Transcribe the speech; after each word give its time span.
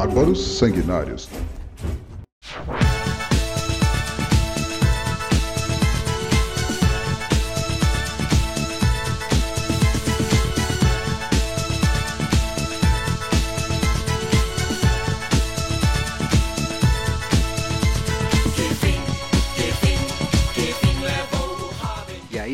Bárbaros 0.00 0.40
Sanguinários. 0.56 1.28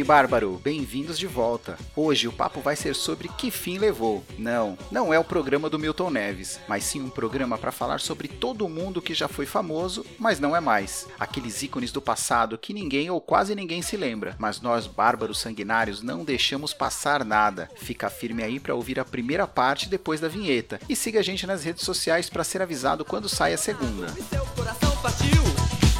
Bárbaro, 0.06 0.60
bem-vindos 0.62 1.18
de 1.18 1.26
volta. 1.26 1.76
Hoje 1.96 2.28
o 2.28 2.32
papo 2.32 2.60
vai 2.60 2.76
ser 2.76 2.94
sobre 2.94 3.26
que 3.26 3.50
fim 3.50 3.76
levou. 3.76 4.24
Não, 4.38 4.78
não 4.88 5.12
é 5.12 5.18
o 5.18 5.24
programa 5.24 5.68
do 5.68 5.80
Milton 5.80 6.10
Neves, 6.10 6.60
mas 6.68 6.84
sim 6.84 7.00
um 7.00 7.10
programa 7.10 7.58
para 7.58 7.72
falar 7.72 7.98
sobre 7.98 8.28
todo 8.28 8.68
mundo 8.68 9.02
que 9.02 9.12
já 9.12 9.26
foi 9.26 9.46
famoso, 9.46 10.06
mas 10.16 10.38
não 10.38 10.54
é 10.54 10.60
mais. 10.60 11.08
Aqueles 11.18 11.60
ícones 11.60 11.90
do 11.90 12.00
passado 12.00 12.56
que 12.56 12.72
ninguém 12.72 13.10
ou 13.10 13.20
quase 13.20 13.52
ninguém 13.56 13.82
se 13.82 13.96
lembra. 13.96 14.36
Mas 14.38 14.60
nós, 14.60 14.86
bárbaros 14.86 15.40
sanguinários, 15.40 16.00
não 16.02 16.24
deixamos 16.24 16.72
passar 16.72 17.24
nada. 17.24 17.68
Fica 17.74 18.08
firme 18.08 18.44
aí 18.44 18.60
para 18.60 18.76
ouvir 18.76 19.00
a 19.00 19.04
primeira 19.04 19.44
parte 19.48 19.88
depois 19.88 20.20
da 20.20 20.28
vinheta. 20.28 20.78
E 20.88 20.94
siga 20.94 21.18
a 21.18 21.22
gente 21.22 21.48
nas 21.48 21.64
redes 21.64 21.84
sociais 21.84 22.30
para 22.30 22.44
ser 22.44 22.62
avisado 22.62 23.04
quando 23.04 23.28
sai 23.28 23.54
a 23.54 23.58
segunda. 23.58 24.06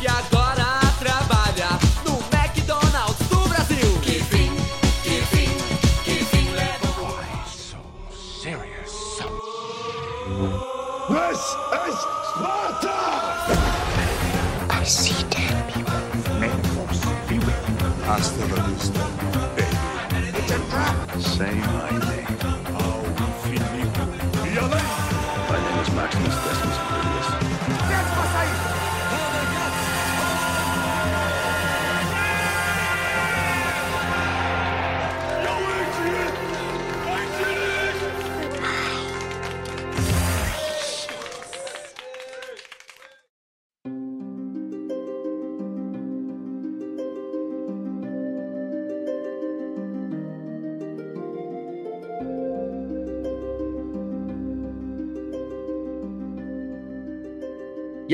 E 0.01 0.07
agora 0.07 0.66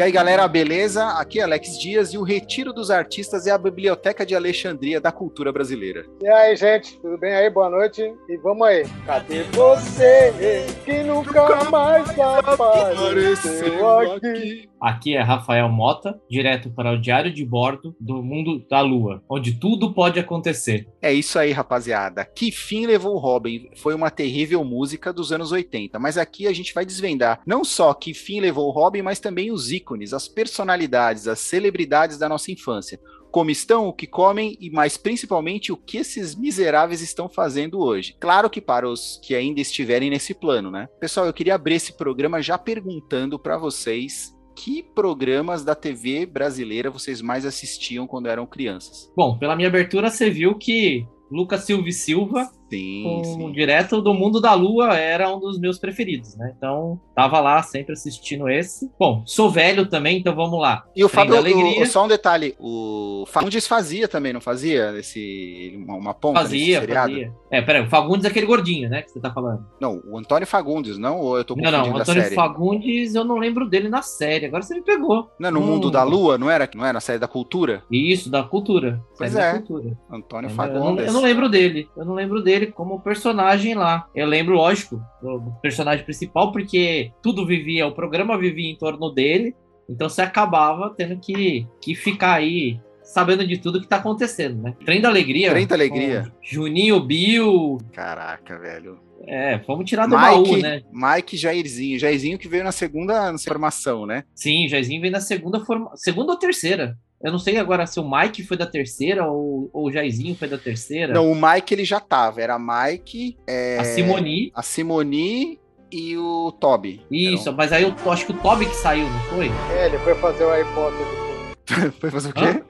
E 0.03 0.05
aí, 0.05 0.11
galera, 0.11 0.49
beleza? 0.49 1.11
Aqui 1.11 1.39
é 1.39 1.45
Alex 1.45 1.79
Dias 1.79 2.13
e 2.13 2.19
o 2.19 2.25
Retiro 2.25 2.73
dos 2.73 2.91
Artistas 2.91 3.47
é 3.47 3.53
a 3.53 3.57
Biblioteca 3.57 4.27
de 4.27 4.35
Alexandria 4.35 5.01
da 5.01 5.13
cultura 5.13 5.53
brasileira. 5.53 6.05
E 6.21 6.27
aí, 6.27 6.57
gente, 6.57 7.01
tudo 7.01 7.17
bem 7.17 7.33
aí? 7.33 7.49
Boa 7.49 7.71
noite. 7.71 8.13
E 8.29 8.37
vamos 8.39 8.67
aí. 8.67 8.85
Cadê 9.07 9.45
você 9.45 10.67
que 10.85 11.05
nunca 11.05 11.71
mais 11.71 12.09
apareceu 12.19 14.01
aqui? 14.01 14.73
Aqui 14.83 15.15
é 15.15 15.23
Rafael 15.23 15.69
Mota, 15.69 16.21
direto 16.29 16.69
para 16.69 16.91
o 16.91 17.01
Diário 17.01 17.33
de 17.33 17.45
Bordo 17.45 17.95
do 18.01 18.21
Mundo 18.21 18.67
da 18.69 18.81
Lua, 18.81 19.23
onde 19.31 19.53
tudo 19.53 19.95
pode 19.95 20.19
acontecer. 20.19 20.89
É 21.01 21.13
isso 21.13 21.39
aí, 21.39 21.53
rapaziada. 21.53 22.25
Que 22.25 22.51
fim 22.51 22.85
levou 22.85 23.15
o 23.15 23.19
Robin? 23.19 23.71
Foi 23.77 23.95
uma 23.95 24.11
terrível 24.11 24.65
música 24.65 25.13
dos 25.13 25.31
anos 25.31 25.53
80, 25.53 26.01
mas 26.01 26.19
aqui 26.19 26.49
a 26.49 26.53
gente 26.53 26.75
vai 26.75 26.85
desvendar 26.85 27.41
não 27.47 27.63
só 27.63 27.95
que 27.95 28.13
fim 28.13 28.41
levou 28.41 28.67
o 28.67 28.73
Robin, 28.73 29.03
mas 29.03 29.21
também 29.21 29.53
os 29.53 29.71
ícones, 29.71 29.92
as 30.13 30.29
personalidades, 30.29 31.29
as 31.29 31.39
celebridades 31.39 32.19
da 32.19 32.29
nossa 32.29 32.51
infância 32.51 32.99
como 33.33 33.51
estão, 33.51 33.89
o 33.89 33.93
que 33.95 34.07
comem 34.07 34.59
e 34.61 34.71
mais 34.71 34.99
principalmente 34.99 35.73
o 35.73 35.77
que 35.77 35.97
esses 35.97 36.37
miseráveis 36.37 37.01
estão 37.01 37.31
fazendo 37.31 37.81
hoje. 37.81 38.15
Claro 38.21 38.51
que 38.51 38.61
para 38.61 38.87
os 38.87 39.19
que 39.25 39.35
ainda 39.35 39.59
estiverem 39.59 40.11
nesse 40.11 40.35
plano, 40.35 40.71
né? 40.71 40.87
Pessoal, 41.01 41.25
eu 41.25 41.33
queria 41.33 41.55
abrir 41.55 41.77
esse 41.77 41.97
programa 41.97 42.43
já 42.43 42.59
perguntando 42.59 43.39
para 43.39 43.57
vocês 43.57 44.37
que 44.55 44.83
programas 44.83 45.65
da 45.65 45.75
TV 45.75 46.27
brasileira 46.27 46.91
vocês 46.91 47.23
mais 47.23 47.47
assistiam 47.47 48.07
quando 48.07 48.29
eram 48.29 48.47
crianças? 48.47 49.11
Bom, 49.17 49.39
pela 49.39 49.57
minha 49.57 49.69
abertura 49.69 50.11
você 50.11 50.29
viu 50.29 50.59
que 50.59 51.07
Lucas 51.31 51.65
Silva 51.65 51.89
e 51.89 51.93
Silva 51.93 52.53
Sim, 52.73 53.23
sim. 53.23 53.53
Direto 53.53 54.01
do 54.01 54.15
Mundo 54.15 54.41
da 54.41 54.55
Lua 54.55 54.95
era 54.97 55.29
um 55.29 55.39
dos 55.39 55.61
meus 55.61 55.79
preferidos, 55.79 56.35
né? 56.37 56.55
Então, 56.57 56.99
tava 57.15 57.39
lá 57.39 57.63
sempre 57.63 57.93
assistindo 57.93 58.49
esse. 58.49 58.91
Bom, 58.99 59.23
sou 59.27 59.51
velho 59.51 59.87
também, 59.87 60.19
então 60.19 60.35
vamos 60.35 60.59
lá. 60.59 60.87
E 60.97 61.05
o 61.05 61.09
Fábio, 61.09 61.35
o, 61.39 61.87
só 61.87 62.07
um 62.07 62.09
detalhe, 62.09 62.55
o 62.59 63.25
Fagundes 63.29 63.67
fazia 63.67 64.09
também, 64.09 64.33
não 64.33 64.41
fazia? 64.41 64.99
Esse, 64.99 65.79
uma, 65.85 65.97
uma 65.97 66.15
ponta 66.15 66.41
Fazia, 66.41 66.81
fazia. 66.81 67.31
É, 67.51 67.61
peraí, 67.61 67.83
o 67.83 67.91
Fagundes 67.91 68.25
é 68.25 68.29
aquele 68.29 68.47
gordinho, 68.47 68.89
né, 68.89 69.03
que 69.03 69.11
você 69.11 69.21
tá 69.21 69.31
falando. 69.31 69.67
Não, 69.79 70.01
o 70.07 70.17
Antônio 70.17 70.47
Fagundes, 70.47 70.97
não? 70.97 71.19
Ou 71.19 71.37
eu 71.37 71.45
tô 71.45 71.55
confundindo 71.55 71.77
Não, 71.77 71.87
não, 71.87 71.95
o 71.95 72.01
Antônio 72.01 72.35
Fagundes, 72.35 73.15
eu 73.15 73.25
não 73.25 73.37
lembro 73.37 73.69
dele 73.69 73.91
na 73.91 74.01
série, 74.01 74.47
agora 74.47 74.63
você 74.63 74.75
me 74.75 74.83
pegou. 74.83 75.31
Não, 75.39 75.51
no 75.51 75.61
hum. 75.61 75.67
Mundo 75.67 75.91
da 75.91 76.03
Lua, 76.03 76.39
não 76.39 76.51
era? 76.51 76.69
Não 76.75 76.85
era 76.85 76.95
na 76.95 77.01
série 77.01 77.19
da 77.19 77.29
Cultura? 77.29 77.83
Isso, 77.91 78.31
da 78.31 78.43
Cultura. 78.43 79.03
Pois 79.19 79.37
é, 79.37 79.53
cultura. 79.59 79.97
Antônio 80.11 80.49
Fagundes. 80.51 80.81
Eu 80.81 80.95
não, 80.95 80.99
eu 81.07 81.13
não 81.13 81.23
lembro 81.23 81.49
dele, 81.51 81.89
eu 81.97 82.05
não 82.05 82.15
lembro 82.15 82.43
dele 82.43 82.62
como 82.67 83.01
personagem 83.01 83.75
lá. 83.75 84.07
Eu 84.15 84.27
lembro, 84.27 84.55
lógico, 84.55 85.03
do 85.21 85.53
personagem 85.61 86.05
principal, 86.05 86.53
porque 86.53 87.13
tudo 87.23 87.47
vivia, 87.47 87.87
o 87.87 87.95
programa 87.95 88.39
vivia 88.39 88.71
em 88.71 88.77
torno 88.77 89.11
dele, 89.11 89.55
então 89.89 90.09
você 90.09 90.23
acabava 90.23 90.95
tendo 90.97 91.19
que, 91.19 91.67
que 91.81 91.95
ficar 91.95 92.35
aí 92.35 92.81
sabendo 93.03 93.47
de 93.47 93.59
tudo 93.59 93.81
que 93.81 93.87
tá 93.87 93.97
acontecendo, 93.97 94.63
né? 94.63 94.75
Trem 94.85 95.01
da 95.01 95.09
Alegria. 95.09 95.51
Trem 95.51 95.67
da 95.67 95.75
Alegria. 95.75 96.33
Juninho 96.41 97.01
Bill. 97.01 97.79
Caraca, 97.93 98.59
velho. 98.59 98.99
É, 99.27 99.59
vamos 99.67 99.89
tirar 99.89 100.07
do 100.07 100.17
Mike, 100.17 100.31
baú, 100.31 100.57
né? 100.57 100.83
Mike 100.93 101.37
Jairzinho. 101.37 101.99
Jairzinho 101.99 102.39
que 102.39 102.49
veio 102.49 102.65
na 102.65 102.73
segunda 102.73 103.33
formação, 103.39 104.07
né? 104.07 104.25
Sim, 104.35 104.69
Jairzinho 104.69 105.01
veio 105.01 105.13
na 105.13 105.21
segunda 105.21 105.61
formação. 105.61 105.97
Segunda 105.97 106.33
ou 106.33 106.39
terceira? 106.39 106.97
Eu 107.23 107.31
não 107.31 107.39
sei 107.39 107.57
agora 107.57 107.87
se 107.87 108.01
o 108.01 108.11
Mike 108.11 108.43
foi 108.43 108.57
da 108.57 108.67
terceira 108.67 109.27
ou, 109.27 109.71
ou 109.73 109.87
o 109.87 109.93
Jairzinho 109.93 110.35
foi 110.35 110.49
da 110.49 110.59
terceira. 110.59 111.15
Não, 111.15 111.31
o 111.31 111.35
Mike 111.35 111.73
ele 111.73 111.85
já 111.85 112.01
tava. 112.01 112.41
Era 112.41 112.59
Mike. 112.59 113.37
É... 113.47 113.79
A 113.79 113.85
Simoni. 113.85 114.51
A 114.55 114.63
Simoni 114.63 115.61
e 115.91 116.17
o 116.17 116.51
Toby. 116.59 117.01
Isso, 117.11 117.51
um... 117.51 117.55
mas 117.55 117.73
aí 117.73 117.85
eu 117.85 118.11
acho 118.11 118.27
que 118.27 118.33
o 118.33 118.37
Toby 118.39 118.67
que 118.67 118.75
saiu, 118.75 119.09
não 119.09 119.21
foi? 119.21 119.51
É, 119.77 119.87
ele 119.87 119.99
foi 119.99 120.15
fazer 120.17 120.45
o 120.45 120.51
Harry 120.51 120.69
Potter. 120.75 121.93
foi 122.01 122.11
fazer 122.11 122.31
o 122.31 122.33
quê? 122.33 122.63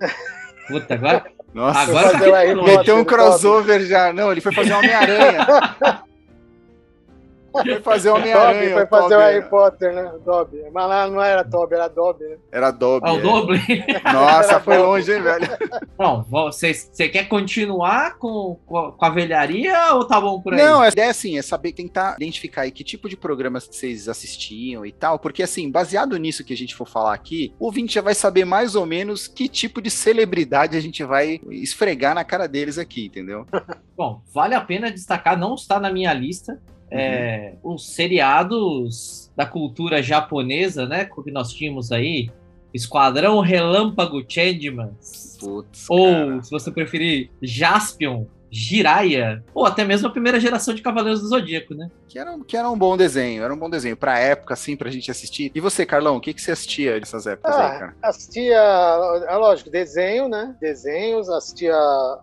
Puta, 0.69 0.95
agora. 0.95 1.25
Nossa, 1.55 1.81
agora 1.81 2.55
meteu 2.63 2.99
um 2.99 3.05
crossover 3.05 3.87
já. 3.87 4.13
Não, 4.13 4.31
ele 4.31 4.41
foi 4.41 4.53
fazer 4.53 4.73
Homem-Aranha. 4.73 5.47
Foi 7.53 7.81
fazer 7.81 8.11
o 8.11 8.15
Homem-Aranha. 8.17 8.75
Foi 8.75 8.87
fazer 8.87 9.17
o 9.17 9.19
Harry 9.19 9.49
Potter, 9.49 9.95
né? 9.95 10.13
Dobby. 10.25 10.63
Mas 10.73 10.89
lá 10.89 11.09
não 11.09 11.21
era 11.23 11.43
Dobby, 11.43 11.75
era 11.75 11.89
Dobby, 11.89 12.25
né? 12.25 12.37
Era 12.51 12.71
Dobby. 12.71 13.09
Ah, 13.09 13.13
o 13.13 13.19
é. 13.19 13.21
Doble? 13.21 13.61
Nossa, 14.13 14.61
foi 14.61 14.79
longe, 14.79 15.13
hein, 15.13 15.23
velho? 15.23 15.49
Bom, 15.97 16.25
você 16.31 17.09
quer 17.09 17.29
continuar 17.29 18.19
com, 18.19 18.59
com 18.67 18.97
a 19.01 19.11
velharia 19.11 19.95
ou 19.95 20.07
tá 20.07 20.21
bom 20.21 20.41
por 20.41 20.55
aí? 20.55 20.63
Não, 20.63 20.81
a 20.81 20.89
ideia 20.89 21.11
assim, 21.11 21.39
é 21.39 21.43
saber, 21.43 21.73
tentar 21.73 22.17
identificar 22.17 22.63
aí 22.63 22.71
que 22.71 22.85
tipo 22.85 23.09
de 23.09 23.17
programas 23.17 23.67
vocês 23.67 24.09
assistiam 24.09 24.85
e 24.85 24.93
tal, 24.93 25.19
porque 25.19 25.43
assim, 25.43 25.71
baseado 25.71 26.17
nisso 26.17 26.45
que 26.45 26.53
a 26.53 26.57
gente 26.57 26.75
for 26.75 26.87
falar 26.87 27.15
aqui, 27.15 27.55
o 27.59 27.67
ouvinte 27.67 27.95
já 27.95 28.03
vai 28.03 28.15
saber 28.15 28.45
mais 28.45 28.75
ou 28.75 28.87
menos 28.87 29.29
que 29.29 29.49
tipo 29.49 29.81
de 29.81 29.91
celebridade 29.91 30.77
a 30.77 30.81
gente 30.81 31.05
vai 31.05 31.41
esfregar 31.51 32.15
na 32.15 32.25
cara 32.25 32.47
deles 32.47 32.79
aqui, 32.79 33.07
entendeu? 33.07 33.47
Bom, 33.97 34.23
vale 34.33 34.55
a 34.55 34.61
pena 34.61 34.91
destacar, 34.91 35.39
não 35.39 35.55
está 35.55 35.79
na 35.79 35.93
minha 35.93 36.13
lista, 36.13 36.61
é, 36.93 37.55
os 37.63 37.87
seriados 37.89 39.31
da 39.35 39.47
cultura 39.47 40.03
japonesa, 40.03 40.87
né? 40.87 41.07
Que 41.07 41.31
nós 41.31 41.53
tínhamos 41.53 41.91
aí. 41.91 42.31
Esquadrão 42.73 43.41
Relâmpago 43.41 44.25
Changeman. 44.27 44.91
Ou, 45.89 46.29
cara. 46.29 46.43
se 46.43 46.51
você 46.51 46.71
preferir, 46.71 47.31
Jaspion. 47.43 48.27
Jiraya, 48.53 49.43
ou 49.55 49.65
até 49.65 49.83
mesmo 49.83 50.07
a 50.07 50.11
primeira 50.11 50.39
geração 50.39 50.75
de 50.75 50.83
Cavaleiros 50.83 51.23
do 51.23 51.29
Zodíaco, 51.29 51.75
né? 51.75 51.91
Que 52.07 52.19
era, 52.19 52.39
que 52.47 52.57
era 52.57 52.69
um 52.69 52.77
bom 52.77 52.97
desenho, 52.97 53.43
era 53.43 53.53
um 53.53 53.57
bom 53.57 53.71
desenho 53.71 53.97
pra 53.97 54.19
época, 54.19 54.53
assim, 54.53 54.77
pra 54.77 54.91
gente 54.91 55.11
assistir. 55.11 55.51
E 55.55 55.61
você, 55.61 55.87
Carlão, 55.87 56.17
o 56.17 56.21
que, 56.21 56.35
que 56.35 56.43
você 56.43 56.53
assistia 56.53 57.01
nessas 57.01 57.27
épocas 57.27 57.57
Ah, 57.57 57.73
aí, 57.73 57.79
cara? 57.79 57.95
assistia, 58.03 58.57
é 58.57 59.37
lógico, 59.37 59.71
desenho, 59.71 60.29
né? 60.29 60.55
Desenhos, 60.61 61.31
assistia 61.31 61.75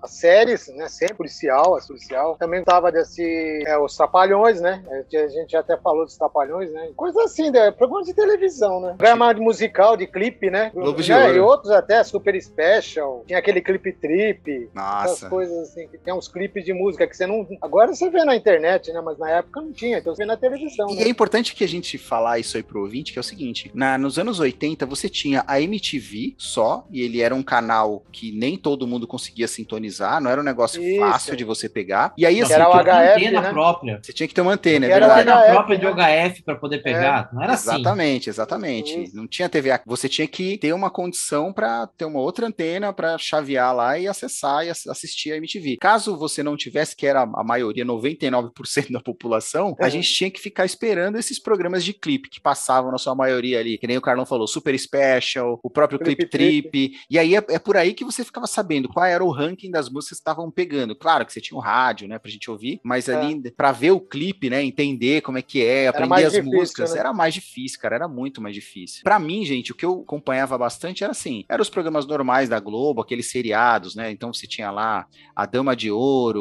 as 0.03 0.11
séries, 0.11 0.67
né? 0.75 0.87
Sempre 0.87 1.15
policial, 1.15 1.75
as 1.75 1.87
policial. 1.87 2.35
Também 2.37 2.59
gostava 2.59 2.91
de 2.91 2.99
assistir 2.99 3.63
é, 3.65 3.77
os 3.79 3.95
Trapalhões, 3.97 4.61
né? 4.61 4.83
É, 4.87 5.23
A 5.23 5.27
gente 5.27 5.57
até 5.57 5.75
falou 5.77 6.05
dos 6.05 6.15
Trapalhões, 6.15 6.71
né? 6.71 6.91
Coisa 6.95 7.23
assim, 7.23 7.49
né? 7.49 7.71
Programa 7.71 8.03
de 8.03 8.13
televisão, 8.13 8.79
né? 8.79 8.93
Programa 8.97 9.33
de 9.33 9.41
musical, 9.41 9.97
de 9.97 10.05
clipe, 10.05 10.51
né? 10.51 10.69
Globo 10.73 11.01
de? 11.01 11.11
Ouro. 11.11 11.35
E 11.35 11.39
outros 11.39 11.71
até, 11.71 12.03
Super 12.03 12.39
Special. 12.39 13.23
Tinha 13.25 13.39
aquele 13.39 13.61
clipe 13.61 13.91
trip. 13.93 14.69
Essas 14.75 14.75
Nossa. 14.75 15.29
coisas 15.29 15.57
assim, 15.69 15.87
que 15.87 15.97
tem 15.97 16.13
uns 16.19 16.27
clipes 16.27 16.63
de 16.63 16.73
música 16.73 17.07
que 17.07 17.15
você 17.15 17.25
não. 17.25 17.47
Agora 17.61 17.93
você 17.93 18.09
vê 18.09 18.23
na 18.23 18.35
internet, 18.35 18.91
né? 18.91 19.01
Mas 19.01 19.17
na 19.17 19.29
época 19.31 19.61
não 19.61 19.71
tinha, 19.71 19.97
então 19.97 20.13
você 20.13 20.23
vê 20.23 20.27
na 20.27 20.37
televisão. 20.37 20.89
E 20.91 20.95
né? 20.95 21.03
é 21.03 21.09
importante 21.09 21.55
que 21.55 21.63
a 21.63 21.67
gente 21.67 21.97
falar 21.97 22.37
isso 22.39 22.57
aí 22.57 22.63
pro 22.63 22.81
ouvinte, 22.81 23.11
que 23.13 23.19
é 23.19 23.21
o 23.21 23.23
seguinte: 23.23 23.71
na, 23.73 23.97
nos 23.97 24.19
anos 24.19 24.39
80 24.39 24.85
você 24.85 25.09
tinha 25.09 25.43
a 25.47 25.59
MTV 25.61 26.35
só, 26.37 26.85
e 26.91 27.01
ele 27.01 27.21
era 27.21 27.33
um 27.33 27.41
canal 27.43 28.03
que 28.11 28.31
nem 28.31 28.57
todo 28.57 28.85
mundo 28.87 29.07
conseguia 29.07 29.47
sintonizar, 29.47 30.21
não 30.21 30.29
era 30.29 30.41
um 30.41 30.43
negócio 30.43 30.81
Isso. 30.83 30.99
fácil 30.99 31.35
de 31.35 31.43
você 31.43 31.67
pegar. 31.69 32.13
E 32.17 32.25
aí, 32.25 32.37
Não, 32.37 32.43
assim, 32.45 32.53
era 32.53 32.69
o 32.69 32.73
HF, 32.73 32.89
antena 33.25 33.41
né? 33.41 33.49
própria. 33.51 33.99
você 34.03 34.13
tinha 34.13 34.27
que 34.27 34.33
ter 34.33 34.41
uma 34.41 34.53
antena, 34.53 34.85
é 34.85 34.89
Que 34.89 34.93
era 34.93 35.07
verdade. 35.15 35.29
antena 35.39 35.53
própria 35.53 35.77
de 35.77 35.85
né? 35.85 35.91
OHF 36.27 36.43
para 36.43 36.55
poder 36.55 36.79
pegar. 36.83 37.29
Não 37.33 37.43
era 37.43 37.53
assim. 37.53 37.69
Exatamente, 37.69 38.29
exatamente. 38.29 39.11
Não 39.13 39.27
tinha 39.27 39.47
TV. 39.49 39.71
a- 39.71 39.81
Você 39.85 40.09
tinha 40.09 40.27
que 40.27 40.57
ter 40.57 40.73
uma 40.73 40.89
condição 40.89 41.53
para 41.53 41.87
ter 41.87 42.05
uma 42.05 42.19
outra 42.19 42.47
antena 42.47 42.91
para 42.93 43.17
chavear 43.17 43.73
lá 43.75 43.97
e 43.97 44.07
acessar 44.07 44.65
e 44.65 44.69
ass- 44.69 44.87
assistir 44.87 45.31
a 45.31 45.37
MTV. 45.37 45.77
Caso 45.79 46.08
você 46.17 46.41
não 46.43 46.55
tivesse, 46.57 46.95
que 46.95 47.05
era 47.05 47.21
a 47.23 47.43
maioria, 47.43 47.85
99% 47.85 48.91
da 48.91 48.99
população, 49.01 49.75
a 49.79 49.87
É. 49.87 49.89
gente 49.89 50.13
tinha 50.13 50.29
que 50.31 50.39
ficar 50.39 50.65
esperando 50.65 51.17
esses 51.17 51.39
programas 51.39 51.83
de 51.83 51.93
clipe 51.93 52.29
que 52.29 52.39
passavam 52.39 52.91
na 52.91 52.97
sua 52.97 53.15
maioria 53.15 53.59
ali, 53.59 53.77
que 53.77 53.87
nem 53.87 53.97
o 53.97 54.01
Carlão 54.01 54.25
falou, 54.25 54.47
Super 54.47 54.77
Special, 54.77 55.59
o 55.63 55.69
próprio 55.69 55.99
Clip 55.99 56.27
Clip 56.27 56.29
Trip. 56.29 56.97
E 57.09 57.17
aí 57.19 57.35
é, 57.35 57.43
é 57.49 57.59
por 57.59 57.77
aí 57.77 57.93
que 57.93 58.03
você 58.05 58.23
ficava 58.23 58.47
sabendo 58.47 58.87
qual 58.89 59.05
era 59.05 59.23
o 59.23 59.31
ranking 59.31 59.71
das 59.71 59.89
músicas 59.89 60.17
que 60.17 60.21
estavam 60.21 60.49
pegando. 60.51 60.95
Claro 60.95 61.25
que 61.25 61.33
você 61.33 61.41
tinha 61.41 61.57
o 61.57 61.61
rádio, 61.61 62.07
né, 62.07 62.17
pra 62.19 62.31
gente 62.31 62.49
ouvir, 62.49 62.79
mas 62.83 63.07
É. 63.07 63.15
ali 63.15 63.51
pra 63.51 63.71
ver 63.71 63.91
o 63.91 63.99
clipe, 63.99 64.49
né, 64.49 64.63
entender 64.63 65.21
como 65.21 65.37
é 65.37 65.41
que 65.41 65.63
é, 65.63 65.87
aprender 65.87 66.25
as 66.25 66.33
difícil, 66.33 66.51
músicas, 66.59 66.93
né? 66.93 66.99
era 66.99 67.13
mais 67.13 67.33
difícil, 67.33 67.79
cara, 67.79 67.95
era 67.95 68.07
muito 68.07 68.41
mais 68.41 68.55
difícil. 68.55 69.01
Pra 69.03 69.19
mim, 69.19 69.45
gente, 69.45 69.71
o 69.71 69.75
que 69.75 69.85
eu 69.85 70.01
acompanhava 70.05 70.57
bastante 70.57 71.03
era 71.03 71.11
assim, 71.11 71.43
eram 71.49 71.61
os 71.61 71.69
programas 71.69 72.05
normais 72.05 72.49
da 72.49 72.59
Globo, 72.59 73.01
aqueles 73.01 73.29
seriados, 73.29 73.95
né? 73.95 74.11
Então 74.11 74.33
você 74.33 74.47
tinha 74.47 74.71
lá 74.71 75.07
a 75.35 75.45
Dama 75.45 75.75
de 75.75 75.89
Ouro, 75.91 75.98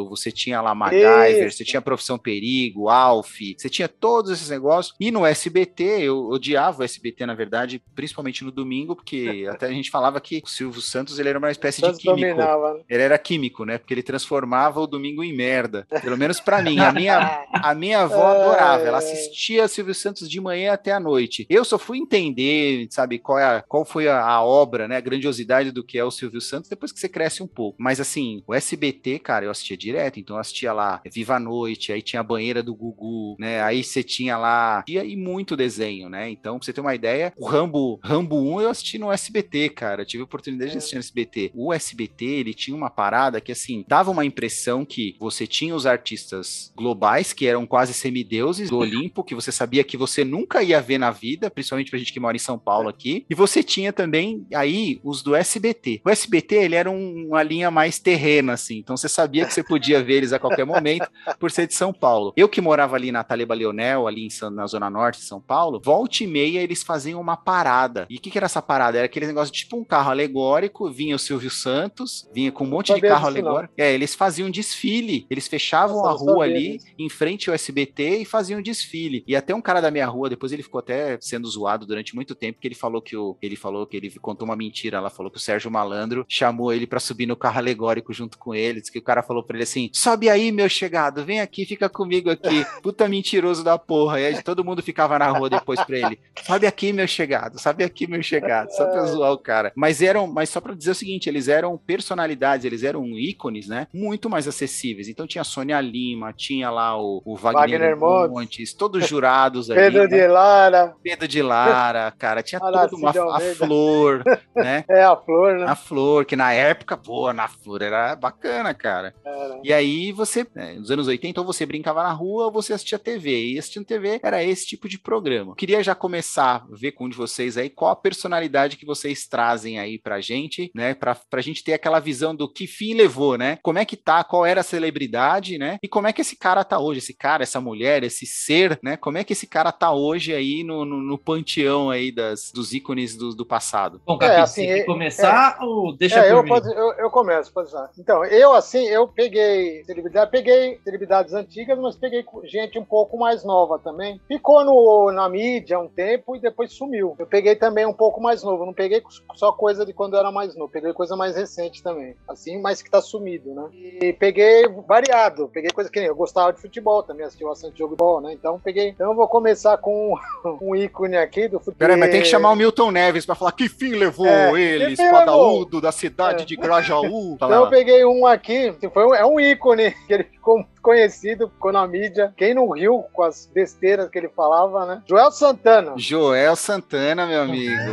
você 0.09 0.31
tinha 0.31 0.61
lá 0.61 0.75
MacGyver, 0.75 1.47
Isso. 1.49 1.57
você 1.59 1.65
tinha 1.65 1.81
Profissão 1.83 2.19
Perigo, 2.19 2.89
Alf, 2.89 3.39
você 3.57 3.69
tinha 3.69 3.89
todos 3.89 4.31
esses 4.31 4.51
negócios. 4.51 4.95
E 5.01 5.11
no 5.11 5.25
SBT, 5.27 5.83
eu 6.03 6.29
odiava 6.29 6.81
o 6.81 6.85
SBT, 6.85 7.27
na 7.27 7.35
verdade, 7.35 7.83
principalmente 7.95 8.45
no 8.45 8.51
domingo, 8.51 8.95
porque 8.97 9.47
até 9.51 9.67
a 9.67 9.73
gente 9.73 9.91
falava 9.91 10.21
que 10.21 10.43
o 10.45 10.49
Silvio 10.49 10.81
Santos 10.81 11.19
ele 11.19 11.29
era 11.29 11.39
uma 11.39 11.51
espécie 11.51 11.81
de 11.81 11.89
químico. 11.99 12.17
dominava. 12.21 12.75
né? 12.75 12.81
Ele 12.89 13.03
era 13.03 13.19
químico, 13.19 13.65
né? 13.65 13.79
Porque 13.79 13.95
ele 13.95 14.03
transformava 14.03 14.81
o 14.81 14.87
domingo 14.87 15.23
em 15.25 15.35
merda. 15.35 15.87
Pelo 16.03 16.17
menos 16.17 16.41
pra 16.41 16.63
mim. 16.63 16.79
A 16.79 16.93
minha, 16.93 17.45
a 17.53 17.75
minha 17.75 18.01
avó 18.01 18.27
adorava. 18.29 18.83
Ela 18.85 18.99
assistia 18.99 19.69
Silvio 19.69 19.95
Santos 19.95 20.29
de 20.29 20.41
manhã 20.41 20.73
até 20.73 20.93
a 20.93 21.01
noite. 21.01 21.47
Eu 21.49 21.65
só 21.65 21.79
fui 21.79 21.99
entender, 21.99 22.87
sabe, 22.91 23.19
qual, 23.19 23.39
é 23.39 23.45
a- 23.45 23.65
qual 23.67 23.85
foi 23.85 24.09
a, 24.09 24.21
a 24.23 24.43
obra, 24.45 24.87
né? 24.89 24.97
A 24.97 25.01
grandiosidade 25.01 25.71
do 25.71 25.85
que 25.85 25.99
é 25.99 26.05
o 26.05 26.11
Silvio 26.11 26.41
Santos 26.41 26.69
depois 26.69 26.93
que 26.93 26.99
você 27.01 27.09
cresce 27.09 27.43
um 27.43 27.47
pouco. 27.47 27.77
Mas 27.81 28.01
assim, 28.01 28.43
o 28.47 28.55
SBT, 28.55 29.19
cara, 29.19 29.45
eu 29.49 29.53
assistia 29.53 29.77
direto. 29.77 30.19
Então 30.21 30.37
eu 30.37 30.41
assistia 30.41 30.73
lá 30.73 31.01
Viva 31.11 31.37
a 31.37 31.41
Noite, 31.41 31.93
aí 31.93 32.03
tinha 32.03 32.21
a 32.21 32.25
banheira 32.25 32.63
do 32.63 32.75
Gugu, 32.75 33.37
né? 33.39 33.63
Aí 33.63 33.83
você 33.83 34.03
tinha 34.03 34.37
lá. 34.37 34.85
E 34.89 35.17
muito 35.17 35.57
desenho, 35.57 36.09
né? 36.09 36.31
Então, 36.31 36.59
pra 36.59 36.65
você 36.65 36.73
ter 36.73 36.81
uma 36.81 36.95
ideia, 36.95 37.33
o 37.37 37.47
Rambo, 37.47 37.99
Rambo 38.03 38.37
1 38.41 38.61
eu 38.63 38.69
assisti 38.71 38.99
no 38.99 39.11
SBT, 39.13 39.71
cara. 39.71 40.03
Eu 40.03 40.07
tive 40.07 40.23
a 40.23 40.25
oportunidade 40.25 40.73
de 40.73 40.79
assistir 40.79 40.97
no 40.97 41.01
SBT. 41.01 41.51
O 41.55 41.73
SBT, 41.73 42.25
ele 42.25 42.55
tinha 42.55 42.77
uma 42.77 42.91
parada 42.91 43.41
que, 43.41 43.53
assim, 43.53 43.85
dava 43.89 44.11
uma 44.11 44.25
impressão 44.25 44.85
que 44.85 45.15
você 45.19 45.47
tinha 45.47 45.75
os 45.75 45.87
artistas 45.87 46.73
globais, 46.77 47.33
que 47.33 47.47
eram 47.47 47.67
quase 47.67 47.93
semideuses 47.95 48.71
do 48.71 48.79
Olimpo, 48.79 49.25
que 49.25 49.35
você 49.35 49.53
sabia 49.53 49.85
que 49.85 49.97
você 49.97 50.25
nunca 50.25 50.63
ia 50.63 50.81
ver 50.81 50.99
na 50.99 51.11
vida, 51.11 51.51
principalmente 51.51 51.91
pra 51.91 51.99
gente 51.99 52.13
que 52.13 52.21
mora 52.21 52.37
em 52.37 52.41
São 52.41 52.59
Paulo 52.59 52.89
aqui. 52.89 53.25
E 53.29 53.35
você 53.35 53.63
tinha 53.63 53.93
também 53.93 54.47
aí 54.55 54.99
os 55.05 55.23
do 55.23 55.35
SBT. 55.35 56.01
O 56.05 56.11
SBT, 56.11 56.55
ele 56.57 56.75
era 56.75 56.91
um- 56.91 57.29
uma 57.29 57.43
linha 57.43 57.71
mais 57.71 57.99
terrena, 57.99 58.55
assim. 58.55 58.79
Então 58.79 58.97
você 58.97 59.09
sabia 59.09 59.28
que 59.29 59.55
você 59.55 59.63
podia 59.63 60.03
ver 60.03 60.15
eles 60.15 60.33
a 60.33 60.39
qualquer 60.39 60.65
momento 60.65 61.09
por 61.39 61.51
ser 61.51 61.67
de 61.67 61.75
São 61.75 61.93
Paulo. 61.93 62.33
Eu 62.37 62.49
que 62.49 62.61
morava 62.61 62.97
ali 62.97 63.13
na 63.13 63.25
Taleba 63.25 63.55
Leonel, 63.55 64.07
ali 64.07 64.27
em 64.27 64.51
na 64.51 64.67
Zona 64.67 64.89
Norte 64.89 65.19
de 65.19 65.25
São 65.25 65.41
Paulo, 65.41 65.81
volta 65.85 66.23
e 66.23 66.27
meia 66.27 66.61
eles 66.61 66.83
faziam 66.83 67.21
uma 67.21 67.37
parada. 67.37 68.07
E 68.09 68.17
o 68.17 68.21
que, 68.21 68.31
que 68.31 68.39
era 68.39 68.47
essa 68.47 68.63
parada? 68.63 68.99
Era 68.99 69.07
aquele 69.07 69.27
negócio 69.27 69.53
tipo 69.53 69.77
um 69.77 69.85
carro 69.85 70.11
alegórico, 70.11 70.91
vinha 70.91 71.17
o 71.17 71.19
Silvio 71.19 71.51
Santos, 71.51 72.29
vinha 72.33 72.53
com 72.53 72.65
um 72.65 72.69
monte 72.69 72.89
de 72.89 72.95
sabia 72.95 73.11
carro 73.11 73.29
disso, 73.29 73.43
não. 73.43 73.49
alegórico. 73.51 73.75
É, 73.77 73.93
eles 73.93 74.15
faziam 74.15 74.51
desfile. 74.51 75.27
Eles 75.31 75.49
fechavam 75.49 75.99
Nossa, 75.99 76.11
a 76.11 76.13
rua 76.13 76.47
sabia 76.47 76.57
ali, 76.57 76.79
disso. 76.79 76.87
em 76.99 77.09
frente 77.09 77.49
ao 77.49 77.55
SBT, 77.55 78.19
e 78.19 78.25
faziam 78.25 78.63
desfile. 78.63 79.25
E 79.27 79.35
até 79.35 79.55
um 79.55 79.61
cara 79.61 79.81
da 79.81 79.91
minha 79.91 80.07
rua, 80.07 80.29
depois 80.29 80.53
ele 80.53 80.63
ficou 80.63 80.79
até 80.79 81.19
sendo 81.21 81.49
zoado 81.49 81.87
durante 81.87 82.15
muito 82.15 82.35
tempo, 82.35 82.61
que 82.61 82.69
ele 82.69 82.75
falou 82.75 83.03
que 83.03 83.17
o. 83.17 83.37
Ele 83.43 83.57
falou 83.57 83.87
que 83.87 83.97
ele 83.97 84.11
contou 84.21 84.47
uma 84.47 84.57
mentira. 84.57 84.99
Ela 84.99 85.11
falou 85.11 85.31
que 85.31 85.39
o 85.39 85.41
Sérgio 85.41 85.71
Malandro 85.71 86.25
chamou 86.29 86.73
ele 86.73 86.87
pra 86.87 87.01
subir 87.01 87.27
no 87.27 87.37
carro 87.37 87.59
alegórico 87.59 88.13
junto 88.13 88.39
com 88.39 88.55
ele. 88.55 88.81
Diz 88.81 88.91
que 88.91 88.99
o 88.99 89.03
cara 89.03 89.18
falou 89.23 89.43
pra 89.43 89.57
ele 89.57 89.65
assim: 89.65 89.91
sobe 89.93 90.29
aí, 90.29 90.53
meu 90.53 90.69
chegado, 90.69 91.25
vem 91.25 91.41
aqui, 91.41 91.65
fica 91.65 91.89
comigo 91.89 92.31
aqui. 92.31 92.65
Puta 92.83 93.09
mentiroso 93.09 93.65
da 93.65 93.79
porra. 93.79 94.21
E 94.21 94.27
aí 94.27 94.43
todo 94.43 94.65
mundo 94.65 94.83
ficava 94.83 95.19
na 95.19 95.29
rua 95.29 95.51
depois 95.51 95.83
pra 95.85 95.97
ele: 95.97 96.19
sobe 96.43 96.67
aqui, 96.67 96.93
meu 96.93 97.07
chegado, 97.07 97.61
sobe 97.61 97.85
aqui, 97.85 98.07
meu 98.07 98.23
chegado. 98.23 98.71
Só 98.71 98.87
pra 98.87 99.05
zoar 99.05 99.33
o 99.33 99.39
cara. 99.39 99.73
Mas 99.75 100.03
eram, 100.03 100.27
mas 100.27 100.51
só 100.51 100.61
pra 100.61 100.75
dizer 100.75 100.93
o 100.93 100.95
seguinte: 100.95 101.29
eles 101.29 101.49
eram 101.49 101.77
personalidades, 101.77 102.65
eles 102.65 102.83
eram 102.83 103.05
ícones, 103.19 103.69
né? 103.69 103.87
Muito 103.93 104.29
mais 104.29 104.47
acessíveis. 104.49 105.09
Então 105.09 105.27
tinha 105.27 105.43
a 105.43 105.45
Sônia 105.45 105.81
Lima, 105.81 106.33
tinha 106.33 106.71
lá 106.71 107.01
o, 107.01 107.23
o 107.25 107.37
Wagner, 107.37 107.97
Wagner 107.97 107.97
Montes. 107.97 108.73
Todos 108.75 109.07
jurados 109.07 109.71
ali. 109.71 109.81
Pedro 109.81 110.03
né? 110.03 110.09
de 110.09 110.27
Lara. 110.27 110.95
Pedro 111.03 111.29
de 111.29 111.43
Lara, 111.43 112.13
cara, 112.19 112.43
tinha 112.43 112.61
tudo, 112.61 112.97
uma, 112.97 113.11
a 113.11 113.41
flor, 113.41 114.23
né? 114.55 114.85
É 114.89 115.03
a 115.05 115.17
flor, 115.17 115.59
né? 115.59 115.65
A 115.67 115.75
flor, 115.75 116.25
que 116.25 116.37
na 116.37 116.53
época, 116.53 116.97
pô, 116.97 117.33
na 117.33 117.49
flor 117.49 117.83
era 117.83 118.15
bacana, 118.17 118.73
cara. 118.75 119.08
Era. 119.25 119.61
E 119.63 119.73
aí 119.73 120.13
você, 120.13 120.47
né, 120.55 120.75
nos 120.75 120.91
anos 120.91 121.07
80, 121.07 121.41
ou 121.41 121.47
você 121.47 121.65
brincava 121.67 122.03
na 122.03 122.13
rua 122.13 122.47
ou 122.47 122.53
você 122.53 122.73
assistia 122.73 122.99
TV. 122.99 123.53
E 123.53 123.59
assistindo 123.59 123.85
TV 123.87 124.21
era 124.23 124.43
esse 124.43 124.67
tipo 124.67 124.89
de 124.89 124.99
programa. 124.99 125.55
Queria 125.57 125.83
já 125.83 125.95
começar 125.95 126.67
a 126.71 126.77
ver 126.77 126.93
com 126.93 127.05
um 127.07 127.09
de 127.09 127.17
vocês 127.17 127.57
aí 127.57 127.69
qual 127.71 127.91
a 127.91 127.97
personalidade 127.97 128.77
que 128.77 128.87
vocês 128.87 129.27
trazem 129.27 129.79
aí 129.79 129.99
pra 129.99 130.21
gente, 130.21 130.71
né? 130.75 130.95
Pra, 130.95 131.15
pra 131.29 131.41
gente 131.41 131.63
ter 131.65 131.73
aquela 131.75 132.01
visão 132.01 132.35
do 132.35 132.51
que 132.51 132.67
fim 132.67 132.95
levou, 132.95 133.37
né? 133.39 133.59
Como 133.63 133.79
é 133.79 133.85
que 133.85 133.97
tá, 133.97 134.23
qual 134.25 134.45
era 134.47 134.61
a 134.61 134.65
celebridade, 134.65 135.59
né? 135.59 135.79
E 135.83 135.89
como 135.89 136.07
é 136.07 136.13
que 136.13 136.21
esse 136.21 136.37
cara 136.37 136.65
tá 136.65 136.79
hoje, 136.79 136.99
esse 136.99 137.15
cara, 137.15 137.43
essa 137.43 137.61
mulher, 137.61 138.03
esse 138.03 138.27
ser, 138.27 138.79
né? 138.83 138.97
Como 138.97 139.19
é 139.19 139.25
que 139.25 139.33
esse 139.33 139.47
cara 139.47 139.71
tá 139.73 139.93
hoje 139.93 140.35
aí 140.35 140.63
no, 140.65 140.85
no, 140.85 140.99
no 141.01 141.19
panteão 141.19 141.91
aí 141.91 142.11
das, 142.13 142.51
dos 142.53 142.73
ícones 142.73 143.17
do, 143.17 143.35
do 143.35 143.47
passado? 143.47 144.01
Bom, 144.07 144.19
Capi, 144.19 144.35
assim, 144.41 144.63
você 144.63 144.67
quer 144.67 144.79
é- 144.81 144.85
começar 144.85 145.59
ou 145.63 145.97
deixa 145.97 146.19
É, 146.21 146.23
por 146.29 146.37
eu, 146.37 146.43
mim? 146.43 146.49
posso- 146.49 146.69
eu, 146.71 146.93
eu 146.95 147.11
começo, 147.11 147.53
pode 147.53 147.71
ser. 147.71 147.79
Então, 147.99 148.25
eu 148.25 148.53
assim, 148.53 148.85
eu 148.87 148.98
peguei 149.07 149.85
celebridade, 149.85 150.31
peguei 150.31 150.81
celebridades 150.83 151.35
antigas, 151.35 151.79
mas 151.79 151.97
peguei 151.97 152.25
gente 152.45 152.79
um 152.79 152.85
pouco 152.85 153.17
mais 153.19 153.45
nova 153.45 153.79
também. 153.79 154.21
Ficou 154.27 154.65
no, 154.65 155.13
na 155.13 155.29
mídia 155.29 155.79
um 155.79 155.89
tempo 155.89 156.35
e 156.35 156.41
depois 156.41 156.73
sumiu. 156.73 157.15
Eu 157.19 157.27
peguei 157.27 157.55
também 157.55 157.87
um 157.87 157.93
pouco 157.93 158.21
mais 158.21 158.43
novo, 158.43 158.67
não 158.67 158.73
peguei 158.73 159.03
só 159.35 159.53
coisa 159.53 159.85
de 159.85 159.93
quando 159.93 160.15
eu 160.15 160.21
era 160.21 160.33
mais 160.33 160.57
novo, 160.57 160.71
peguei 160.73 160.93
coisa 160.93 161.17
mais 161.17 161.37
recente 161.37 161.83
também, 161.83 162.17
assim, 162.29 162.61
mas 162.61 162.83
que 162.83 162.91
tá 162.91 163.01
sumido, 163.01 163.55
né? 163.55 163.69
E 163.73 164.13
peguei 164.13 164.67
variado, 164.87 165.49
peguei 165.53 165.71
coisa 165.71 165.91
que 165.91 165.99
nem 166.01 166.09
eu 166.09 166.17
gostava 166.17 166.53
de 166.53 166.61
futebol 166.61 167.03
também, 167.03 167.27
assisti 167.27 167.45
bastante 167.45 167.79
jogo 167.79 167.95
de 167.95 167.99
bola, 167.99 168.29
né? 168.29 168.33
Então 168.33 168.61
peguei. 168.63 168.89
Então 168.89 169.11
eu 169.11 169.17
vou 169.17 169.29
começar 169.29 169.77
com 169.79 170.15
um 170.61 170.75
ícone 170.77 171.17
aqui 171.17 171.49
do 171.49 171.59
futebol. 171.59 171.79
Peraí, 171.79 171.97
mas 171.97 172.11
tem 172.11 172.23
que 172.23 172.29
chamar 172.29 172.51
o 172.53 172.57
Milton 172.57 172.91
Neves 172.91 173.27
pra 173.27 173.35
falar 173.35 173.53
que 173.53 173.69
fim 173.69 173.93
levou 173.93 174.27
É, 174.27 174.61
ele, 174.61 174.93
espadaúdo 174.93 175.81
da 175.81 175.93
cidade 175.93 176.43
É. 176.43 176.47
de 176.47 176.57
Grajaú. 176.57 177.37
Fala 177.39 177.55
Então 177.55 177.65
eu 177.65 177.71
peguei 177.71 178.05
um 178.05 178.27
aqui, 178.27 178.73
que 178.89 178.95
foi 178.95 179.07
um, 179.07 179.15
é 179.15 179.25
um 179.25 179.39
ícone, 179.39 179.91
que 180.07 180.13
ele 180.13 180.25
ficou 180.25 180.57
muito 180.57 180.83
conhecido, 180.83 181.49
ficou 181.49 181.73
na 181.73 181.87
mídia. 181.87 182.33
Quem 182.37 182.55
não 182.55 182.71
riu 182.71 183.05
com 183.13 183.23
as 183.23 183.47
besteiras 183.47 184.09
que 184.09 184.19
ele 184.19 184.29
falava, 184.29 184.87
né? 184.87 185.03
Joel 185.07 185.31
Santana. 185.31 185.95
Joel 185.97 186.57
Santana, 186.57 187.27
meu 187.27 187.43
amigo. 187.43 187.93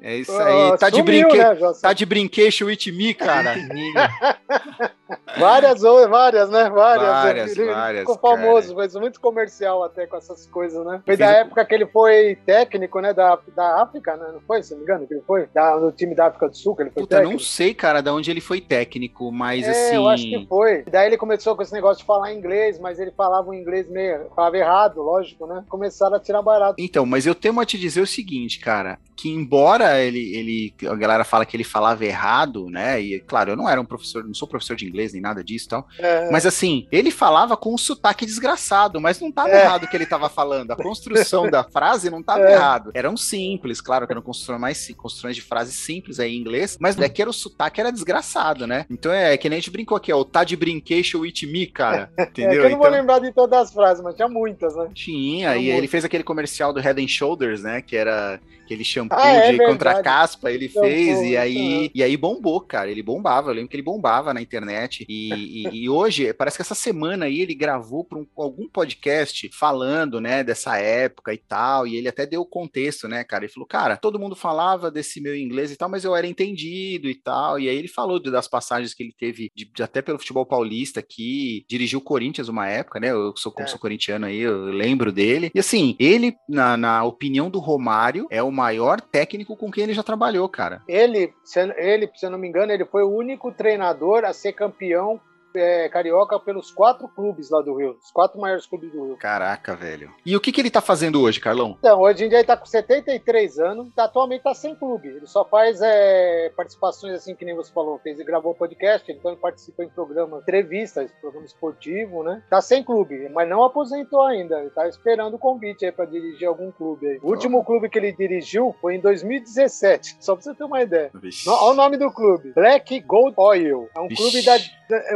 É 0.00 0.16
isso 0.16 0.32
aí. 0.32 0.78
Tá 0.78 0.90
de 0.90 1.02
brinquedo. 1.02 1.60
né? 1.60 1.72
Tá 1.80 1.92
de 1.92 2.06
brinquedo 2.06 2.66
with 2.66 2.92
me, 2.92 3.14
cara. 3.14 3.54
Várias, 5.38 5.80
várias, 5.82 6.50
né? 6.50 6.70
Várias. 6.70 7.08
Várias, 7.08 7.56
Ele 7.56 7.66
várias, 7.72 8.00
Ficou 8.02 8.18
famoso, 8.18 8.74
fez 8.76 8.94
muito 8.94 9.20
comercial 9.20 9.82
até 9.82 10.06
com 10.06 10.16
essas 10.16 10.46
coisas, 10.46 10.84
né? 10.86 11.02
Foi 11.04 11.16
da 11.16 11.26
Fiz- 11.28 11.36
época 11.38 11.64
que 11.64 11.74
ele 11.74 11.86
foi 11.86 12.36
técnico, 12.46 13.00
né? 13.00 13.12
Da, 13.12 13.38
da 13.56 13.82
África, 13.82 14.16
né? 14.16 14.30
Não 14.32 14.40
foi, 14.40 14.62
se 14.62 14.70
não 14.72 14.78
me 14.78 14.84
engano, 14.84 15.06
que 15.06 15.14
ele 15.14 15.22
foi? 15.26 15.46
Da, 15.52 15.76
no 15.78 15.90
time 15.92 16.14
da 16.14 16.26
África 16.26 16.48
do 16.48 16.56
Sul, 16.56 16.76
que 16.76 16.82
ele 16.82 16.90
foi 16.90 17.02
Puta, 17.02 17.16
técnico. 17.16 17.32
não 17.32 17.38
sei, 17.40 17.74
cara, 17.74 18.00
de 18.00 18.10
onde 18.10 18.30
ele 18.30 18.40
foi 18.40 18.60
técnico, 18.60 19.32
mas 19.32 19.66
é, 19.66 19.70
assim. 19.70 19.96
eu 19.96 20.08
acho 20.08 20.24
que 20.24 20.46
foi. 20.46 20.84
Daí 20.84 21.06
ele 21.08 21.16
começou 21.16 21.56
com 21.56 21.62
esse 21.62 21.72
negócio 21.72 21.98
de 22.00 22.06
falar 22.06 22.32
inglês, 22.32 22.78
mas 22.78 22.98
ele 23.00 23.10
falava 23.12 23.50
um 23.50 23.54
inglês 23.54 23.88
meio. 23.88 24.30
falava 24.34 24.56
errado, 24.58 25.02
lógico, 25.02 25.46
né? 25.46 25.64
Começaram 25.68 26.16
a 26.16 26.20
tirar 26.20 26.42
barato. 26.42 26.74
Então, 26.78 27.04
mas 27.04 27.26
eu 27.26 27.34
temo 27.34 27.60
a 27.60 27.66
te 27.66 27.78
dizer 27.78 28.00
o 28.00 28.06
seguinte, 28.06 28.60
cara, 28.60 28.98
que 29.20 29.28
embora 29.28 30.00
ele, 30.00 30.34
ele, 30.34 30.74
a 30.88 30.94
galera 30.94 31.24
fala 31.24 31.44
que 31.44 31.56
ele 31.56 31.64
falava 31.64 32.04
errado, 32.04 32.70
né? 32.70 33.00
E 33.00 33.20
claro, 33.20 33.50
eu 33.50 33.56
não 33.56 33.68
era 33.68 33.80
um 33.80 33.84
professor, 33.84 34.24
não 34.24 34.32
sou 34.32 34.48
professor 34.48 34.76
de 34.76 34.86
inglês 34.86 35.12
nem 35.12 35.20
nada 35.20 35.44
disso, 35.44 35.66
e 35.66 35.68
tal. 35.68 35.86
É, 35.98 36.30
Mas 36.30 36.46
assim, 36.46 36.86
ele 36.90 37.10
falava 37.10 37.56
com 37.56 37.74
um 37.74 37.78
sotaque 37.78 38.24
desgraçado, 38.24 39.00
mas 39.00 39.20
não 39.20 39.30
tava 39.30 39.50
É. 39.50 39.62
errado 39.62 39.84
o 39.84 39.88
que 39.88 39.96
ele 39.96 40.06
tava 40.06 40.28
falando. 40.28 40.70
A 40.70 40.76
construção 40.76 41.50
da 41.50 41.62
frase 41.62 42.08
não 42.08 42.22
tava 42.22 42.40
É. 42.48 42.52
errado. 42.54 42.90
Eram 42.94 43.16
simples, 43.16 43.80
claro 43.80 44.06
que 44.06 44.12
eram 44.12 44.22
construções 44.22 44.60
mais 44.60 44.88
construções 44.96 45.36
de 45.36 45.42
frases 45.42 45.74
simples 45.74 46.18
aí 46.18 46.34
em 46.34 46.38
inglês, 46.40 46.78
mas 46.80 46.98
é 46.98 47.08
que 47.08 47.20
era 47.20 47.30
o 47.30 47.34
sotaque 47.34 47.80
era 47.80 47.90
desgraçado, 47.92 48.66
né? 48.66 48.86
Então 48.90 49.12
é 49.12 49.36
que 49.36 49.48
nem 49.48 49.58
a 49.58 49.60
gente 49.60 49.70
brincou 49.70 49.96
aqui, 49.96 50.12
ó, 50.12 50.18
o 50.20 50.24
tá 50.24 50.44
de 50.44 50.56
brincation 50.56 51.18
with 51.20 51.34
me, 51.46 51.66
cara. 51.66 52.10
é 52.16 52.22
Entendeu? 52.22 52.62
eu 52.64 52.70
não 52.70 52.78
vou 52.78 52.86
Então, 52.86 52.98
lembrar 52.98 53.18
de 53.18 53.32
todas 53.32 53.58
as 53.60 53.72
frases, 53.72 54.02
mas 54.02 54.14
tinha 54.14 54.28
muitas, 54.28 54.74
né? 54.76 54.88
tinha, 54.94 55.56
e 55.56 55.68
Amor. 55.68 55.78
ele 55.78 55.86
fez 55.88 56.04
aquele 56.04 56.24
comercial 56.24 56.72
do 56.72 56.80
Head 56.80 57.02
and 57.04 57.08
Shoulders, 57.08 57.62
né? 57.62 57.82
Que 57.82 57.96
era 57.96 58.40
aquele 58.70 58.84
shampoo 58.84 59.16
Ah, 59.18 59.28
é 59.32 59.40
de 59.50 59.56
verdade. 59.58 59.70
contra 59.72 60.02
caspa, 60.02 60.50
ele 60.52 60.68
Shampoo, 60.68 60.88
fez, 60.88 61.20
e 61.22 61.36
aí, 61.36 61.90
e 61.94 62.02
aí 62.02 62.16
bombou, 62.16 62.60
cara. 62.60 62.90
Ele 62.90 63.02
bombava, 63.02 63.50
eu 63.50 63.54
lembro 63.54 63.68
que 63.68 63.76
ele 63.76 63.82
bombava 63.82 64.32
na 64.32 64.40
internet. 64.40 65.04
E, 65.08 65.32
e- 65.66 65.82
e 65.84 65.88
hoje, 65.88 66.32
parece 66.32 66.56
que 66.56 66.62
essa 66.62 66.74
semana 66.74 67.24
aí 67.26 67.40
ele 67.40 67.54
gravou 67.54 68.04
para 68.04 68.18
algum 68.36 68.68
podcast 68.68 69.50
falando, 69.52 70.20
né, 70.20 70.44
dessa 70.44 70.76
época 70.78 71.32
e 71.34 71.38
tal. 71.38 71.86
E 71.86 71.96
ele 71.96 72.08
até 72.08 72.24
deu 72.26 72.42
o 72.42 72.46
contexto, 72.46 73.08
né, 73.08 73.24
cara? 73.24 73.44
Ele 73.44 73.52
falou, 73.52 73.66
cara, 73.66 73.96
todo 73.96 74.18
mundo 74.18 74.36
falava 74.36 74.90
desse 74.90 75.20
meu 75.20 75.34
inglês 75.36 75.70
e 75.72 75.76
tal, 75.76 75.88
mas 75.88 76.04
eu 76.04 76.14
era 76.14 76.26
entendido 76.26 77.08
e 77.08 77.14
tal. 77.14 77.58
E 77.58 77.68
aí 77.68 77.76
ele 77.76 77.88
falou 77.88 78.20
das 78.20 78.46
passagens 78.48 78.94
que 78.94 79.02
ele 79.02 79.14
teve, 79.18 79.50
de- 79.54 79.64
de- 79.64 79.82
até 79.82 80.00
pelo 80.00 80.18
futebol 80.18 80.46
paulista 80.46 81.00
aqui, 81.00 81.64
dirigiu 81.68 81.98
o 81.98 82.02
Corinthians 82.02 82.48
uma 82.48 82.68
época, 82.68 83.00
né? 83.00 83.10
Eu 83.10 83.34
sou, 83.36 83.50
como 83.50 83.66
É. 83.66 83.68
sou 83.68 83.78
corintiano 83.78 84.26
aí, 84.26 84.38
eu 84.40 84.66
lembro 84.66 85.10
dele. 85.12 85.50
E 85.54 85.58
assim, 85.58 85.96
ele, 85.98 86.34
na, 86.48 86.76
na 86.76 87.04
opinião 87.04 87.50
do 87.50 87.58
Romário, 87.58 88.26
é 88.30 88.42
o 88.42 88.50
maior 88.60 89.00
técnico 89.00 89.56
com 89.56 89.70
quem 89.70 89.84
ele 89.84 89.94
já 89.94 90.02
trabalhou, 90.02 90.46
cara. 90.48 90.82
Ele, 90.86 91.32
se, 91.42 91.60
ele, 91.76 92.10
se 92.14 92.26
eu 92.26 92.30
não 92.30 92.38
me 92.38 92.46
engano, 92.46 92.70
ele 92.70 92.84
foi 92.84 93.02
o 93.02 93.10
único 93.10 93.50
treinador 93.50 94.24
a 94.24 94.34
ser 94.34 94.52
campeão 94.52 95.18
é, 95.54 95.88
carioca 95.88 96.38
pelos 96.38 96.70
quatro 96.70 97.08
clubes 97.08 97.50
lá 97.50 97.60
do 97.60 97.74
Rio, 97.76 97.96
os 98.02 98.10
quatro 98.10 98.40
maiores 98.40 98.66
clubes 98.66 98.90
do 98.92 99.04
Rio. 99.04 99.16
Caraca, 99.16 99.74
velho. 99.74 100.12
E 100.24 100.36
o 100.36 100.40
que, 100.40 100.52
que 100.52 100.60
ele 100.60 100.70
tá 100.70 100.80
fazendo 100.80 101.20
hoje, 101.20 101.40
Carlão? 101.40 101.76
Então, 101.78 102.00
hoje 102.00 102.24
em 102.24 102.28
dia 102.28 102.38
ele 102.38 102.46
tá 102.46 102.56
com 102.56 102.66
73 102.66 103.58
anos, 103.58 103.92
tá, 103.94 104.04
atualmente 104.04 104.42
tá 104.42 104.54
sem 104.54 104.74
clube. 104.74 105.08
Ele 105.08 105.26
só 105.26 105.44
faz 105.44 105.80
é, 105.82 106.50
participações 106.56 107.14
assim 107.14 107.34
que 107.34 107.44
nem 107.44 107.54
você 107.54 107.72
falou, 107.72 107.98
fez 107.98 108.18
e 108.18 108.24
gravou 108.24 108.54
podcast, 108.54 109.10
então 109.10 109.30
ele 109.32 109.40
participa 109.40 109.84
em 109.84 109.88
programas, 109.88 110.42
entrevistas, 110.42 111.10
programa 111.20 111.46
esportivo, 111.46 112.22
né? 112.22 112.42
Tá 112.48 112.60
sem 112.60 112.82
clube, 112.82 113.28
mas 113.30 113.48
não 113.48 113.64
aposentou 113.64 114.22
ainda. 114.22 114.60
Ele 114.60 114.70
tá 114.70 114.86
esperando 114.88 115.34
o 115.34 115.38
convite 115.38 115.84
aí 115.84 115.92
pra 115.92 116.04
dirigir 116.04 116.48
algum 116.48 116.70
clube 116.70 117.06
aí. 117.06 117.18
O 117.22 117.28
último 117.28 117.64
clube 117.64 117.88
que 117.88 117.98
ele 117.98 118.12
dirigiu 118.12 118.74
foi 118.80 118.96
em 118.96 119.00
2017, 119.00 120.16
só 120.20 120.34
pra 120.34 120.42
você 120.42 120.54
ter 120.54 120.64
uma 120.64 120.82
ideia. 120.82 121.10
Olha 121.46 121.70
o 121.70 121.74
nome 121.74 121.96
do 121.96 122.10
clube: 122.10 122.52
Black 122.52 123.00
Gold 123.00 123.34
Oil. 123.36 123.88
É 123.96 124.00
um 124.00 124.08
Vixe. 124.08 124.22
clube 124.22 124.44
da, 124.44 124.56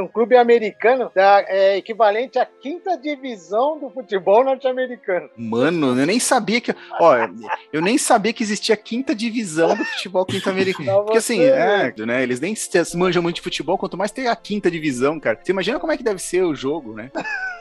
um 0.00 0.06
clube 0.06 0.36
americano 0.36 1.10
da, 1.14 1.44
é, 1.46 1.76
equivalente 1.76 2.38
à 2.38 2.46
quinta 2.46 2.96
divisão 2.96 3.78
do 3.78 3.90
futebol 3.90 4.44
norte-americano. 4.44 5.28
Mano, 5.36 5.98
eu 5.98 6.06
nem 6.06 6.18
sabia 6.18 6.60
que. 6.60 6.74
Ó, 7.00 7.14
eu 7.72 7.80
nem 7.80 7.98
sabia 7.98 8.32
que 8.32 8.42
existia 8.42 8.76
quinta 8.76 9.14
divisão 9.14 9.76
do 9.76 9.84
futebol 9.84 10.24
quinta 10.24 10.50
americano. 10.50 11.04
Porque 11.04 11.18
assim, 11.18 11.42
é, 11.42 11.92
né? 12.06 12.22
Eles 12.22 12.40
nem 12.40 12.54
se 12.54 12.96
manjam 12.96 13.22
muito 13.22 13.36
de 13.36 13.42
futebol, 13.42 13.78
quanto 13.78 13.96
mais 13.96 14.10
tem 14.10 14.28
a 14.28 14.36
quinta 14.36 14.70
divisão, 14.70 15.18
cara. 15.20 15.38
Você 15.42 15.52
imagina 15.52 15.78
como 15.78 15.92
é 15.92 15.96
que 15.96 16.04
deve 16.04 16.20
ser 16.20 16.42
o 16.42 16.54
jogo, 16.54 16.94
né? 16.94 17.10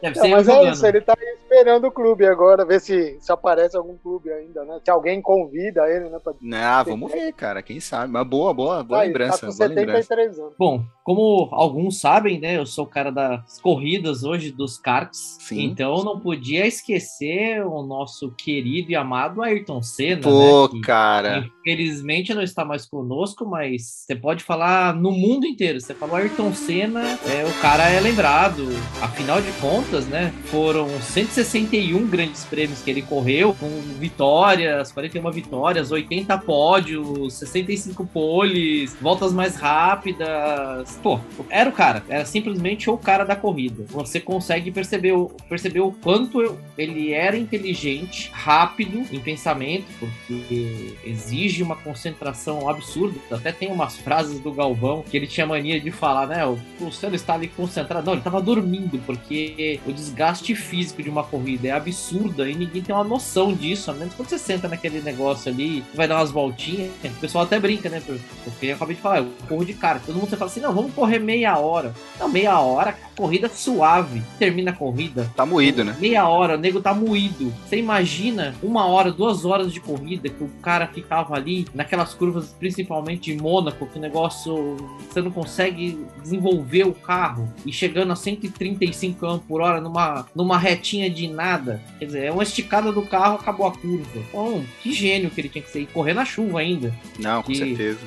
Deve 0.00 0.20
Não, 0.20 0.28
mas 0.28 0.48
é 0.48 0.70
isso, 0.70 0.86
ele 0.86 1.00
tá 1.00 1.14
aí 1.18 1.36
esperando 1.42 1.86
o 1.86 1.90
clube 1.90 2.24
agora, 2.26 2.64
ver 2.64 2.80
se, 2.80 3.18
se 3.20 3.32
aparece 3.32 3.76
algum 3.76 3.96
clube 3.96 4.30
ainda, 4.30 4.64
né? 4.64 4.80
Se 4.84 4.90
alguém 4.90 5.20
convida 5.20 5.88
ele, 5.88 6.08
né? 6.08 6.18
Pra... 6.22 6.32
Ah, 6.54 6.82
vamos 6.82 7.10
ver, 7.10 7.32
cara. 7.32 7.62
Quem 7.62 7.80
sabe? 7.80 8.12
Mas 8.12 8.26
boa, 8.26 8.54
boa, 8.54 8.84
boa 8.84 8.98
Tá 8.98 9.02
aí, 9.02 9.08
lembrança. 9.08 9.40
Tá 9.40 9.46
com 9.48 9.56
boa 9.56 9.68
lembrança. 9.68 10.02
73 10.02 10.38
anos. 10.38 10.54
Bom, 10.58 10.84
como 11.08 11.48
alguns 11.52 12.02
sabem, 12.02 12.38
né? 12.38 12.58
Eu 12.58 12.66
sou 12.66 12.84
o 12.84 12.86
cara 12.86 13.10
das 13.10 13.58
corridas 13.62 14.24
hoje, 14.24 14.52
dos 14.52 14.76
karts. 14.76 15.38
Sim. 15.40 15.64
Então 15.64 15.96
eu 15.96 16.04
não 16.04 16.20
podia 16.20 16.66
esquecer 16.66 17.64
o 17.66 17.82
nosso 17.82 18.30
querido 18.32 18.90
e 18.90 18.94
amado 18.94 19.42
Ayrton 19.42 19.80
Senna, 19.80 20.20
Pô, 20.20 20.64
né? 20.64 20.68
que 20.68 20.80
cara. 20.82 21.48
Infelizmente 21.60 22.34
não 22.34 22.42
está 22.42 22.62
mais 22.62 22.84
conosco, 22.84 23.46
mas 23.46 24.04
você 24.04 24.14
pode 24.14 24.44
falar 24.44 24.94
no 24.94 25.10
mundo 25.10 25.46
inteiro. 25.46 25.80
Você 25.80 25.94
falou 25.94 26.16
Ayrton 26.16 26.52
Senna, 26.52 27.18
é, 27.26 27.42
o 27.42 27.60
cara 27.62 27.88
é 27.88 27.98
lembrado. 28.00 28.68
Afinal 29.00 29.40
de 29.40 29.50
contas, 29.62 30.06
né? 30.06 30.30
Foram 30.50 30.90
161 31.00 32.06
grandes 32.06 32.44
prêmios 32.44 32.82
que 32.82 32.90
ele 32.90 33.00
correu, 33.00 33.54
com 33.58 33.66
vitórias, 33.98 34.92
41 34.92 35.30
vitórias, 35.30 35.90
80 35.90 36.36
pódios, 36.36 37.32
65 37.32 38.04
poles, 38.04 38.94
voltas 39.00 39.32
mais 39.32 39.56
rápidas. 39.56 40.97
Pô, 41.02 41.20
era 41.48 41.70
o 41.70 41.72
cara, 41.72 42.02
era 42.08 42.24
simplesmente 42.24 42.90
o 42.90 42.98
cara 42.98 43.24
da 43.24 43.36
corrida. 43.36 43.84
Você 43.88 44.18
consegue 44.20 44.70
perceber 44.72 45.12
o, 45.12 45.30
perceber 45.48 45.80
o 45.80 45.92
quanto 45.92 46.42
eu- 46.42 46.58
ele 46.76 47.12
era 47.12 47.36
inteligente, 47.36 48.30
rápido 48.32 49.04
em 49.12 49.20
pensamento, 49.20 49.86
porque 50.00 50.94
exige 51.04 51.62
uma 51.62 51.76
concentração 51.76 52.68
absurda. 52.68 53.18
Até 53.30 53.52
tem 53.52 53.70
umas 53.70 53.96
frases 53.96 54.40
do 54.40 54.52
Galvão 54.52 55.04
que 55.08 55.16
ele 55.16 55.26
tinha 55.26 55.46
mania 55.46 55.80
de 55.80 55.90
falar, 55.92 56.26
né? 56.26 56.44
O, 56.44 56.58
o 56.80 56.90
Senna 56.90 57.14
está 57.14 57.34
ali 57.34 57.48
concentrado. 57.48 58.04
Não, 58.04 58.12
ele 58.14 58.20
estava 58.20 58.40
dormindo, 58.42 58.98
porque 59.06 59.78
o 59.86 59.92
desgaste 59.92 60.54
físico 60.54 61.02
de 61.02 61.08
uma 61.08 61.22
corrida 61.22 61.68
é 61.68 61.70
absurda 61.70 62.48
e 62.50 62.54
ninguém 62.54 62.82
tem 62.82 62.94
uma 62.94 63.04
noção 63.04 63.52
disso. 63.54 63.90
A 63.90 63.94
menos 63.94 64.14
quando 64.14 64.28
você 64.28 64.38
senta 64.38 64.66
naquele 64.68 65.00
negócio 65.00 65.50
ali, 65.50 65.84
vai 65.94 66.08
dar 66.08 66.16
umas 66.16 66.30
voltinhas. 66.32 66.90
O 67.04 67.20
pessoal 67.20 67.44
até 67.44 67.58
brinca, 67.60 67.88
né? 67.88 68.02
Porque 68.44 68.66
eu 68.66 68.74
acabei 68.74 68.96
de 68.96 69.02
falar, 69.02 69.18
eu 69.18 69.32
corro 69.48 69.64
de 69.64 69.74
cara. 69.74 70.00
Todo 70.04 70.16
mundo 70.16 70.28
fala 70.28 70.50
assim: 70.50 70.60
não, 70.60 70.72
vamos 70.74 70.87
correr 70.92 71.18
meia 71.18 71.56
hora. 71.58 71.94
Não, 72.18 72.28
meia 72.28 72.58
hora, 72.60 72.96
corrida 73.16 73.48
suave. 73.48 74.22
Termina 74.38 74.70
a 74.70 74.74
corrida, 74.74 75.30
Tá 75.36 75.44
moído, 75.46 75.84
né? 75.84 75.96
Meia 76.00 76.26
hora, 76.28 76.54
o 76.56 76.58
nego 76.58 76.80
tá 76.80 76.92
moído. 76.94 77.52
Você 77.66 77.76
imagina 77.78 78.54
uma 78.62 78.86
hora, 78.86 79.10
duas 79.12 79.44
horas 79.44 79.72
de 79.72 79.80
corrida 79.80 80.28
que 80.28 80.42
o 80.42 80.48
cara 80.62 80.86
ficava 80.86 81.34
ali 81.34 81.66
naquelas 81.74 82.14
curvas, 82.14 82.54
principalmente 82.58 83.32
de 83.34 83.40
Mônaco, 83.42 83.86
que 83.86 83.98
o 83.98 84.00
negócio 84.00 84.76
você 85.10 85.20
não 85.20 85.30
consegue 85.30 86.04
desenvolver 86.22 86.84
o 86.84 86.92
carro 86.92 87.52
e 87.66 87.72
chegando 87.72 88.12
a 88.12 88.16
135 88.16 89.18
km 89.18 89.38
por 89.46 89.60
hora 89.60 89.80
numa, 89.80 90.26
numa 90.34 90.58
retinha 90.58 91.08
de 91.10 91.28
nada. 91.28 91.80
Quer 91.98 92.04
dizer, 92.06 92.24
é 92.26 92.30
uma 92.32 92.42
esticada 92.42 92.92
do 92.92 93.02
carro, 93.02 93.36
acabou 93.36 93.66
a 93.66 93.72
curva. 93.72 94.06
Então, 94.28 94.64
que 94.82 94.92
gênio 94.92 95.30
que 95.30 95.40
ele 95.40 95.48
tinha 95.48 95.62
que 95.62 95.70
ser. 95.70 95.80
E 95.82 95.86
correr 95.86 96.14
na 96.14 96.24
chuva 96.24 96.60
ainda. 96.60 96.94
Não, 97.18 97.42
com 97.42 97.52
Que- 97.52 97.58
certeza. 97.58 98.00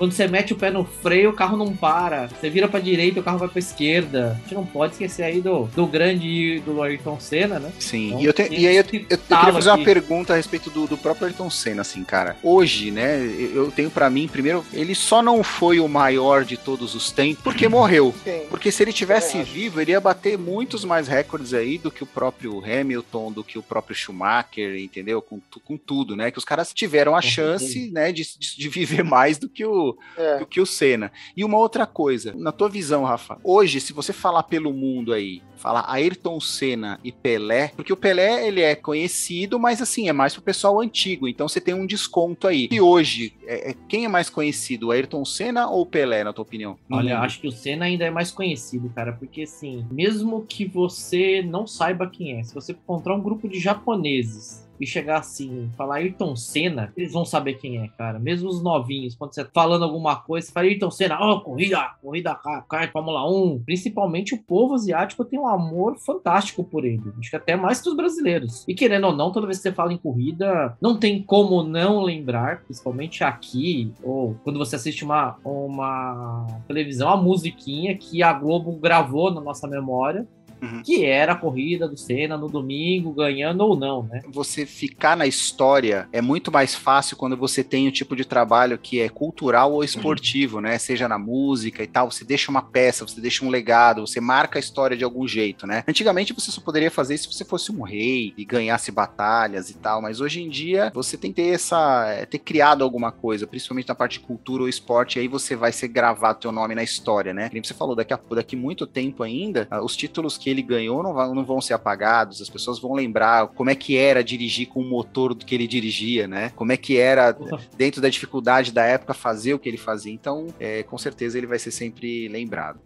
Quando 0.00 0.12
você 0.12 0.26
mete 0.26 0.54
o 0.54 0.56
pé 0.56 0.70
no 0.70 0.82
freio, 0.82 1.28
o 1.28 1.32
carro 1.34 1.58
não 1.58 1.76
para. 1.76 2.28
Você 2.28 2.48
vira 2.48 2.66
pra 2.66 2.80
direita, 2.80 3.20
o 3.20 3.22
carro 3.22 3.36
vai 3.38 3.48
pra 3.48 3.58
esquerda. 3.58 4.30
A 4.38 4.40
gente 4.40 4.54
não 4.54 4.64
pode 4.64 4.94
esquecer 4.94 5.22
aí 5.24 5.42
do, 5.42 5.64
do 5.66 5.86
grande 5.86 6.60
do 6.64 6.82
Ayrton 6.82 7.20
Senna, 7.20 7.58
né? 7.58 7.70
Sim. 7.78 8.08
Então, 8.08 8.20
e, 8.22 8.24
eu 8.24 8.32
te- 8.32 8.48
e 8.50 8.66
aí 8.66 8.76
eu, 8.76 8.84
eu- 8.92 9.00
eu 9.10 9.18
queria 9.18 9.52
fazer 9.52 9.68
uma 9.68 9.74
aqui. 9.74 9.84
pergunta 9.84 10.32
a 10.32 10.36
respeito 10.36 10.70
do, 10.70 10.86
do 10.86 10.96
próprio 10.96 11.26
Ayrton 11.26 11.50
Senna, 11.50 11.82
assim, 11.82 12.02
cara. 12.02 12.34
Hoje, 12.42 12.90
né, 12.90 13.20
eu 13.54 13.70
tenho 13.70 13.90
pra 13.90 14.08
mim, 14.08 14.26
primeiro, 14.26 14.64
ele 14.72 14.94
só 14.94 15.20
não 15.22 15.42
foi 15.44 15.80
o 15.80 15.86
maior 15.86 16.46
de 16.46 16.56
todos 16.56 16.94
os 16.94 17.12
tempos 17.12 17.44
porque 17.44 17.68
morreu. 17.68 18.14
Sim. 18.24 18.44
Porque 18.48 18.72
se 18.72 18.82
ele 18.82 18.94
tivesse 18.94 19.36
acho. 19.36 19.52
vivo, 19.52 19.82
ele 19.82 19.90
ia 19.92 20.00
bater 20.00 20.38
muitos 20.38 20.82
mais 20.82 21.08
recordes 21.08 21.52
aí 21.52 21.76
do 21.76 21.90
que 21.90 22.02
o 22.02 22.06
próprio 22.06 22.62
Hamilton, 22.64 23.32
do 23.32 23.44
que 23.44 23.58
o 23.58 23.62
próprio 23.62 23.94
Schumacher, 23.94 24.76
entendeu? 24.80 25.20
Com, 25.20 25.40
com 25.62 25.76
tudo, 25.76 26.16
né? 26.16 26.30
Que 26.30 26.38
os 26.38 26.44
caras 26.44 26.72
tiveram 26.72 27.14
a 27.14 27.20
chance, 27.20 27.90
né, 27.90 28.10
de, 28.12 28.22
de, 28.38 28.56
de 28.56 28.68
viver 28.70 29.02
mais 29.04 29.36
do 29.36 29.46
que 29.48 29.64
o, 29.64 29.89
É. 30.16 30.38
do 30.38 30.46
que 30.46 30.60
o 30.60 30.66
Senna. 30.66 31.12
E 31.36 31.44
uma 31.44 31.58
outra 31.58 31.86
coisa, 31.86 32.34
na 32.36 32.52
tua 32.52 32.68
visão, 32.68 33.04
Rafa, 33.04 33.38
hoje, 33.44 33.80
se 33.80 33.92
você 33.92 34.12
falar 34.12 34.44
pelo 34.44 34.72
mundo 34.72 35.12
aí, 35.12 35.42
falar 35.56 35.84
Ayrton 35.88 36.40
Senna 36.40 36.98
e 37.04 37.12
Pelé, 37.12 37.68
porque 37.76 37.92
o 37.92 37.96
Pelé, 37.96 38.46
ele 38.48 38.62
é 38.62 38.74
conhecido, 38.74 39.58
mas 39.58 39.82
assim, 39.82 40.08
é 40.08 40.12
mais 40.12 40.32
pro 40.32 40.42
pessoal 40.42 40.80
antigo, 40.80 41.28
então 41.28 41.46
você 41.46 41.60
tem 41.60 41.74
um 41.74 41.86
desconto 41.86 42.46
aí. 42.48 42.68
E 42.70 42.80
hoje, 42.80 43.34
é- 43.46 43.70
é- 43.70 43.74
quem 43.88 44.04
é 44.04 44.08
mais 44.08 44.30
conhecido, 44.30 44.88
o 44.88 44.90
Ayrton 44.90 45.24
Senna 45.24 45.68
ou 45.68 45.82
o 45.82 45.86
Pelé, 45.86 46.24
na 46.24 46.32
tua 46.32 46.42
opinião? 46.42 46.78
Olha, 46.90 47.14
mundo? 47.16 47.24
acho 47.24 47.40
que 47.40 47.48
o 47.48 47.52
Senna 47.52 47.84
ainda 47.84 48.04
é 48.04 48.10
mais 48.10 48.30
conhecido, 48.30 48.90
cara, 48.94 49.12
porque 49.12 49.42
assim, 49.42 49.86
mesmo 49.90 50.44
que 50.48 50.64
você 50.64 51.42
não 51.42 51.66
saiba 51.66 52.08
quem 52.08 52.38
é, 52.38 52.42
se 52.42 52.54
você 52.54 52.72
encontrar 52.72 53.14
um 53.14 53.20
grupo 53.20 53.48
de 53.48 53.60
japoneses 53.60 54.68
e 54.80 54.86
chegar 54.86 55.18
assim, 55.18 55.70
falar 55.76 55.96
Ayrton 55.96 56.34
Senna, 56.34 56.92
eles 56.96 57.12
vão 57.12 57.24
saber 57.24 57.54
quem 57.54 57.78
é, 57.78 57.88
cara. 57.88 58.18
Mesmo 58.18 58.48
os 58.48 58.62
novinhos, 58.62 59.14
quando 59.14 59.34
você 59.34 59.44
tá 59.44 59.50
falando 59.52 59.84
alguma 59.84 60.16
coisa, 60.16 60.46
você 60.46 60.52
fala 60.52 60.66
Ayrton 60.66 60.90
Senna, 60.90 61.18
ó, 61.20 61.34
oh, 61.34 61.40
corrida, 61.42 61.94
corrida, 62.02 62.34
kart, 62.68 62.90
Fórmula 62.90 63.28
1. 63.30 63.62
Principalmente 63.64 64.34
o 64.34 64.42
povo 64.42 64.74
asiático 64.74 65.24
tem 65.24 65.38
um 65.38 65.46
amor 65.46 65.98
fantástico 65.98 66.64
por 66.64 66.84
ele. 66.84 67.02
Acho 67.18 67.30
que 67.30 67.36
até 67.36 67.56
mais 67.56 67.80
que 67.80 67.88
os 67.88 67.96
brasileiros. 67.96 68.64
E 68.66 68.74
querendo 68.74 69.06
ou 69.06 69.16
não, 69.16 69.30
toda 69.30 69.46
vez 69.46 69.58
que 69.58 69.64
você 69.64 69.72
fala 69.72 69.92
em 69.92 69.98
corrida, 69.98 70.76
não 70.80 70.98
tem 70.98 71.22
como 71.22 71.62
não 71.62 72.00
lembrar, 72.02 72.62
principalmente 72.64 73.22
aqui, 73.22 73.92
ou 74.02 74.34
quando 74.42 74.58
você 74.58 74.76
assiste 74.76 75.04
uma, 75.04 75.36
uma 75.44 76.46
televisão, 76.66 77.10
a 77.10 77.16
musiquinha 77.16 77.96
que 77.96 78.22
a 78.22 78.32
Globo 78.32 78.72
gravou 78.72 79.30
na 79.30 79.40
nossa 79.40 79.68
memória 79.68 80.26
uhum. 80.62 80.82
que 80.82 81.04
era 81.04 81.32
a 81.32 81.36
corrida 81.36 81.88
do 81.88 81.96
Senna 81.96 82.36
no 82.36 82.48
domingo, 82.48 83.12
ganhando 83.12 83.62
ou 83.62 83.76
não, 83.76 84.02
né? 84.02 84.22
Você 84.28 84.66
ficar 84.66 85.16
na 85.16 85.26
história 85.26 86.08
é 86.12 86.20
muito 86.20 86.50
mais 86.52 86.74
fácil 86.74 87.16
quando 87.16 87.36
você 87.36 87.62
tem 87.62 87.88
o 87.88 87.92
tipo 87.92 88.14
de 88.16 88.24
trabalho 88.24 88.78
que 88.78 89.00
é 89.00 89.08
cultural 89.08 89.72
ou 89.72 89.84
esportivo, 89.84 90.56
uhum. 90.56 90.62
né? 90.62 90.78
Seja 90.78 91.08
na 91.08 91.18
música 91.18 91.82
e 91.82 91.86
tal, 91.86 92.10
você 92.10 92.24
deixa 92.24 92.50
uma 92.50 92.62
peça, 92.62 93.06
você 93.06 93.20
deixa 93.20 93.44
um 93.44 93.48
legado, 93.48 94.06
você 94.06 94.20
marca 94.20 94.58
a 94.58 94.60
história 94.60 94.96
de 94.96 95.04
algum 95.04 95.26
jeito, 95.26 95.66
né? 95.66 95.84
Antigamente 95.86 96.32
você 96.32 96.50
só 96.50 96.60
poderia 96.60 96.90
fazer 96.90 97.14
isso 97.14 97.30
se 97.30 97.38
você 97.38 97.44
fosse 97.44 97.72
um 97.72 97.82
rei 97.82 98.34
e 98.36 98.44
ganhasse 98.44 98.90
batalhas 98.90 99.70
e 99.70 99.74
tal, 99.74 100.02
mas 100.02 100.20
hoje 100.20 100.42
em 100.42 100.48
dia 100.48 100.90
você 100.94 101.16
tem 101.16 101.32
que 101.32 101.42
ter 101.42 101.48
essa 101.48 102.06
é, 102.08 102.26
ter 102.26 102.38
criado 102.38 102.82
alguma 102.82 103.12
coisa, 103.12 103.46
principalmente 103.46 103.88
na 103.88 103.94
parte 103.94 104.18
de 104.18 104.26
cultura 104.26 104.62
ou 104.62 104.68
esporte, 104.68 105.18
aí 105.18 105.28
você 105.28 105.56
vai 105.56 105.72
ser 105.72 105.88
gravado 105.88 106.40
teu 106.40 106.52
nome 106.52 106.74
na 106.74 106.82
história, 106.82 107.32
né? 107.32 107.48
Como 107.48 107.64
você 107.64 107.74
falou, 107.74 107.94
daqui 107.94 108.12
a 108.12 108.20
daqui 108.34 108.56
muito 108.56 108.86
tempo 108.86 109.22
ainda, 109.22 109.66
ah, 109.70 109.82
os 109.82 109.96
títulos 109.96 110.38
que 110.38 110.49
ele 110.50 110.62
ganhou 110.62 111.02
não, 111.02 111.34
não 111.34 111.44
vão 111.44 111.60
ser 111.60 111.74
apagados, 111.74 112.40
as 112.40 112.48
pessoas 112.48 112.78
vão 112.78 112.92
lembrar 112.92 113.48
como 113.48 113.70
é 113.70 113.74
que 113.74 113.96
era 113.96 114.22
dirigir 114.22 114.68
com 114.68 114.80
o 114.80 114.88
motor 114.88 115.34
do 115.34 115.44
que 115.44 115.54
ele 115.54 115.66
dirigia, 115.66 116.26
né? 116.26 116.50
Como 116.56 116.72
é 116.72 116.76
que 116.76 116.96
era, 116.96 117.36
dentro 117.76 118.00
da 118.00 118.08
dificuldade 118.08 118.72
da 118.72 118.84
época, 118.84 119.14
fazer 119.14 119.54
o 119.54 119.58
que 119.58 119.68
ele 119.68 119.76
fazia. 119.76 120.12
Então, 120.12 120.48
é, 120.58 120.82
com 120.82 120.98
certeza, 120.98 121.38
ele 121.38 121.46
vai 121.46 121.58
ser 121.58 121.70
sempre 121.70 122.28
lembrado. 122.28 122.80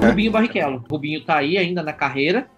Rubinho 0.00 0.32
Barrichello. 0.32 0.84
Rubinho 0.90 1.24
tá 1.24 1.36
aí 1.36 1.58
ainda 1.58 1.82
na 1.82 1.92
carreira. 1.92 2.48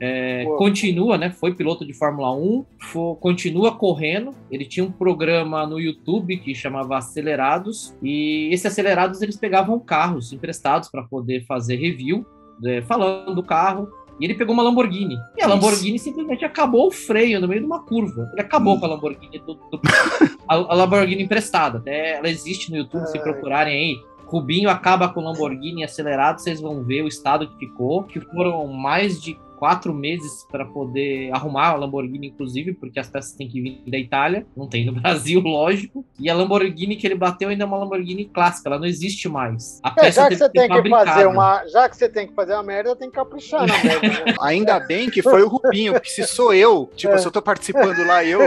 É, 0.00 0.44
continua, 0.56 1.18
né? 1.18 1.30
Foi 1.30 1.54
piloto 1.54 1.84
de 1.84 1.92
Fórmula 1.92 2.34
1, 2.34 2.64
for, 2.78 3.16
continua 3.16 3.76
correndo. 3.76 4.32
Ele 4.50 4.64
tinha 4.64 4.84
um 4.84 4.92
programa 4.92 5.66
no 5.66 5.80
YouTube 5.80 6.36
que 6.38 6.54
chamava 6.54 6.96
Acelerados. 6.96 7.94
E 8.02 8.48
esses 8.52 8.66
acelerados 8.66 9.22
eles 9.22 9.36
pegavam 9.36 9.78
carros 9.78 10.32
emprestados 10.32 10.88
para 10.88 11.02
poder 11.02 11.44
fazer 11.46 11.76
review, 11.76 12.24
é, 12.64 12.82
falando 12.82 13.34
do 13.34 13.42
carro. 13.42 13.88
E 14.20 14.24
ele 14.24 14.34
pegou 14.34 14.54
uma 14.54 14.62
Lamborghini. 14.62 15.16
E 15.36 15.42
a 15.42 15.46
Lamborghini 15.46 15.96
Isso. 15.96 16.04
simplesmente 16.04 16.44
acabou 16.44 16.86
o 16.86 16.90
freio 16.90 17.40
no 17.40 17.48
meio 17.48 17.60
de 17.60 17.66
uma 17.66 17.82
curva. 17.84 18.30
Ele 18.32 18.40
acabou 18.40 18.78
com 18.78 18.86
a 18.86 18.90
Lamborghini 18.90 19.40
do, 19.40 19.54
do 19.54 19.80
a, 20.48 20.54
a, 20.54 20.74
Lamborghini 20.74 21.24
emprestada. 21.24 21.78
Até 21.78 22.18
ela 22.18 22.28
existe 22.28 22.70
no 22.70 22.76
YouTube, 22.76 23.06
se 23.06 23.18
procurarem 23.18 23.74
aí 23.74 24.13
Rubinho 24.26 24.68
acaba 24.68 25.08
com 25.08 25.20
o 25.20 25.24
Lamborghini 25.24 25.84
acelerado, 25.84 26.40
vocês 26.40 26.60
vão 26.60 26.82
ver 26.82 27.02
o 27.02 27.08
estado 27.08 27.48
que 27.48 27.66
ficou, 27.66 28.04
que 28.04 28.20
foram 28.20 28.66
mais 28.66 29.20
de 29.20 29.38
quatro 29.64 29.94
meses 29.94 30.46
para 30.50 30.66
poder 30.66 31.30
arrumar 31.32 31.68
a 31.68 31.74
Lamborghini, 31.76 32.26
inclusive, 32.28 32.74
porque 32.74 33.00
as 33.00 33.08
peças 33.08 33.32
têm 33.32 33.48
que 33.48 33.62
vir 33.62 33.82
da 33.86 33.98
Itália, 33.98 34.46
não 34.54 34.68
tem 34.68 34.84
no 34.84 34.92
Brasil, 35.00 35.40
lógico. 35.40 36.04
E 36.18 36.28
a 36.28 36.34
Lamborghini 36.34 36.96
que 36.96 37.06
ele 37.06 37.14
bateu 37.14 37.48
ainda 37.48 37.64
é 37.64 37.66
uma 37.66 37.78
Lamborghini 37.78 38.26
clássica, 38.26 38.68
ela 38.68 38.78
não 38.78 38.86
existe 38.86 39.28
mais. 39.28 39.80
A 39.82 39.94
é, 39.98 40.12
já 40.12 40.28
que 40.28 40.36
você 40.36 40.50
tem 40.50 40.68
que 40.68 40.90
fazer 40.90 41.26
uma, 41.26 41.66
já 41.66 41.88
que 41.88 41.96
você 41.96 42.08
tem 42.08 42.26
que 42.26 42.34
fazer 42.34 42.52
uma 42.52 42.62
merda, 42.62 42.94
tem 42.94 43.08
que 43.08 43.16
caprichar 43.16 43.66
na 43.66 43.82
merda. 43.82 44.08
Né? 44.08 44.34
ainda 44.42 44.78
bem 44.80 45.08
que 45.08 45.22
foi 45.22 45.42
o 45.42 45.48
Rubinho, 45.48 45.94
porque 45.94 46.10
se 46.10 46.26
sou 46.26 46.52
eu, 46.52 46.90
tipo, 46.94 47.14
é. 47.14 47.18
se 47.18 47.26
eu 47.26 47.32
tô 47.32 47.40
participando 47.40 48.04
lá, 48.06 48.22
eu, 48.22 48.40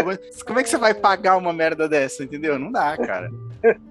como 0.46 0.60
é 0.60 0.64
que 0.64 0.70
você 0.70 0.78
vai 0.78 0.94
pagar 0.94 1.38
uma 1.38 1.54
merda 1.54 1.90
dessa, 1.90 2.24
entendeu? 2.24 2.60
Não 2.60 2.72
dá, 2.72 2.96
cara. 2.96 3.32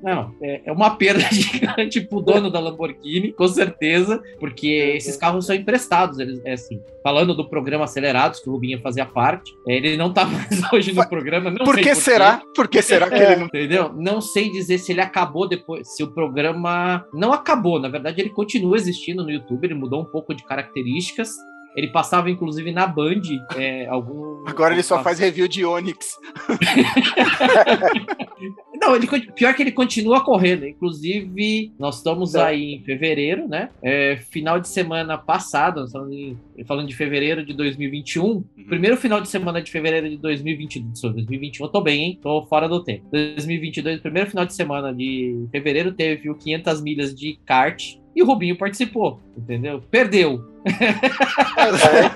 Não, 0.02 0.34
é, 0.42 0.62
é 0.66 0.72
uma 0.72 0.96
perda 0.96 1.20
gigante 1.32 2.00
pro 2.00 2.20
dono 2.20 2.50
da 2.50 2.60
Lamborghini, 2.60 3.32
com 3.32 3.48
certeza, 3.48 4.22
porque 4.38 4.94
esses 4.96 5.16
carros 5.16 5.46
são 5.46 5.54
emprestados, 5.54 6.18
eles, 6.18 6.40
é 6.44 6.52
assim, 6.52 6.80
falando 7.02 7.34
do 7.34 7.48
programa 7.48 7.84
Acelerados, 7.84 8.40
que 8.40 8.48
o 8.48 8.52
Rubinho 8.52 8.80
fazia 8.80 9.06
parte. 9.06 9.52
Ele 9.66 9.96
não 9.96 10.12
tá 10.12 10.24
mais 10.24 10.60
hoje 10.72 10.92
no 10.92 11.08
programa. 11.08 11.50
Não 11.50 11.64
por 11.64 11.76
que 11.76 11.90
por 11.90 11.96
será? 11.96 12.42
Por 12.54 12.68
que 12.68 12.82
será 12.82 13.08
que 13.08 13.14
é, 13.14 13.32
ele 13.32 13.36
não. 13.36 13.46
Entendeu? 13.46 13.92
Não 13.92 14.20
sei 14.20 14.50
dizer 14.50 14.78
se 14.78 14.92
ele 14.92 15.00
acabou 15.00 15.48
depois, 15.48 15.94
se 15.94 16.02
o 16.02 16.12
programa 16.12 17.04
não 17.12 17.32
acabou. 17.32 17.80
Na 17.80 17.88
verdade, 17.88 18.20
ele 18.20 18.30
continua 18.30 18.76
existindo 18.76 19.22
no 19.22 19.30
YouTube, 19.30 19.64
ele 19.64 19.74
mudou 19.74 20.02
um 20.02 20.04
pouco 20.04 20.34
de 20.34 20.44
características. 20.44 21.30
Ele 21.76 21.88
passava, 21.88 22.30
inclusive, 22.30 22.72
na 22.72 22.86
Band. 22.86 23.20
É, 23.54 23.86
algum... 23.86 24.48
Agora 24.48 24.72
ele 24.72 24.82
só 24.82 25.02
faz 25.02 25.18
review 25.18 25.46
de 25.46 25.62
Onix. 25.62 26.16
Não, 28.80 28.94
ele, 28.94 29.06
pior 29.34 29.54
que 29.54 29.62
ele 29.62 29.72
continua 29.72 30.24
correndo. 30.24 30.66
Inclusive, 30.66 31.72
nós 31.78 31.98
estamos 31.98 32.34
é. 32.34 32.42
aí 32.42 32.74
em 32.74 32.82
fevereiro, 32.82 33.48
né? 33.48 33.70
É, 33.82 34.16
final 34.16 34.60
de 34.60 34.68
semana 34.68 35.16
passado, 35.16 35.80
nós 35.80 35.88
estamos 35.88 36.12
em, 36.12 36.36
falando 36.64 36.88
de 36.88 36.94
fevereiro 36.94 37.44
de 37.44 37.54
2021. 37.54 38.24
Uhum. 38.24 38.44
Primeiro 38.68 38.96
final 38.96 39.20
de 39.20 39.28
semana 39.28 39.62
de 39.62 39.70
fevereiro 39.70 40.08
de 40.08 40.16
2022. 40.18 41.14
2021 41.14 41.64
eu 41.64 41.72
tô 41.72 41.80
bem, 41.80 42.02
hein? 42.02 42.18
Tô 42.22 42.46
fora 42.46 42.68
do 42.68 42.82
tempo. 42.82 43.06
2022, 43.10 44.00
primeiro 44.00 44.30
final 44.30 44.44
de 44.44 44.54
semana 44.54 44.92
de 44.92 45.46
fevereiro, 45.50 45.92
teve 45.92 46.30
o 46.30 46.34
500 46.34 46.82
milhas 46.82 47.14
de 47.14 47.38
kart 47.44 47.96
e 48.14 48.22
o 48.22 48.26
Rubinho 48.26 48.56
participou, 48.56 49.20
entendeu? 49.36 49.82
Perdeu. 49.90 50.55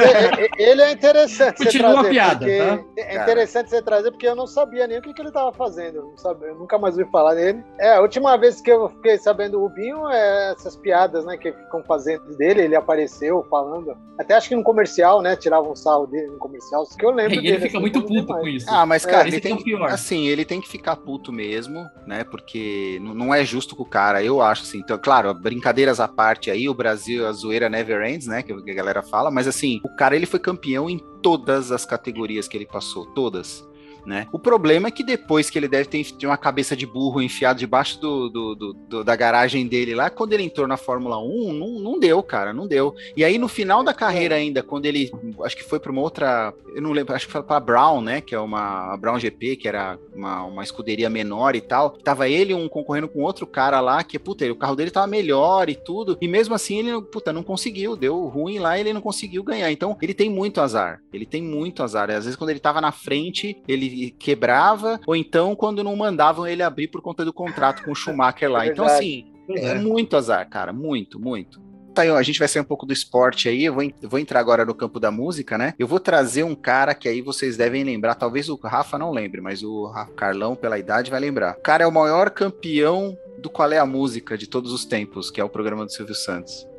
É, 0.01 0.63
ele 0.63 0.83
é 0.83 0.93
interessante. 0.93 1.59
Continua 1.59 1.93
trazer, 1.93 2.09
a 2.09 2.11
piada, 2.11 2.47
tá? 2.47 2.85
É 2.97 3.23
interessante 3.23 3.71
Cara. 3.71 3.79
você 3.79 3.83
trazer, 3.83 4.11
porque 4.11 4.27
eu 4.27 4.37
não 4.37 4.47
sabia 4.47 4.87
nem 4.87 4.99
o 4.99 5.03
que, 5.03 5.15
que 5.15 5.23
ele 5.23 5.29
estava 5.29 5.53
fazendo. 5.53 5.97
Eu, 5.97 6.03
não 6.03 6.17
sabia, 6.17 6.49
eu 6.49 6.57
nunca 6.57 6.79
mais 6.79 6.97
ouvi 6.99 7.11
falar 7.11 7.35
dele. 7.35 7.63
É, 7.79 7.95
a 7.95 8.01
última 8.01 8.37
vez 8.37 8.61
que 8.61 8.71
eu 8.71 8.89
fiquei 8.89 9.19
sabendo 9.19 9.53
do 9.53 9.61
Rubinho 9.61 10.09
é 10.09 10.53
essas 10.53 10.77
piadas, 10.77 11.25
né, 11.25 11.37
que 11.37 11.53
ficam 11.53 11.83
fazendo 11.85 12.37
dele. 12.37 12.63
Ele 12.63 12.77
apareceu 12.77 13.47
falando. 13.51 13.97
Até 14.19 14.35
acho 14.35 14.49
que 14.49 14.57
no 14.57 14.63
comercial, 14.63 15.23
né? 15.23 15.35
Tiravam 15.35 15.73
um 15.73 15.77
salvo 15.77 16.07
dele 16.07 16.27
no 16.27 16.39
comercial. 16.39 16.85
Que 16.99 17.07
eu 17.07 17.11
lembro. 17.11 17.39
É, 17.39 17.43
e 17.43 17.47
ele 17.47 17.57
fica 17.57 17.69
assim, 17.69 17.81
muito 17.81 18.03
puto 18.03 18.27
com 18.27 18.47
isso. 18.47 18.67
Ah, 18.69 18.85
mas, 18.85 19.07
cara, 19.07 19.25
é, 19.25 19.29
ele 19.29 19.41
tem, 19.41 19.53
é 19.55 19.85
assim, 19.87 20.29
ele 20.29 20.45
tem 20.45 20.61
que 20.61 20.69
ficar 20.69 20.97
puto 20.97 21.33
mesmo, 21.33 21.87
né? 22.07 22.25
Porque 22.25 22.99
não 23.01 23.35
é 23.35 23.45
justo 23.45 23.75
com 23.75 23.83
o 23.83 23.89
cara, 23.89 24.23
eu 24.23 24.43
acho 24.43 24.63
assim. 24.63 24.79
Então, 24.79 24.99
claro, 24.99 25.33
brincadeiras 25.33 26.01
à 26.01 26.07
parte 26.07 26.51
aí, 26.51 26.69
o 26.69 26.75
Brasil, 26.75 27.27
a 27.27 27.33
zoeira 27.33 27.69
never 27.71 28.07
ends, 28.07 28.27
né? 28.27 28.40
Que 28.43 28.53
a 28.53 28.75
galera 28.75 29.03
fala, 29.03 29.31
mas 29.31 29.47
assim, 29.47 29.81
o 29.85 29.97
cara 29.97 30.17
ele 30.17 30.27
foi 30.27 30.41
campeão 30.41 30.89
em 30.89 30.99
todas 31.23 31.73
as 31.73 31.85
categorias 31.85 32.49
que 32.49 32.57
ele 32.57 32.67
passou, 32.67 33.07
todas 33.07 33.69
né? 34.07 34.27
O 34.33 34.39
problema 34.39 34.89
é 34.89 34.91
que 34.91 35.03
depois 35.03 35.51
que 35.51 35.59
ele 35.59 35.69
deve 35.69 35.89
ter, 35.89 36.27
uma 36.27 36.37
cabeça 36.37 36.77
de 36.77 36.87
burro 36.87 37.23
enfiado 37.23 37.59
debaixo 37.59 38.01
do, 38.01 38.29
do, 38.29 38.55
do, 38.55 38.73
do, 38.73 39.05
da 39.05 39.17
garagem 39.17 39.67
dele 39.67 39.95
lá, 39.95 40.11
quando 40.11 40.33
ele 40.33 40.43
entrou 40.43 40.67
na 40.67 40.77
Fórmula 40.77 41.19
1, 41.19 41.53
não, 41.53 41.81
não 41.81 41.99
deu, 41.99 42.23
cara, 42.23 42.53
não 42.53 42.67
deu. 42.67 42.95
E 43.17 43.25
aí 43.25 43.39
no 43.39 43.49
final 43.49 43.83
da 43.83 43.95
carreira 43.95 44.35
ainda, 44.35 44.63
quando 44.63 44.87
ele, 44.87 45.11
acho 45.45 45.57
que 45.57 45.65
foi 45.65 45.79
para 45.79 45.93
uma 45.93 46.01
outra, 46.01 46.55
eu 46.75 46.83
não 46.83 46.93
lembro, 46.93 47.15
acho 47.15 47.27
que 47.27 47.33
foi 47.33 47.43
para 47.43 47.61
Brown, 47.61 48.01
né, 48.01 48.21
que 48.21 48.35
é 48.35 48.41
uma 48.41 48.97
Brown 48.97 49.19
GP, 49.19 49.57
que 49.57 49.69
era 49.69 49.99
uma, 50.15 50.45
uma 50.45 50.63
escuderia 50.63 51.11
menor 51.11 51.55
e 51.55 51.61
tal. 51.61 51.91
Tava 51.91 52.29
ele 52.29 52.55
um 52.55 52.69
concorrendo 52.69 53.09
com 53.09 53.23
outro 53.23 53.47
cara 53.47 53.81
lá, 53.81 54.03
que, 54.03 54.19
puta, 54.19 54.51
o 54.51 54.57
carro 54.57 54.77
dele 54.77 54.91
tava 54.91 55.07
melhor 55.07 55.69
e 55.69 55.75
tudo, 55.75 56.17
e 56.21 56.29
mesmo 56.29 56.55
assim 56.55 56.79
ele, 56.79 57.03
puta, 57.03 57.33
não 57.33 57.43
conseguiu, 57.43 57.97
deu 57.97 58.27
ruim 58.27 58.59
lá, 58.59 58.79
ele 58.79 58.93
não 58.93 59.01
conseguiu 59.01 59.43
ganhar. 59.43 59.71
Então, 59.71 59.97
ele 60.01 60.15
tem 60.15 60.31
muito 60.31 60.61
azar. 60.61 61.01
Ele 61.13 61.27
tem 61.27 61.43
muito 61.43 61.83
azar. 61.83 62.11
Às 62.11 62.25
vezes 62.25 62.37
quando 62.37 62.51
ele 62.51 62.61
tava 62.61 62.81
na 62.81 62.93
frente, 62.93 63.61
ele 63.67 63.89
quebrava, 64.19 65.01
ou 65.07 65.15
então 65.15 65.55
quando 65.55 65.85
não 65.85 65.95
mandavam 65.97 66.47
ele 66.47 66.63
abrir 66.63 66.89
por 66.89 67.01
conta 67.01 67.25
do 67.25 67.33
contrato 67.33 67.83
com 67.85 67.93
o 67.93 67.95
Schumacher 67.97 68.51
lá. 68.51 68.65
É 68.65 68.69
então, 68.69 68.85
assim, 68.85 69.27
é, 69.49 69.71
é 69.71 69.75
muito 69.75 70.17
azar, 70.17 70.49
cara, 70.49 70.73
muito, 70.73 71.19
muito. 71.19 71.61
Tá, 71.95 72.03
a 72.03 72.23
gente 72.23 72.39
vai 72.39 72.47
sair 72.47 72.63
um 72.63 72.67
pouco 72.67 72.87
do 72.87 72.93
esporte 72.93 73.49
aí, 73.49 73.65
eu 73.65 73.75
vou, 73.75 73.83
eu 73.83 74.09
vou, 74.09 74.19
entrar 74.19 74.39
agora 74.39 74.65
no 74.65 74.75
campo 74.75 75.01
da 75.01 75.11
música, 75.11 75.59
né? 75.59 75.75
Eu 75.79 75.89
vou 75.89 75.99
trazer 75.99 76.45
um 76.45 76.55
cara 76.55 76.95
que 76.95 77.09
aí 77.09 77.21
vocês 77.21 77.57
devem 77.57 77.83
lembrar, 77.83 78.15
talvez 78.15 78.49
o 78.49 78.55
Rafa 78.57 78.97
não 78.97 79.11
lembre, 79.11 79.41
mas 79.41 79.63
o 79.63 79.93
Carlão, 80.17 80.55
pela 80.55 80.79
idade, 80.79 81.11
vai 81.11 81.19
lembrar. 81.19 81.57
O 81.59 81.63
cara 81.63 81.83
é 81.83 81.87
o 81.87 81.93
maior 81.93 82.31
campeão 82.31 83.19
do 83.39 83.51
Qual 83.51 83.73
é 83.73 83.79
a 83.79 83.87
Música 83.87 84.39
de 84.39 84.47
todos 84.47 84.73
os 84.73 84.85
tempos, 84.85 85.31
que 85.31 85.41
é 85.41 85.45
o 85.45 85.49
programa 85.49 85.85
do 85.85 85.93
Silvio 85.93 86.15
Santos. 86.15 86.70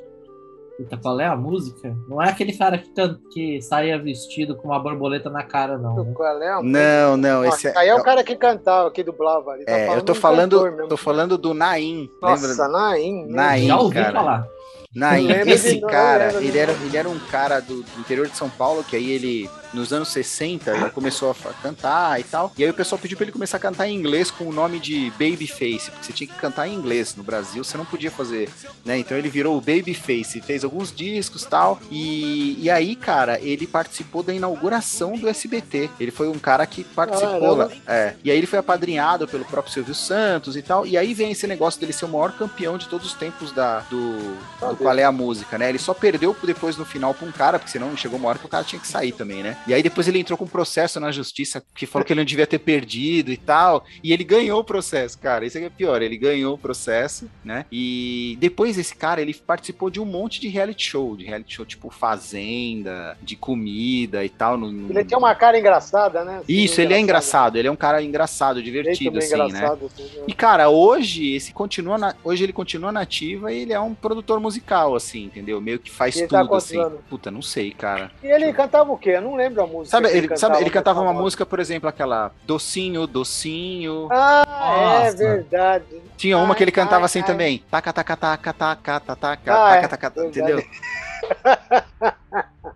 Puta, 0.81 0.97
qual 0.97 1.19
é 1.19 1.27
a 1.27 1.35
música? 1.35 1.95
Não 2.07 2.21
é 2.21 2.29
aquele 2.29 2.53
cara 2.53 2.77
que, 2.77 2.91
que 3.31 3.61
saía 3.61 4.01
vestido 4.01 4.55
com 4.55 4.69
uma 4.69 4.79
borboleta 4.79 5.29
na 5.29 5.43
cara, 5.43 5.77
não. 5.77 6.03
Né? 6.03 6.11
Qual 6.13 6.41
é 6.41 6.49
a 6.49 6.61
música? 6.61 6.79
Não, 6.79 7.17
não. 7.17 7.45
Esse 7.45 7.67
é, 7.67 7.77
aí 7.77 7.89
é 7.89 7.95
o 7.95 8.03
cara 8.03 8.23
que 8.23 8.35
cantava, 8.35 8.89
que 8.89 9.03
dublava. 9.03 9.57
Tá 9.65 9.71
é, 9.71 9.95
eu 9.95 10.01
tô 10.01 10.15
falando, 10.15 10.87
tô 10.87 10.97
falando 10.97 11.37
do 11.37 11.53
Naim. 11.53 12.09
Nossa, 12.21 12.67
Naim. 12.67 13.27
Naim, 13.27 13.67
Já 13.67 13.77
ouvi 13.77 13.95
cara. 13.95 14.13
falar. 14.13 14.47
Naim, 14.93 15.31
esse 15.47 15.79
cara, 15.81 16.33
ele 16.41 16.57
era, 16.57 16.71
ele 16.71 16.97
era 16.97 17.07
um 17.07 17.19
cara 17.19 17.59
do, 17.59 17.81
do, 17.81 17.99
interior 17.99 18.27
de 18.27 18.35
São 18.35 18.49
Paulo, 18.49 18.83
que 18.83 18.95
aí 18.95 19.11
ele 19.11 19.49
nos 19.73 19.93
anos 19.93 20.09
60, 20.09 20.71
ele 20.71 20.89
começou 20.89 21.31
a 21.31 21.53
cantar 21.61 22.19
e 22.19 22.23
tal. 22.23 22.51
E 22.57 22.63
aí 22.63 22.69
o 22.69 22.73
pessoal 22.73 22.99
pediu 22.99 23.17
pra 23.17 23.25
ele 23.25 23.31
começar 23.31 23.57
a 23.57 23.59
cantar 23.59 23.87
em 23.87 23.95
inglês 23.95 24.29
com 24.31 24.45
o 24.45 24.53
nome 24.53 24.79
de 24.79 25.11
Babyface, 25.11 25.91
porque 25.91 26.05
você 26.05 26.13
tinha 26.13 26.27
que 26.27 26.35
cantar 26.35 26.67
em 26.67 26.73
inglês. 26.73 27.15
No 27.15 27.23
Brasil 27.23 27.63
você 27.63 27.77
não 27.77 27.85
podia 27.85 28.11
fazer, 28.11 28.49
né? 28.83 28.97
Então 28.97 29.17
ele 29.17 29.29
virou 29.29 29.57
o 29.57 29.61
Babyface, 29.61 30.41
fez 30.41 30.63
alguns 30.63 30.91
discos 30.91 31.45
tal. 31.45 31.79
E, 31.89 32.57
e 32.59 32.69
aí, 32.69 32.95
cara, 32.95 33.39
ele 33.39 33.67
participou 33.67 34.23
da 34.23 34.33
inauguração 34.33 35.17
do 35.17 35.27
SBT. 35.27 35.89
Ele 35.99 36.11
foi 36.11 36.27
um 36.27 36.39
cara 36.39 36.65
que 36.65 36.83
participou 36.83 37.55
lá. 37.55 37.69
É. 37.87 38.13
E 38.23 38.31
aí 38.31 38.37
ele 38.37 38.47
foi 38.47 38.59
apadrinhado 38.59 39.27
pelo 39.27 39.45
próprio 39.45 39.73
Silvio 39.73 39.95
Santos 39.95 40.55
e 40.55 40.61
tal. 40.61 40.85
E 40.85 40.97
aí 40.97 41.13
vem 41.13 41.31
esse 41.31 41.47
negócio 41.47 41.79
dele 41.79 41.93
ser 41.93 42.05
o 42.05 42.09
maior 42.09 42.31
campeão 42.33 42.77
de 42.77 42.87
todos 42.87 43.07
os 43.07 43.13
tempos 43.13 43.51
da, 43.51 43.79
do, 43.81 44.17
do 44.59 44.75
Qual 44.77 44.97
é 44.97 45.03
a 45.03 45.11
Música, 45.11 45.57
né? 45.57 45.69
Ele 45.69 45.79
só 45.79 45.93
perdeu 45.93 46.35
depois 46.43 46.77
no 46.77 46.85
final 46.85 47.13
pra 47.13 47.27
um 47.27 47.31
cara, 47.31 47.59
porque 47.59 47.71
senão 47.71 47.95
chegou 47.95 48.17
uma 48.17 48.29
hora 48.29 48.39
que 48.39 48.45
o 48.45 48.49
cara 48.49 48.63
tinha 48.63 48.79
que 48.79 48.87
sair 48.87 49.11
também, 49.11 49.43
né? 49.43 49.57
E 49.67 49.73
aí 49.73 49.83
depois 49.83 50.07
ele 50.07 50.19
entrou 50.19 50.37
com 50.37 50.45
um 50.45 50.47
processo 50.47 50.99
na 50.99 51.11
justiça 51.11 51.63
que 51.75 51.85
falou 51.85 52.05
que 52.05 52.13
ele 52.13 52.21
não 52.21 52.25
devia 52.25 52.47
ter 52.47 52.59
perdido 52.59 53.31
e 53.31 53.37
tal. 53.37 53.85
E 54.03 54.11
ele 54.11 54.23
ganhou 54.23 54.59
o 54.59 54.63
processo, 54.63 55.17
cara. 55.19 55.45
Isso 55.45 55.57
aqui 55.57 55.67
é 55.67 55.69
pior. 55.69 56.01
Ele 56.01 56.17
ganhou 56.17 56.55
o 56.55 56.57
processo, 56.57 57.29
né? 57.43 57.65
E 57.71 58.37
depois 58.39 58.77
esse 58.77 58.95
cara, 58.95 59.21
ele 59.21 59.33
participou 59.33 59.89
de 59.89 59.99
um 59.99 60.05
monte 60.05 60.41
de 60.41 60.47
reality 60.47 60.89
show, 60.89 61.15
de 61.15 61.25
reality 61.25 61.55
show 61.55 61.65
tipo 61.65 61.89
Fazenda, 61.89 63.17
de 63.21 63.35
comida 63.35 64.25
e 64.25 64.29
tal. 64.29 64.57
No, 64.57 64.71
no... 64.71 64.91
Ele 64.91 65.03
tem 65.03 65.17
uma 65.17 65.35
cara 65.35 65.59
engraçada, 65.59 66.23
né? 66.23 66.37
Assim, 66.37 66.53
Isso, 66.53 66.81
ele 66.81 66.93
é 66.93 66.99
engraçado. 66.99 67.57
Ele 67.57 67.67
é 67.67 67.71
um 67.71 67.75
cara 67.75 68.01
engraçado, 68.01 68.63
divertido, 68.63 69.19
assim, 69.19 69.33
engraçado, 69.33 69.81
né? 69.81 69.89
Assim, 69.93 70.03
né? 70.17 70.23
E 70.27 70.33
cara, 70.33 70.69
hoje 70.69 71.35
esse 71.35 71.53
continua 71.53 71.97
na... 71.97 72.15
hoje 72.23 72.43
ele 72.43 72.53
continua 72.53 72.91
nativa 72.91 73.53
e 73.53 73.59
ele 73.59 73.73
é 73.73 73.79
um 73.79 73.93
produtor 73.93 74.39
musical, 74.39 74.95
assim, 74.95 75.25
entendeu? 75.25 75.61
Meio 75.61 75.79
que 75.79 75.91
faz 75.91 76.15
tá 76.15 76.39
tudo, 76.39 76.49
tá 76.49 76.57
assim. 76.57 76.79
Puta, 77.09 77.29
não 77.29 77.41
sei, 77.41 77.71
cara. 77.71 78.11
E 78.23 78.27
ele 78.27 78.51
cantava 78.53 78.91
o 78.91 78.97
quê? 78.97 79.11
Eu 79.11 79.21
não 79.21 79.35
lembro 79.35 79.50
a 79.59 79.67
música. 79.67 79.89
Sabe, 79.89 80.09
ele, 80.09 80.27
cantava, 80.27 80.53
sabe, 80.53 80.63
ele 80.63 80.69
cantava 80.69 81.01
uma 81.01 81.13
música, 81.13 81.45
por 81.45 81.59
exemplo, 81.59 81.89
aquela 81.89 82.31
Docinho, 82.45 83.07
Docinho. 83.07 84.07
Ah, 84.11 84.43
é 84.45 85.05
Nossa. 85.05 85.23
é 85.23 85.27
verdade. 85.27 85.85
Tinha 86.15 86.37
uma 86.37 86.55
que 86.55 86.63
ele 86.63 86.71
cantava 86.71 87.01
ai, 87.01 87.05
assim 87.05 87.19
ai. 87.19 87.25
também. 87.25 87.63
Taca, 87.69 87.91
taca, 87.91 88.15
taca, 88.15 88.53
taca, 88.53 88.99
taca, 88.99 89.15
taca, 89.15 89.53
ah, 89.53 89.81
taca, 89.81 90.11
taca, 90.11 90.25
entendeu? 90.25 90.63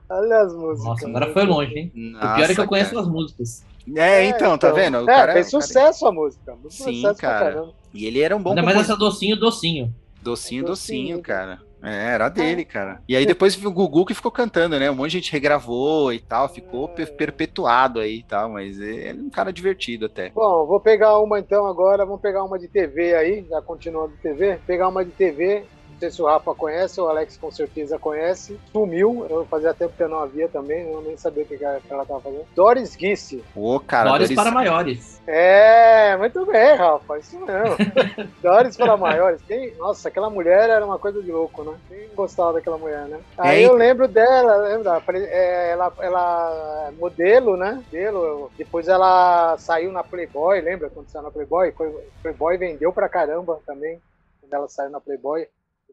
Olha 0.10 0.42
as 0.42 0.54
músicas. 0.54 0.86
Nossa, 0.86 1.08
agora 1.08 1.34
foi 1.34 1.46
longe, 1.46 1.74
hein? 1.78 1.92
Nossa, 1.96 2.26
o 2.26 2.36
pior 2.36 2.50
é 2.50 2.54
que 2.56 2.62
eu 2.62 2.68
conheço 2.68 2.90
cara. 2.92 3.02
as 3.02 3.08
músicas. 3.08 3.64
É, 3.96 4.26
então, 4.26 4.58
tá 4.58 4.68
então. 4.68 4.74
vendo? 4.74 4.98
O 5.00 5.10
é, 5.10 5.16
cara, 5.16 5.34
fez 5.34 5.50
sucesso 5.50 6.00
cara... 6.02 6.12
a 6.12 6.16
música. 6.16 6.56
Muito 6.56 6.74
Sim, 6.74 7.04
cara. 7.16 7.70
E 7.94 8.06
ele 8.06 8.20
era 8.20 8.36
um 8.36 8.42
bom 8.42 8.50
Ainda 8.50 8.64
mais 8.64 8.78
essa 8.78 8.96
docinho, 8.96 9.36
docinho. 9.36 9.94
Docinho, 10.22 10.66
docinho, 10.66 11.18
docinho 11.18 11.22
cara. 11.22 11.60
É, 11.86 12.14
era 12.14 12.30
dele, 12.30 12.62
é. 12.62 12.66
cara. 12.66 13.02
E 13.08 13.16
aí 13.16 13.26
depois 13.26 13.56
o 13.64 13.72
Gugu 13.72 14.06
que 14.06 14.14
ficou 14.14 14.32
cantando, 14.32 14.80
né? 14.80 14.90
Um 14.90 14.96
monte 14.96 15.12
de 15.12 15.18
gente 15.18 15.32
regravou 15.32 16.12
e 16.12 16.20
tal, 16.20 16.50
ficou 16.50 16.92
é. 16.98 17.06
perpetuado 17.06 18.00
aí 18.00 18.18
e 18.18 18.24
tal, 18.24 18.50
mas 18.50 18.80
ele 18.80 19.08
é 19.08 19.14
um 19.14 19.30
cara 19.30 19.54
divertido 19.54 20.06
até. 20.06 20.30
Bom, 20.30 20.66
vou 20.66 20.80
pegar 20.80 21.20
uma 21.20 21.40
então 21.40 21.66
agora, 21.68 22.06
vamos 22.06 22.22
pegar 22.22 22.44
uma 22.44 22.58
de 22.58 22.68
TV 22.68 23.16
aí, 23.16 23.46
já 23.50 23.62
continuando 23.62 24.14
TV, 24.22 24.60
pegar 24.66 24.88
uma 24.88 25.06
de 25.06 25.12
TV 25.12 25.64
não 25.96 26.00
sei 26.00 26.12
se 26.12 26.22
o 26.22 26.26
Rafa 26.26 26.54
conhece, 26.54 27.00
o 27.00 27.08
Alex 27.08 27.38
com 27.38 27.50
certeza 27.50 27.98
conhece. 27.98 28.60
Sumiu, 28.72 29.26
eu 29.30 29.46
fazia 29.46 29.74
tempo 29.74 29.94
que 29.96 30.04
eu 30.04 30.10
não 30.10 30.20
havia 30.20 30.50
também, 30.50 30.92
eu 30.92 31.02
nem 31.02 31.16
sabia 31.16 31.44
o 31.44 31.48
que 31.48 31.64
ela 31.64 32.06
tava 32.06 32.20
fazendo. 32.20 32.46
Doris 32.54 32.96
Guisse. 32.96 33.44
Ô, 33.56 33.80
cara. 33.80 34.10
Doris, 34.10 34.28
Doris 34.28 34.44
para 34.44 34.52
maiores. 34.52 35.22
É, 35.26 36.18
muito 36.18 36.46
bem, 36.46 36.76
Rafa, 36.76 37.18
isso 37.18 37.40
mesmo. 37.40 37.78
Doris 38.44 38.76
para 38.76 38.98
maiores. 38.98 39.42
Quem... 39.44 39.74
Nossa, 39.76 40.10
aquela 40.10 40.30
mulher 40.30 40.70
era 40.70 40.86
uma 40.86 41.00
coisa 41.00 41.24
de 41.24 41.32
louco, 41.32 41.64
né? 41.64 41.78
Quem 41.88 42.10
gostava 42.14 42.54
daquela 42.54 42.78
mulher, 42.78 43.06
né? 43.06 43.20
Aí 43.38 43.64
eu 43.64 43.74
lembro 43.74 44.06
dela, 44.08 44.58
lembra? 44.58 45.02
É, 45.14 45.72
ela, 45.72 45.94
ela 46.00 46.92
modelo, 47.00 47.56
né? 47.56 47.82
Modelo. 47.86 48.52
Depois 48.58 48.90
ela 48.90 49.58
saiu 49.58 49.94
na 49.94 50.04
Playboy, 50.04 50.60
lembra 50.60 50.90
quando 50.90 51.08
saiu 51.08 51.24
na 51.24 51.32
Playboy? 51.32 51.74
Playboy 52.22 52.58
vendeu 52.58 52.92
pra 52.92 53.08
caramba 53.08 53.60
também, 53.66 54.02
quando 54.42 54.54
ela 54.54 54.68
saiu 54.68 54.90
na 54.90 55.00
Playboy 55.00 55.48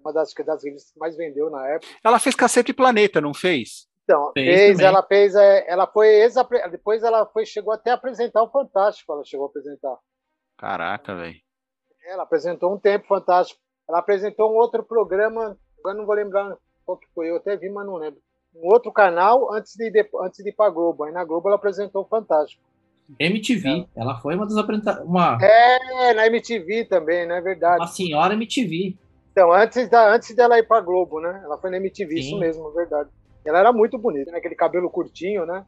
uma 0.04 0.12
das, 0.12 0.32
das 0.34 0.64
revistas 0.64 0.92
que 0.92 0.98
mais 0.98 1.16
vendeu 1.16 1.50
na 1.50 1.66
época. 1.68 1.92
Ela 2.02 2.18
fez 2.18 2.34
Cacete 2.34 2.72
Planeta, 2.72 3.20
não 3.20 3.32
fez? 3.32 3.88
Então, 4.04 4.32
fez, 4.34 4.46
fez 4.46 4.80
ela 4.80 5.02
fez, 5.02 5.34
é, 5.34 5.64
ela 5.70 5.86
foi 5.86 6.28
depois 6.70 7.02
ela 7.02 7.24
foi 7.26 7.46
chegou 7.46 7.72
até 7.72 7.90
a 7.90 7.94
apresentar 7.94 8.42
o 8.42 8.50
Fantástico, 8.50 9.12
ela 9.12 9.24
chegou 9.24 9.46
a 9.46 9.48
apresentar. 9.48 9.96
Caraca, 10.58 11.14
velho. 11.14 11.40
Ela 12.04 12.24
apresentou 12.24 12.74
um 12.74 12.78
tempo 12.78 13.06
Fantástico. 13.06 13.60
Ela 13.88 13.98
apresentou 13.98 14.52
um 14.52 14.56
outro 14.56 14.82
programa, 14.82 15.56
agora 15.78 15.96
não 15.96 16.06
vou 16.06 16.14
lembrar 16.14 16.56
qual 16.84 16.98
que 16.98 17.06
foi, 17.14 17.30
eu 17.30 17.36
até 17.36 17.56
vi, 17.56 17.70
mas 17.70 17.86
não 17.86 17.96
lembro. 17.96 18.20
Um 18.54 18.68
outro 18.68 18.92
canal 18.92 19.52
antes 19.54 19.74
de, 19.76 19.90
antes 20.20 20.42
de 20.42 20.50
ir 20.50 20.52
para 20.54 20.70
Globo. 20.70 21.04
Aí 21.04 21.12
na 21.12 21.24
Globo 21.24 21.48
ela 21.48 21.56
apresentou 21.56 22.02
o 22.02 22.08
Fantástico. 22.08 22.62
MTV, 23.18 23.68
é. 23.68 24.00
ela 24.00 24.18
foi 24.20 24.34
uma 24.34 24.46
das 24.46 24.56
apresentadoras. 24.56 25.08
Uma... 25.08 25.38
É, 25.42 26.14
na 26.14 26.26
MTV 26.26 26.86
também, 26.86 27.26
não 27.26 27.34
é 27.34 27.40
verdade? 27.40 27.78
Uma 27.78 27.86
senhora 27.86 28.34
MTV. 28.34 28.96
Então, 29.32 29.50
antes, 29.50 29.88
da, 29.88 30.14
antes 30.14 30.34
dela 30.36 30.58
ir 30.58 30.66
pra 30.68 30.80
Globo, 30.80 31.18
né? 31.18 31.40
Ela 31.42 31.58
foi 31.58 31.70
na 31.70 31.78
MTV, 31.78 32.14
Sim. 32.14 32.20
isso 32.20 32.38
mesmo, 32.38 32.70
verdade. 32.72 33.08
Ela 33.44 33.58
era 33.58 33.72
muito 33.72 33.98
bonita, 33.98 34.30
né? 34.30 34.38
Aquele 34.38 34.54
cabelo 34.54 34.90
curtinho, 34.90 35.44
né? 35.46 35.64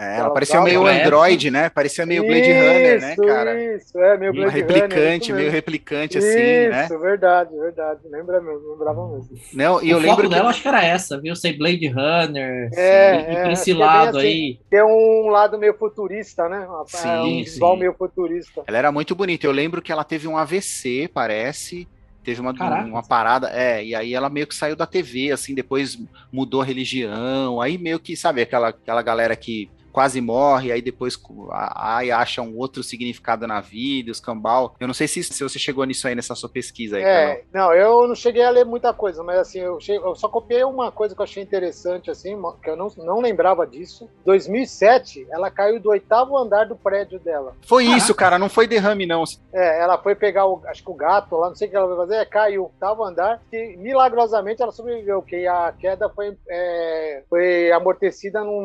É, 0.00 0.18
ela 0.18 0.30
parecia 0.30 0.60
meio 0.60 0.86
Android, 0.86 1.50
né? 1.50 1.68
Parecia 1.68 2.06
meio 2.06 2.22
Blade 2.22 2.48
isso, 2.48 2.60
Runner, 2.60 3.00
né, 3.00 3.16
cara? 3.16 3.74
Isso, 3.74 3.98
é, 3.98 4.16
meio 4.16 4.32
Blade 4.32 4.54
replicante, 4.54 5.32
Runner. 5.32 5.34
meio 5.34 5.50
replicante, 5.50 6.18
assim, 6.18 6.28
isso, 6.28 6.70
né? 6.70 6.84
Isso, 6.84 6.98
verdade, 7.00 7.58
verdade. 7.58 8.00
Lembra 8.08 8.40
mesmo, 8.40 8.70
lembrava 8.70 9.08
mesmo. 9.08 9.36
Não, 9.52 9.82
e 9.82 9.86
o 9.86 9.96
eu 9.96 9.98
lembro 9.98 10.10
foco 10.18 10.28
que... 10.28 10.34
dela 10.36 10.50
acho 10.50 10.62
que 10.62 10.68
era 10.68 10.84
essa, 10.84 11.20
viu? 11.20 11.34
Sei 11.34 11.58
Blade 11.58 11.88
Runner, 11.88 12.70
é, 12.76 13.32
e 13.32 13.36
é, 13.38 13.52
esse 13.52 13.72
lado 13.72 14.18
assim, 14.18 14.26
aí. 14.28 14.60
Tem 14.70 14.84
um 14.84 15.30
lado 15.30 15.58
meio 15.58 15.74
futurista, 15.74 16.48
né? 16.48 16.64
Sim, 16.86 17.08
é, 17.08 17.20
um 17.20 17.36
visual 17.42 17.76
meio 17.76 17.94
futurista. 17.94 18.62
Ela 18.68 18.78
era 18.78 18.92
muito 18.92 19.16
bonita. 19.16 19.48
Eu 19.48 19.52
lembro 19.52 19.82
que 19.82 19.90
ela 19.90 20.04
teve 20.04 20.28
um 20.28 20.36
AVC, 20.36 21.10
parece 21.12 21.88
Teve 22.28 22.42
uma, 22.42 22.52
uma 22.84 23.02
parada, 23.02 23.48
é, 23.48 23.82
e 23.82 23.94
aí 23.94 24.12
ela 24.12 24.28
meio 24.28 24.46
que 24.46 24.54
saiu 24.54 24.76
da 24.76 24.84
TV, 24.84 25.32
assim, 25.32 25.54
depois 25.54 25.98
mudou 26.30 26.60
a 26.60 26.64
religião, 26.64 27.58
aí 27.58 27.78
meio 27.78 27.98
que, 27.98 28.14
sabe, 28.14 28.42
aquela, 28.42 28.68
aquela 28.68 29.00
galera 29.00 29.34
que 29.34 29.70
quase 29.92 30.20
morre, 30.20 30.72
aí 30.72 30.82
depois 30.82 31.18
aí 31.50 32.10
acha 32.10 32.42
um 32.42 32.56
outro 32.56 32.82
significado 32.82 33.46
na 33.46 33.60
vida, 33.60 34.10
os 34.10 34.20
cambal. 34.20 34.74
Eu 34.78 34.86
não 34.86 34.94
sei 34.94 35.08
se, 35.08 35.22
se 35.22 35.42
você 35.42 35.58
chegou 35.58 35.84
nisso 35.84 36.06
aí 36.06 36.14
nessa 36.14 36.34
sua 36.34 36.48
pesquisa 36.48 36.96
aí, 36.96 37.02
É, 37.02 37.42
não, 37.52 37.72
eu 37.72 38.06
não 38.06 38.14
cheguei 38.14 38.42
a 38.42 38.50
ler 38.50 38.64
muita 38.64 38.92
coisa, 38.92 39.22
mas 39.22 39.38
assim, 39.38 39.60
eu, 39.60 39.80
cheguei, 39.80 40.02
eu 40.02 40.14
só 40.14 40.28
copiei 40.28 40.64
uma 40.64 40.90
coisa 40.90 41.14
que 41.14 41.20
eu 41.20 41.24
achei 41.24 41.42
interessante, 41.42 42.10
assim, 42.10 42.36
que 42.62 42.70
eu 42.70 42.76
não, 42.76 42.88
não 42.98 43.20
lembrava 43.20 43.66
disso. 43.66 44.08
2007, 44.24 45.26
ela 45.30 45.50
caiu 45.50 45.80
do 45.80 45.90
oitavo 45.90 46.36
andar 46.36 46.66
do 46.66 46.76
prédio 46.76 47.18
dela. 47.18 47.54
Foi 47.66 47.84
Caraca. 47.84 47.98
isso, 47.98 48.14
cara, 48.14 48.38
não 48.38 48.48
foi 48.48 48.66
derrame, 48.66 49.06
não. 49.06 49.24
É, 49.52 49.82
ela 49.82 49.98
foi 49.98 50.14
pegar, 50.14 50.46
o, 50.46 50.60
acho 50.66 50.82
que 50.82 50.90
o 50.90 50.94
gato 50.94 51.36
lá, 51.36 51.48
não 51.48 51.56
sei 51.56 51.68
o 51.68 51.70
que 51.70 51.76
ela 51.76 51.86
vai 51.86 51.96
fazer, 51.96 52.14
é, 52.16 52.24
caiu, 52.24 52.64
oitavo 52.64 53.04
andar, 53.04 53.40
e 53.52 53.76
milagrosamente 53.76 54.62
ela 54.62 54.72
sobreviveu, 54.72 55.22
que 55.22 55.46
a 55.46 55.72
queda 55.72 56.08
foi, 56.08 56.36
é, 56.48 57.22
foi 57.28 57.72
amortecida 57.72 58.44
num 58.44 58.60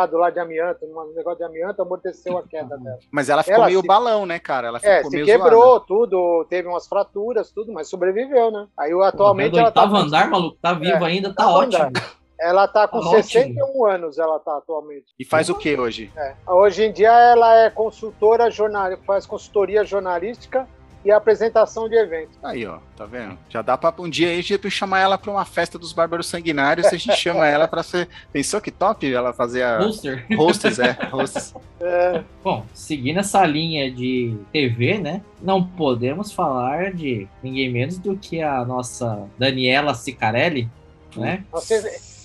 telhado 0.00 0.16
lá 0.16 0.30
de 0.30 0.38
amianto, 0.38 0.86
num 0.86 1.12
negócio 1.14 1.38
de 1.38 1.44
amianto, 1.44 1.82
amorteceu 1.82 2.38
a 2.38 2.42
queda 2.42 2.76
dela. 2.78 2.98
Mas 3.10 3.28
ela 3.28 3.42
ficou 3.42 3.56
ela 3.56 3.66
meio 3.66 3.80
se... 3.80 3.86
balão, 3.86 4.26
né, 4.26 4.38
cara? 4.38 4.68
Ela 4.68 4.80
é, 4.82 4.98
ficou 4.98 5.10
se 5.10 5.24
quebrou 5.24 5.62
zoada. 5.62 5.84
tudo, 5.86 6.46
teve 6.48 6.68
umas 6.68 6.86
fraturas, 6.86 7.50
tudo, 7.50 7.72
mas 7.72 7.88
sobreviveu, 7.88 8.50
né? 8.50 8.66
Aí 8.78 8.92
atualmente 9.02 9.58
ela 9.58 9.70
tá. 9.70 9.84
andar, 9.84 10.30
maluco, 10.30 10.56
tá 10.60 10.72
vivo 10.72 11.04
é, 11.04 11.08
ainda, 11.08 11.34
tá 11.34 11.50
ótimo. 11.50 11.84
Andar. 11.84 12.20
Ela 12.40 12.66
tá 12.66 12.88
com 12.88 13.00
tá 13.00 13.10
61 13.10 13.62
ótimo. 13.62 13.86
anos, 13.86 14.18
ela 14.18 14.38
tá 14.38 14.56
atualmente. 14.56 15.12
E 15.18 15.24
faz 15.26 15.50
o 15.50 15.54
que 15.54 15.78
hoje? 15.78 16.10
É. 16.16 16.34
Hoje 16.46 16.84
em 16.84 16.92
dia 16.92 17.12
ela 17.12 17.54
é 17.54 17.68
consultora 17.68 18.50
jornalística, 18.50 19.06
faz 19.06 19.26
consultoria 19.26 19.84
jornalística 19.84 20.66
e 21.04 21.10
apresentação 21.10 21.88
de 21.88 21.96
eventos. 21.96 22.36
Aí, 22.42 22.66
ó, 22.66 22.78
tá 22.96 23.06
vendo? 23.06 23.38
Já 23.48 23.62
dá 23.62 23.76
para 23.76 23.94
um 23.98 24.08
dia 24.08 24.28
aí 24.28 24.38
a 24.38 24.42
gente 24.42 24.70
chamar 24.70 25.00
ela 25.00 25.16
para 25.16 25.30
uma 25.30 25.44
festa 25.44 25.78
dos 25.78 25.92
bárbaros 25.92 26.26
sanguinários, 26.26 26.86
a 26.86 26.96
gente 26.96 27.16
chama 27.16 27.46
ela 27.46 27.66
para 27.66 27.82
ser. 27.82 28.08
Pensou 28.32 28.60
que 28.60 28.70
top 28.70 29.12
ela 29.12 29.32
fazer 29.32 29.62
a. 29.62 29.78
Hoster. 29.80 30.26
Hostess, 30.38 30.78
é. 30.78 30.96
Hostess. 31.12 31.54
É. 31.80 32.22
Bom, 32.44 32.66
seguindo 32.74 33.20
essa 33.20 33.44
linha 33.46 33.90
de 33.90 34.36
TV, 34.52 34.98
né? 34.98 35.22
Não 35.40 35.64
podemos 35.64 36.32
falar 36.32 36.92
de 36.92 37.26
ninguém 37.42 37.70
menos 37.70 37.98
do 37.98 38.16
que 38.16 38.42
a 38.42 38.64
nossa 38.64 39.26
Daniela 39.38 39.94
Sicarelli, 39.94 40.68
né? 41.16 41.44
Você 41.50 41.80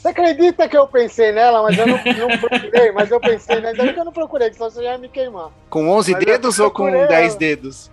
você 0.05 0.09
acredita 0.09 0.69
que 0.69 0.77
eu 0.77 0.87
pensei 0.87 1.31
nela, 1.31 1.63
mas 1.63 1.77
eu 1.77 1.87
não, 1.87 1.97
não 1.97 2.37
procurei, 2.37 2.91
mas 2.91 3.09
eu 3.09 3.19
pensei 3.19 3.55
nela, 3.59 3.69
ainda 3.69 3.93
que 3.93 3.99
eu 3.99 4.05
não 4.05 4.11
procurei, 4.11 4.49
que 4.51 4.55
só 4.55 4.69
você 4.69 4.83
já 4.83 4.91
ia 4.91 4.97
me 4.99 5.09
queimar. 5.09 5.49
Com 5.69 5.89
11 5.89 6.11
mas 6.11 6.25
dedos 6.25 6.59
ou 6.59 6.69
com 6.69 6.91
10 6.91 7.35
dedos? 7.35 7.91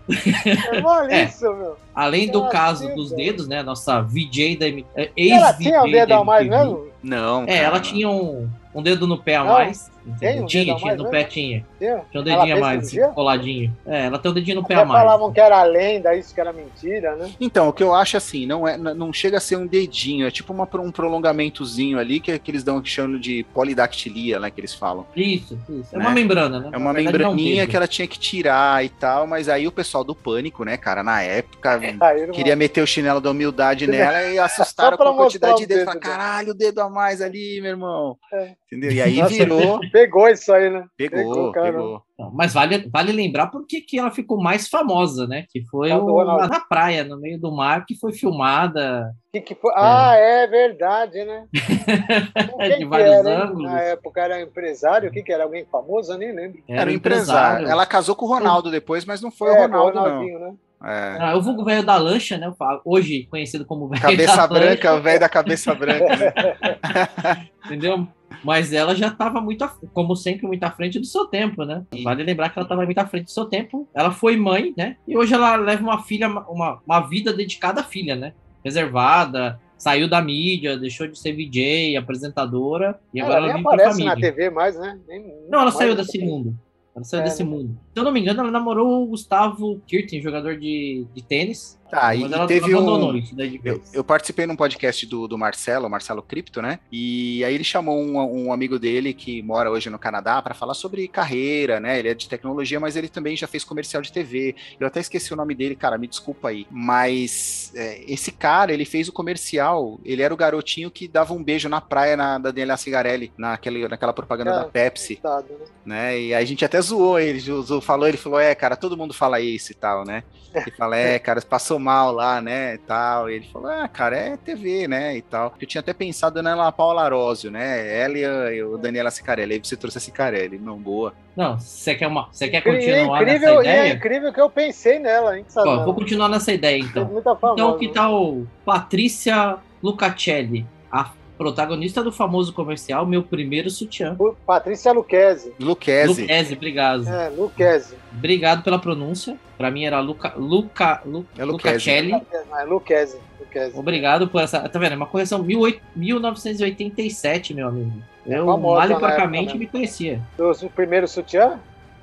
É 0.71 0.81
mole 0.81 1.13
é. 1.15 1.25
isso, 1.25 1.51
meu. 1.55 1.77
Além 1.95 2.31
do 2.31 2.49
caso 2.49 2.95
dos 2.95 3.13
dedos, 3.13 3.49
né, 3.49 3.63
nossa 3.63 4.03
VJ 4.03 4.57
da 4.57 4.67
ex-VJ 4.67 5.33
Ela 5.33 5.55
tinha 5.55 5.83
o 5.83 5.91
dedo 5.91 6.13
a 6.13 6.25
mais 6.25 6.47
mesmo? 6.47 6.87
Não, 7.03 7.45
É, 7.47 7.57
ela 7.57 7.81
tinha 7.81 8.09
um, 8.09 8.49
um 8.75 8.83
dedo 8.83 9.07
no 9.07 9.17
pé 9.17 9.37
a 9.37 9.45
Não, 9.45 9.53
mais. 9.53 9.91
Tem 10.19 10.43
um 10.43 10.47
tinha, 10.47 10.65
tinha 10.65 10.79
mais, 10.79 10.99
no 10.99 11.05
né? 11.05 11.11
pé 11.11 11.25
tinha. 11.25 11.67
Tinha? 11.79 12.03
Um 12.15 12.23
dedinho 12.23 12.57
a 12.57 12.61
mais, 12.61 12.93
coladinho. 13.15 13.77
É, 13.87 14.07
ela 14.07 14.19
tem 14.19 14.31
um 14.31 14.35
dedinho 14.35 14.57
no 14.61 14.67
pé 14.67 14.75
a 14.75 14.85
mais. 14.85 15.01
falavam 15.01 15.33
que 15.33 15.41
era 15.41 15.63
lenda, 15.65 16.15
isso 16.15 16.35
que 16.35 16.41
era 16.41 16.53
mentira, 16.53 17.17
né? 17.17 17.31
Então, 17.41 17.69
o 17.69 17.73
que 17.73 17.83
eu 17.83 17.95
acho 17.95 18.17
assim, 18.17 18.47
não 18.47 18.67
é, 18.67 18.77
não 18.77 19.13
chega 19.13 19.39
a 19.39 19.41
ser 19.41 19.57
um 19.57 19.67
dedinho, 19.67 20.27
é 20.27 20.31
tipo 20.31 20.53
uma, 20.53 20.69
um 20.75 20.91
prolongamentozinho 20.91 21.99
ali 21.99 22.21
que, 22.21 22.39
que 22.39 22.51
eles 22.51 22.65
dão 22.65 22.81
que 22.81 22.89
chamam 22.89 23.19
de 23.19 23.45
polidactilia, 23.55 24.39
né, 24.39 24.51
que 24.51 24.61
eles 24.61 24.75
falam. 24.75 25.07
Isso, 25.17 25.59
isso. 25.69 25.95
É 25.95 25.99
Né? 25.99 26.05
uma 26.05 26.11
membrana, 26.11 26.61
né? 26.61 26.71
É 26.73 26.77
uma 26.77 26.93
verdade, 26.93 27.25
um 27.25 27.33
membraninha 27.33 27.67
que 27.67 27.77
ela 27.77 27.87
tinha 27.87 28.07
que 28.07 28.19
tirar 28.19 28.85
e 28.85 28.89
tal, 28.89 29.27
mas 29.27 29.49
aí 29.49 29.67
o 29.67 29.73
pessoal 29.73 30.05
do 30.05 30.15
pânico, 30.15 30.65
né, 30.65 30.77
cara, 30.77 31.03
na 31.03 31.23
época 31.23 31.81
irmão, 31.83 32.35
queria 32.35 32.57
meter 32.57 32.83
o 32.83 32.87
chinelo 32.87 33.21
da 33.21 33.31
humildade 33.31 33.87
nela 33.89 34.23
e 34.25 34.39
assustaram 34.39 34.97
com 34.97 35.03
a 35.03 35.15
quantidade 35.15 35.59
de 35.59 35.67
dedo 35.67 35.85
Falaram, 35.85 36.01
caralho, 36.01 36.51
o 36.51 36.55
dedo 36.55 36.81
a 36.81 36.89
mais 36.89 37.21
ali, 37.21 37.61
meu 37.61 37.71
irmão. 37.71 38.17
É. 38.33 38.53
Entendeu? 38.67 38.93
E 38.93 39.01
aí 39.03 39.17
Nossa, 39.19 39.35
virou, 39.35 39.81
Pegou 39.93 40.29
isso 40.29 40.53
aí, 40.53 40.71
né? 40.71 40.87
pegou, 40.97 41.53
cara. 41.53 41.73
pegou. 41.73 42.03
Não, 42.19 42.31
Mas 42.33 42.53
vale, 42.53 42.89
vale 42.91 43.13
lembrar 43.13 43.49
porque 43.49 43.81
que 43.81 43.99
ela 43.99 44.11
ficou 44.11 44.41
mais 44.41 44.69
famosa, 44.69 45.27
né? 45.27 45.45
Que 45.51 45.65
foi 45.67 45.91
Tá 45.91 45.99
o, 45.99 46.25
na 46.25 46.61
praia, 46.61 47.05
no 47.05 47.21
meio 47.21 47.39
do 47.39 47.55
mar, 47.55 47.85
que 47.85 47.95
foi 47.97 48.13
filmada 48.13 49.13
Que 49.33 49.41
que 49.41 49.55
foi? 49.55 49.73
Ah, 49.77 50.15
é 50.17 50.47
verdade, 50.47 51.25
né? 51.25 51.47
De 51.53 52.77
que 52.79 52.85
vários 52.87 53.15
era, 53.15 53.45
ângulos. 53.45 53.71
Na 53.71 53.81
época 53.81 54.21
era 54.21 54.41
empresário, 54.41 55.11
o 55.11 55.13
que, 55.13 55.23
que 55.23 55.33
era? 55.33 55.45
Alguém 55.45 55.67
famoso? 55.67 56.13
Eu 56.13 56.19
nem 56.19 56.33
lembro. 56.33 56.63
Era 56.69 56.91
um 56.91 56.95
empresário. 56.95 57.69
Ela 57.69 57.85
casou 57.85 58.17
com 58.17 58.27
o 58.27 58.29
Ronaldo 58.29 58.71
depois, 58.71 59.05
mas 59.05 59.21
não 59.21 59.31
foi 59.31 59.51
o 59.51 59.55
Ronaldo, 59.55 59.95
não. 59.95 60.03
Ronaldinho, 60.03 60.39
né? 60.39 60.55
É. 60.85 61.17
Ah, 61.21 61.37
o 61.37 61.43
vulgo 61.43 61.65
velho 61.65 61.85
da 61.85 61.97
lancha, 61.97 62.37
né? 62.37 62.47
eu 62.49 62.81
Hoje 62.85 63.29
conhecido 63.31 63.65
como 63.65 63.89
velho 63.89 64.03
Cabeça 64.03 64.37
da 64.37 64.47
branca, 64.49 64.91
lancha, 64.91 64.95
o 64.95 65.03
velho 65.03 65.21
da 65.21 65.29
cabeça 65.29 65.75
branca. 65.75 66.17
né? 66.17 67.49
entendeu? 67.65 68.09
Mas 68.45 68.73
ela 68.73 68.95
já 68.95 69.09
estava 69.09 69.41
muito, 69.41 69.69
como 69.93 70.15
sempre, 70.17 70.47
muito 70.47 70.63
à 70.65 70.71
frente 70.71 70.99
do 70.99 71.07
seu 71.07 71.27
tempo, 71.27 71.65
né? 71.65 71.85
Vale 72.03 72.23
lembrar 72.23 72.49
que 72.51 72.59
ela 72.59 72.65
estava 72.67 72.85
muito 72.85 72.99
à 72.99 73.07
frente 73.07 73.25
do 73.25 73.31
seu 73.31 73.45
tempo. 73.47 73.89
Ela 73.95 74.11
foi 74.11 74.37
mãe, 74.37 74.73
né? 74.77 74.97
E 75.07 75.17
hoje 75.17 75.35
ela 75.35 75.57
leva 75.57 75.83
uma 75.83 76.03
filha, 76.03 76.29
uma, 76.29 76.81
uma 76.87 77.01
vida 77.01 77.33
dedicada 77.33 77.81
à 77.81 77.85
filha, 77.85 78.17
né? 78.17 78.33
Reservada, 78.65 79.61
saiu 79.77 80.09
da 80.09 80.23
mídia, 80.23 80.77
deixou 80.79 81.07
de 81.09 81.19
ser 81.19 81.33
VJ, 81.33 81.97
apresentadora, 81.97 82.99
e 83.13 83.21
agora 83.21 83.39
ela 83.39 83.47
ela, 83.47 83.55
nem 83.55 83.63
aparece 83.67 84.05
na. 84.05 84.15
TV 84.17 84.51
mais, 84.51 84.79
né? 84.79 84.99
Nem- 85.09 85.23
Não, 85.49 85.59
ela 85.61 85.65
mais 85.65 85.75
saiu 85.75 85.95
desse 85.97 86.19
mundo. 86.19 86.57
Ela 86.95 87.05
saiu 87.05 87.21
É, 87.23 87.25
desse 87.25 87.43
né? 87.43 87.51
mundo. 87.51 87.79
Se 87.93 87.99
eu 87.99 88.05
não 88.05 88.13
me 88.13 88.21
engano, 88.21 88.41
ela 88.41 88.51
namorou 88.51 89.03
o 89.03 89.07
Gustavo 89.07 89.81
Kirten, 89.87 90.21
jogador 90.23 90.59
de, 90.59 91.07
de 91.15 91.23
tênis. 91.25 91.81
Tá, 91.93 92.15
e, 92.15 92.21
mas 92.21 92.31
e 92.31 92.35
ela 92.35 92.47
teve 92.47 92.75
um. 92.75 93.15
isso 93.15 93.37
de 93.37 93.61
Eu, 93.63 93.83
eu 93.93 94.03
participei 94.03 94.47
num 94.47 94.57
podcast 94.57 95.05
do, 95.05 95.29
do 95.29 95.37
Marcelo, 95.37 95.91
Marcelo 95.91 96.23
Cripto, 96.23 96.63
né? 96.63 96.79
E 96.91 97.45
aí 97.45 97.55
ele 97.55 97.63
chamou 97.63 98.03
um, 98.03 98.47
um 98.47 98.51
amigo 98.51 98.79
dele 98.79 99.13
que 99.13 99.43
mora 99.43 99.71
hoje 99.71 99.91
no 99.91 99.99
Canadá 99.99 100.41
para 100.41 100.55
falar 100.55 100.73
sobre 100.73 101.07
carreira, 101.07 101.79
né? 101.81 101.99
Ele 101.99 102.09
é 102.09 102.15
de 102.15 102.31
tecnologia, 102.31 102.81
mas 102.81 102.97
ele 102.97 103.11
também 103.11 103.37
já 103.37 103.47
fez 103.47 103.63
comercial 103.63 104.01
de 104.01 104.11
TV. 104.11 104.57
Eu 104.81 104.87
até 104.87 105.01
esqueci 105.01 105.35
o 105.35 105.37
nome 105.37 105.55
dele, 105.55 105.77
cara, 105.77 105.99
me 105.99 106.07
desculpa 106.07 106.49
aí. 106.49 106.67
Mas 106.71 107.71
é, 107.75 108.03
esse 108.11 108.33
cara, 108.33 108.73
ele 108.73 108.87
fez 108.87 109.07
o 109.09 109.13
comercial, 109.13 110.01
ele 110.03 110.23
era 110.23 110.33
o 110.33 110.37
garotinho 110.37 110.91
que 110.91 111.07
dava 111.07 111.35
um 111.35 111.45
beijo 111.45 111.69
na 111.69 111.83
praia 111.83 112.17
na, 112.17 112.39
da 112.39 112.51
Daniela 112.51 112.79
Cigarelli, 112.79 113.31
naquele, 113.37 113.87
naquela 113.87 114.15
propaganda 114.15 114.53
Ah, 114.53 114.59
da 114.61 114.65
Pepsi, 114.65 115.17
Coitado, 115.17 115.49
né? 115.59 115.67
né? 115.85 116.19
E 116.19 116.33
aí 116.33 116.43
a 116.43 116.47
gente 116.47 116.65
até 116.65 116.81
zoou 116.81 117.19
ele, 117.21 117.39
zoou, 117.39 117.83
falou, 117.83 118.09
ele 118.09 118.17
falou, 118.17 118.41
é, 118.41 118.55
cara, 118.55 118.77
todo 118.77 118.97
mundo 118.97 119.13
fala 119.13 119.43
isso 119.43 119.73
e 119.73 119.75
tal, 119.75 120.07
né? 120.07 120.25
Ele 120.55 120.71
fala, 120.77 120.97
é, 120.97 121.19
cara, 121.19 121.41
passou 121.41 121.79
mal 121.83 122.13
lá, 122.13 122.41
né, 122.41 122.75
e 122.75 122.79
tal. 122.79 123.29
E 123.29 123.35
ele 123.35 123.47
falou, 123.53 123.71
ah, 123.71 123.87
cara, 123.89 124.17
é 124.17 124.37
TV, 124.37 124.87
né, 124.89 125.17
e 125.17 125.23
tal. 125.23 125.53
Eu 125.61 125.67
tinha 125.67 125.81
até 125.81 125.93
pensado 125.93 126.43
na 126.43 126.71
Paula 126.73 127.03
Arósio, 127.03 127.51
né, 127.51 128.01
ela 128.03 128.17
e 128.17 128.25
a- 128.25 128.55
e 128.55 128.63
o 128.63 128.79
Daniela 128.79 129.11
Cicarelli. 129.11 129.55
Aí 129.55 129.61
você 129.63 129.77
trouxe 129.77 129.99
a 129.99 130.01
Cicarelli, 130.01 130.59
não, 130.59 130.79
boa. 130.79 131.13
Não, 131.37 131.59
você 131.59 131.95
quer, 131.95 132.07
uma, 132.07 132.29
você 132.31 132.49
quer 132.49 132.61
continuar 132.63 133.21
incrível, 133.23 133.57
nessa 133.57 133.65
e 133.65 133.69
é 133.69 133.79
ideia? 133.81 133.95
incrível 133.95 134.33
que 134.33 134.41
eu 134.41 134.51
pensei 134.51 134.99
nela, 134.99 135.37
hein? 135.39 135.45
Eu 135.57 135.85
vou 135.85 135.95
continuar 135.95 136.29
nessa 136.29 136.53
ideia, 136.53 136.79
então. 136.79 137.05
Muita 137.07 137.35
famosa, 137.35 137.61
Então, 137.61 137.79
que 137.79 137.89
tal 137.89 138.43
Patrícia 138.65 139.57
Lucacelli, 139.83 140.67
a 140.91 141.11
protagonista 141.43 142.05
do 142.05 142.13
famoso 142.13 142.53
comercial 142.53 143.05
Meu 143.05 143.23
Primeiro 143.23 143.69
Sutiã? 143.69 144.17
Patrícia 144.47 144.93
Luquezzi. 144.93 145.53
Luquezzi. 145.59 146.23
Luquezzi, 146.23 146.55
obrigado. 146.55 147.09
É, 147.09 147.29
Luquezzi. 147.31 147.97
Obrigado 148.17 148.63
pela 148.63 148.79
pronúncia. 148.79 149.37
Pra 149.59 149.71
mim 149.71 149.85
era 149.85 149.99
Luca, 150.01 150.35
Luca, 150.37 151.03
Lu, 151.05 151.27
É 151.37 151.45
Luquezzi. 151.45 151.91
Lucacelli. 151.91 152.13
É, 152.13 152.65
Luquezzi. 152.65 153.19
Luquezzi. 153.41 153.77
Obrigado 153.77 154.29
por 154.29 154.41
essa. 154.41 154.69
Tá 154.69 154.79
vendo? 154.79 154.93
É 154.93 154.97
uma 154.97 155.07
correção 155.07 155.43
18 155.43 155.81
1987, 155.97 157.55
meu 157.55 157.67
amigo. 157.67 157.93
Eu 158.25 158.47
famosa 158.47 158.89
mal 158.89 158.97
e 158.97 159.01
porcamente 159.01 159.53
né? 159.55 159.59
me 159.59 159.67
conhecia. 159.67 160.21
Do 160.37 160.53
primeiro 160.71 161.09
sutiã? 161.09 161.59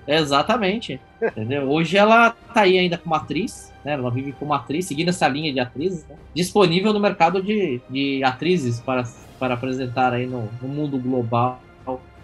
Exatamente. 0.05 0.99
Entendeu? 1.23 1.69
Hoje 1.69 1.97
ela 1.97 2.31
tá 2.53 2.61
aí 2.61 2.77
ainda 2.77 2.97
como 2.97 3.15
atriz, 3.15 3.71
né? 3.85 3.93
Ela 3.93 4.11
vive 4.11 4.33
como 4.33 4.53
atriz, 4.53 4.85
seguindo 4.85 5.09
essa 5.09 5.27
linha 5.29 5.53
de 5.53 5.59
atrizes, 5.59 6.05
né? 6.07 6.15
disponível 6.33 6.91
no 6.91 6.99
mercado 6.99 7.41
de, 7.41 7.79
de 7.89 8.23
atrizes 8.23 8.79
para, 8.79 9.03
para 9.39 9.53
apresentar 9.53 10.13
aí 10.13 10.27
no, 10.27 10.49
no 10.61 10.67
mundo 10.67 10.97
global. 10.99 11.61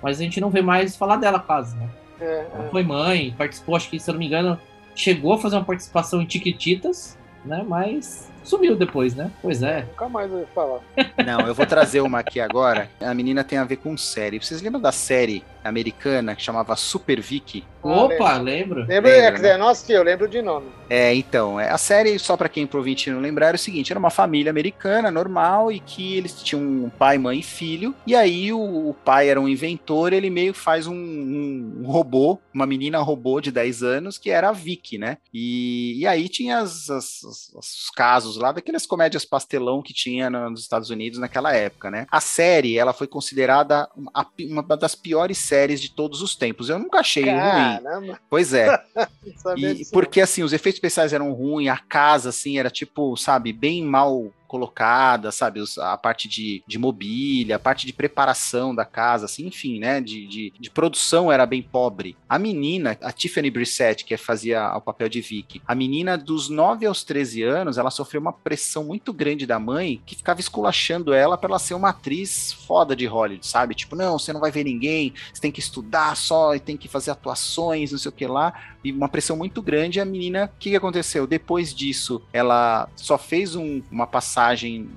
Mas 0.02 0.20
a 0.20 0.24
gente 0.24 0.40
não 0.40 0.50
vê 0.50 0.62
mais 0.62 0.96
falar 0.96 1.16
dela 1.16 1.40
quase, 1.40 1.76
né? 1.78 1.90
É, 2.20 2.46
Ela 2.54 2.66
é. 2.66 2.70
foi 2.70 2.84
mãe, 2.84 3.34
participou, 3.38 3.76
acho 3.76 3.90
que, 3.90 4.00
se 4.00 4.10
eu 4.10 4.14
não 4.14 4.20
me 4.20 4.28
engano, 4.28 4.60
chegou 4.96 5.34
a 5.34 5.38
fazer 5.38 5.56
uma 5.56 5.66
participação 5.66 6.22
em 6.22 6.26
Tiquititas, 6.26 7.18
né? 7.44 7.66
Mas 7.68 8.32
sumiu 8.44 8.76
depois, 8.76 9.16
né? 9.16 9.32
Pois 9.42 9.64
é. 9.64 9.82
Nunca 9.82 10.10
mais 10.10 10.32
ouvi 10.32 10.46
falar. 10.54 10.80
Não, 11.26 11.48
eu 11.48 11.56
vou 11.56 11.66
trazer 11.66 12.02
uma 12.02 12.20
aqui 12.20 12.40
agora. 12.40 12.90
A 13.02 13.14
menina 13.14 13.44
tem 13.44 13.58
a 13.58 13.64
ver 13.64 13.78
com 13.78 13.98
série. 13.98 14.40
Vocês 14.40 14.62
lembram 14.62 14.82
da 14.82 14.92
série 14.92 15.44
americana 15.70 16.36
que 16.36 16.42
chamava 16.44 16.76
Super 16.76 17.20
Vicky? 17.22 17.64
Opa, 17.82 18.38
lembro. 18.38 18.80
Lembro, 18.80 18.86
Lembra, 18.88 19.10
é, 19.12 19.32
quer 19.32 19.36
dizer, 19.36 19.58
não 19.58 19.68
assisti, 19.68 19.92
eu 19.94 20.02
lembro 20.04 20.28
de 20.28 20.42
nome. 20.42 20.68
É, 20.90 21.14
então, 21.14 21.60
é, 21.60 21.70
a 21.70 21.78
série, 21.78 22.18
só 22.18 22.36
pra 22.36 22.50
quem 22.50 22.66
pro 22.66 22.80
ouvinte 22.80 23.10
não 23.12 23.20
lembrar, 23.20 23.48
era 23.48 23.56
o 23.56 23.60
seguinte: 23.60 23.92
era 23.92 24.00
uma 24.00 24.10
família 24.10 24.50
americana 24.50 25.12
normal 25.12 25.72
e 25.72 25.80
que 25.80 26.16
eles 26.18 26.42
tinham 26.42 26.62
um 26.64 26.90
pai, 26.90 27.18
mãe 27.18 27.40
e 27.40 27.44
filho. 27.44 27.94
E 28.08 28.16
aí 28.16 28.52
o, 28.52 28.60
o 28.90 28.94
pai 28.94 29.30
era 29.30 29.40
um 29.40 29.48
inventor, 29.48 30.14
ele 30.14 30.30
meio 30.32 30.54
que 30.54 30.60
faz 30.60 30.88
um, 30.88 30.96
um- 30.96 31.82
um 31.84 31.86
robô, 31.92 32.40
uma 32.54 32.66
menina 32.66 33.00
robô 33.00 33.40
de 33.40 33.52
10 33.52 33.84
anos, 33.84 34.18
que 34.18 34.30
era 34.32 34.50
a 34.50 34.52
Vicky, 34.52 34.98
né? 34.98 35.18
E, 35.34 36.00
e 36.00 36.08
aí 36.08 36.28
tinha 36.30 36.60
as- 36.60 36.90
as- 36.90 37.24
as- 37.24 37.52
os 37.56 37.90
casos 37.96 38.38
lá 38.38 38.52
daquelas 38.52 38.86
comédias 38.88 39.26
pastelão 39.26 39.82
que 39.84 39.94
tinha 39.94 40.30
no- 40.30 40.50
nos 40.50 40.62
Estados 40.62 40.90
Unidos 40.90 41.20
naquela 41.20 41.54
época, 41.54 41.92
né? 41.92 42.08
A 42.12 42.20
série, 42.22 42.78
ela 42.80 42.94
foi 42.94 43.08
considerada 43.08 43.88
a 44.14 44.24
pi- 44.24 44.48
uma 44.48 44.64
das 44.64 44.96
piores 44.96 45.38
séries 45.38 45.55
de 45.82 45.90
todos 45.92 46.22
os 46.22 46.36
tempos. 46.36 46.70
Eu 46.70 46.80
nunca 46.80 47.00
achei 47.00 47.24
ruim. 47.24 47.34
Caramba, 47.34 48.20
Pois 48.30 48.54
é. 48.54 48.80
E 49.58 49.86
porque 49.92 50.22
assim, 50.22 50.44
os 50.44 50.54
efeitos 50.54 50.78
especiais 50.78 51.14
eram 51.14 51.32
ruins, 51.34 51.70
a 51.70 51.78
casa 51.78 52.30
assim 52.30 52.58
era 52.58 52.70
tipo, 52.70 53.16
sabe, 53.18 53.52
bem 53.52 53.84
mal 53.84 54.32
colocada, 54.48 55.32
sabe, 55.32 55.62
a 55.80 55.98
parte 55.98 56.28
de, 56.28 56.64
de 56.68 56.78
mobília, 56.78 57.56
a 57.56 57.60
parte 57.60 57.86
de 57.86 57.94
preparação 57.94 58.74
da 58.74 58.86
casa, 58.86 59.26
assim, 59.26 59.48
enfim, 59.48 59.80
né, 59.80 60.02
de, 60.02 60.26
de, 60.28 60.54
de 60.60 60.70
produção 60.70 61.32
era 61.32 61.46
bem 61.46 61.62
pobre. 61.62 62.16
A 62.28 62.38
menina, 62.40 62.98
a 63.02 63.12
Tiffany 63.12 63.50
Brissett, 63.50 64.04
que 64.06 64.16
fazia 64.18 64.76
o 64.76 64.82
papel 64.82 65.10
de 65.10 65.22
Vicky, 65.22 65.62
a 65.68 65.76
menina 65.76 66.18
dos 66.18 66.50
9 66.50 66.86
aos 66.86 67.04
13 67.04 67.44
anos, 67.44 67.78
ela 67.78 67.92
sofreu 67.92 68.22
uma 68.22 68.34
pressão 68.34 68.84
muito 68.84 69.12
grande 69.14 69.46
da 69.46 69.60
mãe, 69.60 70.02
que 70.06 70.16
ficava 70.16 70.40
esculachando 70.40 71.14
ela 71.14 71.38
pra 71.38 71.50
ela 71.50 71.60
ser 71.60 71.74
uma 71.74 71.90
atriz 71.90 72.54
foda 72.54 72.96
de 72.96 73.06
Hollywood, 73.06 73.46
sabe, 73.48 73.76
tipo, 73.76 73.96
não, 73.96 74.18
você 74.18 74.32
não 74.32 74.40
vai 74.40 74.52
ver 74.52 74.64
ninguém, 74.64 75.14
você 75.34 75.42
tem 75.42 75.52
que 75.52 75.60
estudar 75.60 76.16
só 76.16 76.56
e 76.56 76.60
tem 76.60 76.78
que 76.78 76.88
fazer 76.88 77.12
atuações, 77.12 77.92
não 77.92 78.00
sei 78.00 78.10
o 78.10 78.14
que 78.14 78.28
lá, 78.28 78.54
e 78.84 78.92
uma 78.92 79.10
pressão 79.10 79.36
muito 79.36 79.62
grande. 79.62 80.00
A 80.00 80.06
menina, 80.06 80.52
o 80.54 80.60
que, 80.60 80.70
que 80.70 80.76
aconteceu? 80.76 81.26
Depois 81.26 81.74
disso, 81.74 82.22
ela 82.32 82.88
só 82.96 83.18
fez 83.18 83.56
um- 83.56 83.82
uma 83.92 84.06
passagem 84.06 84.35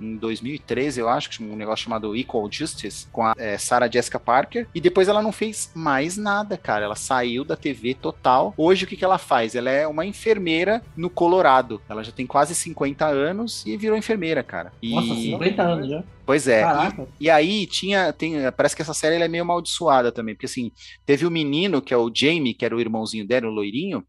em 0.00 0.16
2013, 0.16 1.00
eu 1.00 1.08
acho, 1.08 1.42
um 1.42 1.56
negócio 1.56 1.84
chamado 1.84 2.16
Equal 2.16 2.48
Justice, 2.50 3.06
com 3.12 3.24
a 3.24 3.34
é, 3.36 3.56
Sarah 3.58 3.90
Jessica 3.90 4.18
Parker, 4.18 4.66
e 4.74 4.80
depois 4.80 5.08
ela 5.08 5.22
não 5.22 5.32
fez 5.32 5.70
mais 5.74 6.16
nada, 6.16 6.56
cara. 6.56 6.84
Ela 6.84 6.96
saiu 6.96 7.44
da 7.44 7.56
TV 7.56 7.94
total. 7.94 8.54
Hoje, 8.56 8.84
o 8.84 8.86
que, 8.88 8.96
que 8.96 9.04
ela 9.04 9.18
faz? 9.18 9.54
Ela 9.54 9.70
é 9.70 9.86
uma 9.86 10.04
enfermeira 10.06 10.82
no 10.96 11.08
Colorado. 11.10 11.80
Ela 11.88 12.02
já 12.02 12.12
tem 12.12 12.26
quase 12.26 12.54
50 12.54 13.06
anos 13.06 13.64
e 13.66 13.76
virou 13.76 13.96
enfermeira, 13.96 14.42
cara. 14.42 14.72
E, 14.82 14.94
Nossa, 14.94 15.14
50 15.14 15.62
anos 15.62 15.88
já. 15.88 16.04
Pois 16.26 16.46
é. 16.46 16.62
E- 17.20 17.24
e 17.24 17.30
aí 17.30 17.66
tinha, 17.66 18.12
tem, 18.12 18.34
parece 18.56 18.76
que 18.76 18.82
essa 18.82 18.92
série 18.92 19.22
é 19.22 19.28
meio 19.28 19.42
amaldiçoada 19.44 20.12
também, 20.12 20.34
porque 20.34 20.46
assim, 20.46 20.70
teve 21.06 21.24
o 21.26 21.30
menino 21.30 21.80
que 21.80 21.94
é 21.94 21.96
o 21.96 22.10
Jamie, 22.14 22.52
que 22.54 22.64
era 22.64 22.76
o 22.76 22.80
irmãozinho 22.80 23.26
dela, 23.26 23.46
o 23.46 23.50
loirinho. 23.50 24.04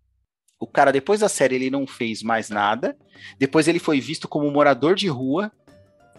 O 0.59 0.67
cara 0.67 0.91
depois 0.91 1.21
da 1.21 1.29
série 1.29 1.55
ele 1.55 1.69
não 1.69 1.87
fez 1.87 2.21
mais 2.21 2.49
nada. 2.49 2.97
Depois 3.37 3.67
ele 3.67 3.79
foi 3.79 4.01
visto 4.01 4.27
como 4.27 4.51
morador 4.51 4.95
de 4.95 5.07
rua, 5.07 5.51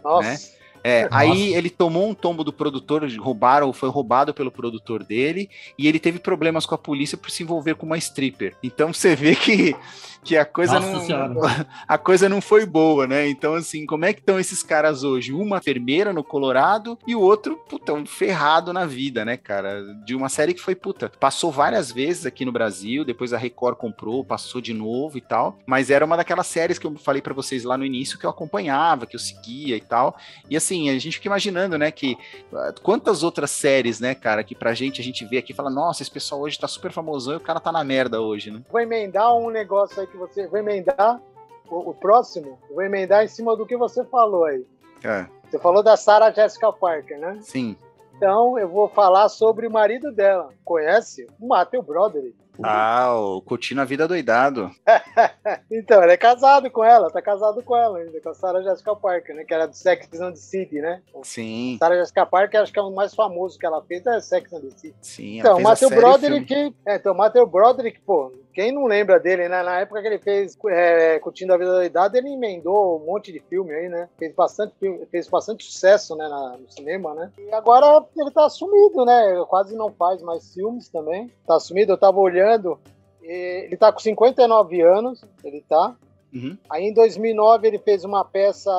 Nossa, 0.03 0.29
né? 0.29 0.60
É, 0.83 1.05
Nossa. 1.05 1.17
aí 1.17 1.55
ele 1.55 1.71
tomou 1.71 2.09
um 2.09 2.15
tombo 2.15 2.43
do 2.43 2.53
produtor, 2.53 3.07
roubaram, 3.19 3.73
foi 3.73 3.89
roubado 3.89 4.33
pelo 4.33 4.51
produtor 4.51 5.05
dele, 5.05 5.51
e 5.79 5.87
ele 5.87 5.99
teve 5.99 6.19
problemas 6.19 6.67
com 6.67 6.75
a 6.75 6.79
polícia 6.79 7.19
por 7.19 7.31
se 7.31 7.43
envolver 7.43 7.75
com 7.75 7.87
uma 7.87 7.99
stripper. 7.99 8.55
Então 8.63 8.93
você 8.95 9.15
vê 9.15 9.35
que, 9.35 9.77
que 10.25 10.37
a 10.37 10.45
coisa 10.45 10.81
Nossa 10.81 10.93
não 10.93 11.01
Senhora. 11.05 11.67
a 11.87 11.99
coisa 11.99 12.29
não 12.29 12.41
foi 12.41 12.65
boa, 12.65 13.07
né? 13.07 13.29
Então 13.29 13.55
assim, 13.55 13.85
como 13.87 14.05
é 14.05 14.13
que 14.13 14.21
estão 14.21 14.41
esses 14.41 14.63
caras 14.63 15.05
hoje? 15.05 15.33
Uma 15.33 15.59
enfermeira 15.59 16.13
no 16.13 16.25
Colorado 16.25 16.99
e 17.07 17.15
o 17.15 17.21
outro, 17.21 17.57
puta, 17.69 17.93
um 17.93 18.07
ferrado 18.07 18.73
na 18.73 18.87
vida, 18.87 19.25
né, 19.25 19.37
cara? 19.37 19.83
De 20.05 20.15
uma 20.15 20.29
série 20.29 20.55
que 20.55 20.61
foi 20.61 20.75
puta, 20.75 21.11
passou 21.21 21.51
várias 21.51 21.93
vezes 21.93 22.27
aqui 22.27 22.45
no 22.45 22.53
Brasil, 22.53 23.05
depois 23.05 23.33
a 23.33 23.39
Record 23.39 23.77
comprou, 23.77 24.25
passou 24.25 24.61
de 24.61 24.73
novo 24.73 25.19
e 25.19 25.21
tal, 25.21 25.59
mas 25.67 25.91
era 25.91 26.05
uma 26.05 26.17
daquelas 26.17 26.47
séries 26.47 26.79
que 26.79 26.87
eu 26.87 26.97
falei 26.97 27.21
pra 27.21 27.35
vocês 27.35 27.65
lá 27.65 27.77
no 27.77 27.85
início 27.85 28.19
que 28.19 28.25
eu 28.25 28.31
acompanhava, 28.31 29.07
que 29.07 29.17
eu 29.17 29.21
seguia 29.21 29.77
e 29.77 29.81
tal. 29.81 30.17
E 30.49 30.57
assim, 30.57 30.70
a 30.89 30.99
gente 30.99 31.17
fica 31.17 31.29
imaginando, 31.29 31.77
né, 31.77 31.91
que 31.91 32.17
ah, 32.53 32.73
quantas 32.83 33.23
outras 33.23 33.51
séries, 33.51 34.01
né, 34.01 34.15
cara, 34.15 34.45
que 34.45 34.55
pra 34.55 34.73
gente 34.75 35.01
a 35.01 35.05
gente 35.05 35.25
vê 35.25 35.39
aqui 35.39 35.53
e 35.53 35.55
fala, 35.55 35.71
nossa, 35.71 36.03
esse 36.03 36.11
pessoal 36.11 36.41
hoje 36.43 36.59
tá 36.59 36.69
super 36.69 36.93
famosão 36.93 37.35
e 37.35 37.37
o 37.37 37.41
cara 37.41 37.59
tá 37.61 37.73
na 37.73 37.83
merda 37.83 38.21
hoje, 38.21 38.51
né? 38.51 38.63
Vou 38.71 38.81
emendar 38.81 39.35
um 39.35 39.51
negócio 39.51 40.01
aí 40.01 40.07
que 40.07 40.17
você. 40.17 40.47
Vou 40.47 40.59
emendar 40.59 41.21
o, 41.69 41.91
o 41.91 41.95
próximo. 41.95 42.59
Vou 42.71 42.83
emendar 42.83 43.25
em 43.25 43.29
cima 43.29 43.57
do 43.57 43.67
que 43.67 43.77
você 43.77 44.05
falou 44.05 44.45
aí. 44.45 44.65
É, 45.03 45.27
Você 45.51 45.59
falou 45.59 45.83
da 45.83 45.97
Sarah 45.97 46.31
Jessica 46.31 46.73
Parker, 46.73 47.19
né? 47.19 47.39
sim. 47.43 47.77
Então 48.17 48.59
eu 48.59 48.69
vou 48.69 48.87
falar 48.87 49.31
sobre 49.31 49.67
o 49.67 49.71
marido 49.71 50.13
dela. 50.13 50.51
Conhece? 50.63 51.27
O 51.41 51.49
Matthew 51.49 51.83
Broderick. 51.83 52.37
Ah, 52.63 53.15
o 53.15 53.41
Curtindo 53.43 53.81
a 53.81 53.85
Vida 53.85 54.07
Doidado. 54.07 54.71
Então, 55.71 56.03
ele 56.03 56.13
é 56.13 56.17
casado 56.17 56.71
com 56.71 56.85
ela, 56.85 57.11
tá 57.11 57.23
casado 57.23 57.63
com 57.63 57.77
ela 57.77 57.99
ainda, 57.99 58.21
com 58.21 58.29
a 58.29 58.35
Sarah 58.35 58.63
Jessica 58.63 58.95
Parker, 58.95 59.35
né? 59.35 59.45
Que 59.45 59.55
era 59.55 59.67
do 59.67 59.75
Sex 59.75 60.09
and 60.21 60.33
the 60.33 60.37
City, 60.37 60.81
né? 60.81 61.01
Sim, 61.23 61.77
Sarah 61.79 61.97
Jessica 61.97 62.27
Parker, 62.27 62.61
acho 62.61 62.73
que 62.73 62.79
é 62.79 62.83
o 62.83 62.91
mais 62.91 63.15
famoso 63.15 63.59
que 63.59 63.65
ela 63.65 63.83
fez 63.83 64.05
é 64.07 64.21
Sex 64.21 64.53
and 64.53 64.61
the 64.61 64.71
City. 64.71 64.95
sim. 65.01 65.39
Então, 65.39 65.61
Matthew. 65.61 65.91
Broderick. 65.91 66.75
É, 66.87 66.97
então, 66.97 67.13
o 67.13 67.17
Matthew 67.17 67.47
Broderick, 67.47 68.01
pô, 68.01 68.33
quem 68.61 68.73
não 68.73 68.85
lembra 68.85 69.19
dele, 69.19 69.49
né? 69.49 69.63
Na 69.63 69.81
época 69.81 70.03
que 70.03 70.07
ele 70.07 70.19
fez 70.19 70.55
é, 70.69 71.19
Curtindo 71.19 71.55
a 71.55 71.57
Vida 71.57 71.73
da 71.77 71.87
Idade, 71.87 72.19
ele 72.19 72.29
emendou 72.29 73.01
um 73.01 73.07
monte 73.07 73.33
de 73.33 73.41
filme 73.41 73.73
aí, 73.73 73.89
né? 73.89 74.07
Fez 74.19 74.35
bastante, 74.35 74.75
fez 75.11 75.27
bastante 75.29 75.65
sucesso, 75.65 76.15
né? 76.15 76.29
na- 76.29 76.59
no 76.59 76.71
cinema, 76.71 77.15
né? 77.15 77.33
E 77.39 77.51
agora 77.55 78.05
ele 78.15 78.31
tá 78.31 78.51
sumido, 78.51 79.07
né? 79.07 79.43
Quase 79.49 79.75
não 79.75 79.91
faz 79.91 80.21
mais 80.21 80.53
filmes 80.53 80.91
também. 80.91 81.31
Tá 81.47 81.59
sumido, 81.59 81.93
eu 81.93 81.97
tava 81.97 82.21
olhando. 82.21 82.79
Ele 83.23 83.79
tá 83.79 83.91
com 83.91 83.99
59 83.99 84.83
anos, 84.83 85.25
ele 85.43 85.65
tá. 85.67 85.97
Uhum. 86.31 86.59
Aí 86.69 86.85
em 86.85 86.93
2009 86.93 87.67
ele 87.67 87.79
fez 87.79 88.05
uma 88.05 88.27
peça, 88.27 88.71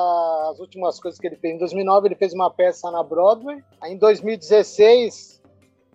as 0.48 0.60
últimas 0.60 1.00
coisas 1.00 1.18
que 1.18 1.26
ele 1.26 1.36
fez. 1.36 1.56
Em 1.56 1.58
2009 1.58 2.06
ele 2.06 2.14
fez 2.14 2.32
uma 2.32 2.50
peça 2.50 2.88
na 2.88 3.02
Broadway. 3.02 3.64
Aí 3.80 3.94
em 3.94 3.98
2016 3.98 5.42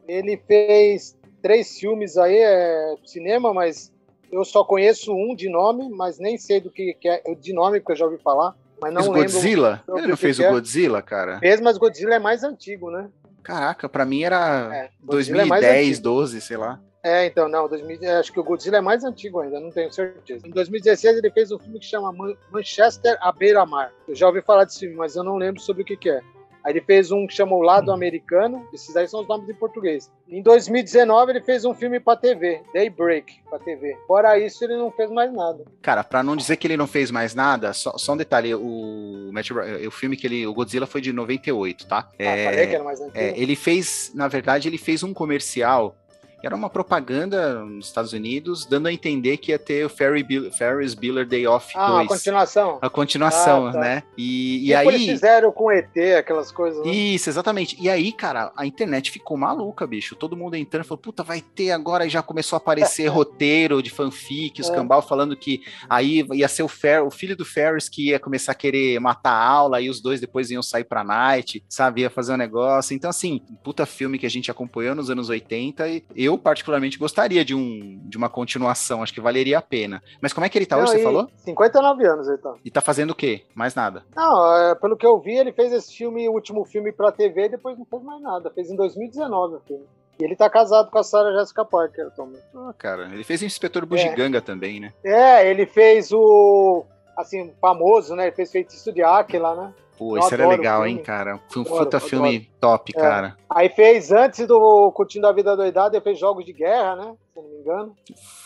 ele 0.07 0.35
fez 0.35 1.16
três 1.41 1.77
filmes 1.77 2.17
aí, 2.17 2.37
é, 2.37 2.95
cinema, 3.05 3.53
mas 3.53 3.91
eu 4.31 4.43
só 4.43 4.63
conheço 4.63 5.13
um 5.13 5.35
de 5.35 5.49
nome, 5.49 5.89
mas 5.89 6.19
nem 6.19 6.37
sei 6.37 6.59
do 6.59 6.69
que, 6.69 6.93
que 6.93 7.07
é 7.07 7.21
de 7.39 7.53
nome, 7.53 7.79
porque 7.79 7.93
eu 7.93 7.97
já 7.97 8.05
ouvi 8.05 8.17
falar. 8.17 8.55
Mas 8.79 8.93
não 8.93 9.01
lembro. 9.11 9.31
Godzilla? 9.33 9.83
Ele 9.89 10.01
não 10.07 10.15
que 10.15 10.21
fez 10.21 10.37
que 10.37 10.43
o 10.43 10.47
é. 10.47 10.51
Godzilla, 10.51 11.01
cara? 11.01 11.39
Fez, 11.39 11.59
mas 11.61 11.77
Godzilla 11.77 12.15
é 12.15 12.19
mais 12.19 12.43
antigo, 12.43 12.91
né? 12.91 13.09
Caraca, 13.41 13.87
pra 13.89 14.05
mim 14.05 14.23
era 14.23 14.69
É, 14.75 14.89
Godzilla 15.03 15.41
é 15.41 15.45
mais 15.45 15.61
2010, 15.61 15.87
antigo. 15.97 16.03
12, 16.03 16.41
sei 16.41 16.57
lá. 16.57 16.79
É, 17.03 17.25
então, 17.25 17.47
não, 17.47 17.69
2000, 17.69 17.99
é, 18.01 18.17
acho 18.17 18.33
que 18.33 18.39
o 18.39 18.43
Godzilla 18.43 18.77
é 18.77 18.81
mais 18.81 19.03
antigo 19.05 19.39
ainda, 19.39 19.59
não 19.61 19.71
tenho 19.71 19.89
certeza. 19.91 20.45
Em 20.45 20.51
2016 20.51 21.17
ele 21.17 21.31
fez 21.31 21.51
um 21.51 21.57
filme 21.57 21.79
que 21.79 21.85
chama 21.85 22.11
Man- 22.11 22.35
Manchester 22.51 23.17
à 23.21 23.31
beira-mar. 23.31 23.93
Eu 24.07 24.13
já 24.15 24.27
ouvi 24.27 24.41
falar 24.41 24.65
desse 24.65 24.79
filme, 24.81 24.95
mas 24.95 25.15
eu 25.15 25.23
não 25.23 25.37
lembro 25.37 25.61
sobre 25.61 25.83
o 25.83 25.85
que, 25.85 25.95
que 25.95 26.09
é. 26.09 26.21
Aí 26.67 26.73
ele 26.73 26.81
fez 26.81 27.11
um 27.13 27.25
que 27.25 27.33
chama 27.33 27.55
O 27.55 27.61
Lado 27.61 27.93
Americano, 27.93 28.67
esses 28.73 28.93
aí 28.97 29.07
são 29.07 29.21
os 29.21 29.27
nomes 29.27 29.47
em 29.47 29.53
português. 29.53 30.11
Em 30.27 30.41
2019 30.41 31.31
ele 31.31 31.41
fez 31.41 31.63
um 31.63 31.73
filme 31.73 31.97
pra 31.97 32.17
TV, 32.17 32.59
Daybreak, 32.73 33.35
pra 33.49 33.57
TV. 33.57 33.95
Fora 34.05 34.37
isso, 34.37 34.65
ele 34.65 34.75
não 34.75 34.91
fez 34.91 35.09
mais 35.09 35.31
nada. 35.33 35.63
Cara, 35.81 36.03
pra 36.03 36.21
não 36.21 36.35
dizer 36.35 36.57
que 36.57 36.67
ele 36.67 36.75
não 36.75 36.85
fez 36.85 37.09
mais 37.09 37.33
nada, 37.33 37.71
só, 37.71 37.97
só 37.97 38.11
um 38.11 38.17
detalhe, 38.17 38.53
o, 38.53 39.29
Matt 39.31 39.49
Bro- 39.49 39.87
o 39.87 39.91
filme 39.91 40.17
que 40.17 40.27
ele, 40.27 40.45
o 40.45 40.53
Godzilla 40.53 40.85
foi 40.85 40.99
de 40.99 41.13
98, 41.13 41.87
tá? 41.87 42.09
Ah, 42.19 42.43
falei 42.43 42.67
que 42.67 42.75
era 42.75 42.83
mais 42.83 42.99
antigo. 42.99 43.17
É, 43.17 43.33
ele 43.39 43.55
fez, 43.55 44.11
na 44.13 44.27
verdade, 44.27 44.67
ele 44.67 44.77
fez 44.77 45.03
um 45.03 45.13
comercial. 45.13 45.95
Era 46.43 46.55
uma 46.55 46.69
propaganda 46.69 47.55
nos 47.65 47.87
Estados 47.87 48.13
Unidos, 48.13 48.65
dando 48.65 48.87
a 48.87 48.93
entender 48.93 49.37
que 49.37 49.51
ia 49.51 49.59
ter 49.59 49.85
o 49.85 49.89
Ferry 49.89 50.21
Bill- 50.23 50.51
Ferris 50.51 50.93
Bueller 50.93 51.25
Day 51.27 51.47
Off 51.47 51.73
ah, 51.75 51.87
2. 51.93 52.05
a 52.05 52.07
continuação. 52.07 52.79
A 52.81 52.89
continuação, 52.89 53.67
Ah, 53.67 53.71
tá. 53.73 53.79
né? 53.79 54.03
E, 54.17 54.67
e 54.67 54.73
aí. 54.73 54.87
eles 54.87 55.05
fizeram 55.05 55.51
com 55.51 55.71
ET, 55.71 55.97
aquelas 56.17 56.51
coisas, 56.51 56.83
né? 56.85 56.91
Isso, 56.91 57.29
exatamente. 57.29 57.75
E 57.81 57.89
aí, 57.89 58.11
cara, 58.11 58.51
a 58.55 58.65
internet 58.65 59.09
ficou 59.11 59.35
maluca, 59.35 59.85
bicho. 59.87 60.15
Todo 60.15 60.37
mundo 60.37 60.55
entrando 60.55 60.83
falou, 60.85 61.01
puta, 61.01 61.23
vai 61.23 61.41
ter 61.41 61.71
agora. 61.71 62.05
E 62.05 62.09
já 62.09 62.21
começou 62.21 62.55
a 62.55 62.57
aparecer 62.57 63.07
roteiro 63.09 63.81
de 63.81 63.89
fanfic, 63.89 64.61
os 64.61 64.69
É. 64.69 64.75
cambal 64.75 65.01
falando 65.01 65.35
que 65.35 65.61
aí 65.89 66.25
ia 66.33 66.47
ser 66.47 66.63
o, 66.63 66.67
Fer, 66.67 67.03
o 67.03 67.09
filho 67.09 67.35
do 67.35 67.43
Ferris 67.45 67.89
que 67.89 68.09
ia 68.09 68.19
começar 68.19 68.51
a 68.51 68.55
querer 68.55 68.99
matar 68.99 69.31
a 69.31 69.43
aula, 69.47 69.81
e 69.81 69.89
os 69.89 69.99
dois 70.01 70.21
depois 70.21 70.51
iam 70.51 70.61
sair 70.61 70.83
pra 70.83 71.03
night, 71.03 71.63
sabe? 71.67 72.01
Ia 72.01 72.09
fazer 72.09 72.33
um 72.33 72.37
negócio. 72.37 72.93
Então, 72.95 73.09
assim, 73.09 73.41
puta 73.63 73.85
filme 73.85 74.19
que 74.19 74.25
a 74.25 74.29
gente 74.29 74.51
acompanhou 74.51 74.93
nos 74.93 75.09
anos 75.09 75.29
80. 75.29 75.87
E 76.15 76.26
eu, 76.27 76.37
particularmente, 76.37 76.97
gostaria 76.97 77.43
de, 77.43 77.55
um, 77.55 77.99
de 78.03 78.17
uma 78.17 78.29
continuação. 78.29 79.01
Acho 79.01 79.13
que 79.13 79.21
valeria 79.21 79.57
a 79.57 79.61
pena. 79.61 80.01
Mas 80.21 80.33
como 80.33 80.45
é 80.45 80.49
que 80.49 80.57
ele 80.57 80.65
tá 80.65 80.77
hoje, 80.77 80.91
você 80.91 80.99
e 80.99 81.03
falou? 81.03 81.29
59 81.37 82.07
anos 82.07 82.27
ele 82.27 82.37
tá. 82.37 82.53
E 82.63 82.71
tá 82.71 82.81
fazendo 82.81 83.11
o 83.11 83.15
quê? 83.15 83.43
Mais 83.55 83.75
nada. 83.75 84.03
Não, 84.15 84.57
é, 84.57 84.75
pelo 84.75 84.97
que 84.97 85.05
eu 85.05 85.19
vi, 85.19 85.35
ele 85.35 85.51
fez 85.51 85.73
esse 85.73 85.95
filme, 85.95 86.27
o 86.29 86.33
último 86.33 86.65
filme 86.65 86.91
pra 86.91 87.11
TV, 87.11 87.45
e 87.45 87.49
depois 87.49 87.77
não 87.77 87.85
fez 87.85 88.03
mais 88.03 88.21
nada. 88.21 88.51
Fez 88.51 88.69
em 88.69 88.75
2019 88.75 89.55
o 89.55 89.59
filme. 89.61 89.85
E 90.19 90.23
ele 90.23 90.35
tá 90.35 90.49
casado 90.49 90.89
com 90.89 90.97
a 90.97 91.03
Sarah 91.03 91.37
Jessica 91.37 91.63
Parker 91.63 92.07
atualmente. 92.07 92.43
Ah, 92.55 92.73
cara, 92.77 93.09
ele 93.13 93.23
fez 93.23 93.41
o 93.41 93.45
Inspetor 93.45 93.85
Bugiganga 93.85 94.41
também, 94.41 94.79
né? 94.79 94.93
É, 95.03 95.47
ele 95.49 95.65
fez 95.65 96.11
o. 96.11 96.85
Assim, 97.15 97.53
famoso, 97.61 98.15
né? 98.15 98.27
Ele 98.27 98.35
fez 98.35 98.51
Feitiço 98.51 98.91
de 98.91 99.03
Áquila, 99.03 99.55
né? 99.55 99.73
Pô, 99.97 100.17
isso 100.17 100.33
era 100.33 100.47
legal, 100.47 100.85
hein, 100.85 100.97
cara? 101.01 101.39
Foi 101.49 101.63
um 101.63 101.65
Adoro, 101.65 101.83
puta 101.85 101.97
adoro. 101.97 102.09
filme 102.09 102.49
top, 102.61 102.93
É. 102.95 102.99
cara. 102.99 103.37
Aí 103.49 103.67
fez, 103.69 104.11
antes 104.11 104.45
do 104.45 104.91
Curtindo 104.91 105.25
a 105.27 105.31
Vida 105.33 105.55
Doidada, 105.57 105.95
ele 105.97 106.03
fez 106.03 106.19
Jogos 106.19 106.45
de 106.45 106.53
Guerra, 106.53 106.95
né? 106.95 107.15
Se 107.33 107.39
não 107.41 107.49
me 107.49 107.55
engano. 107.57 107.95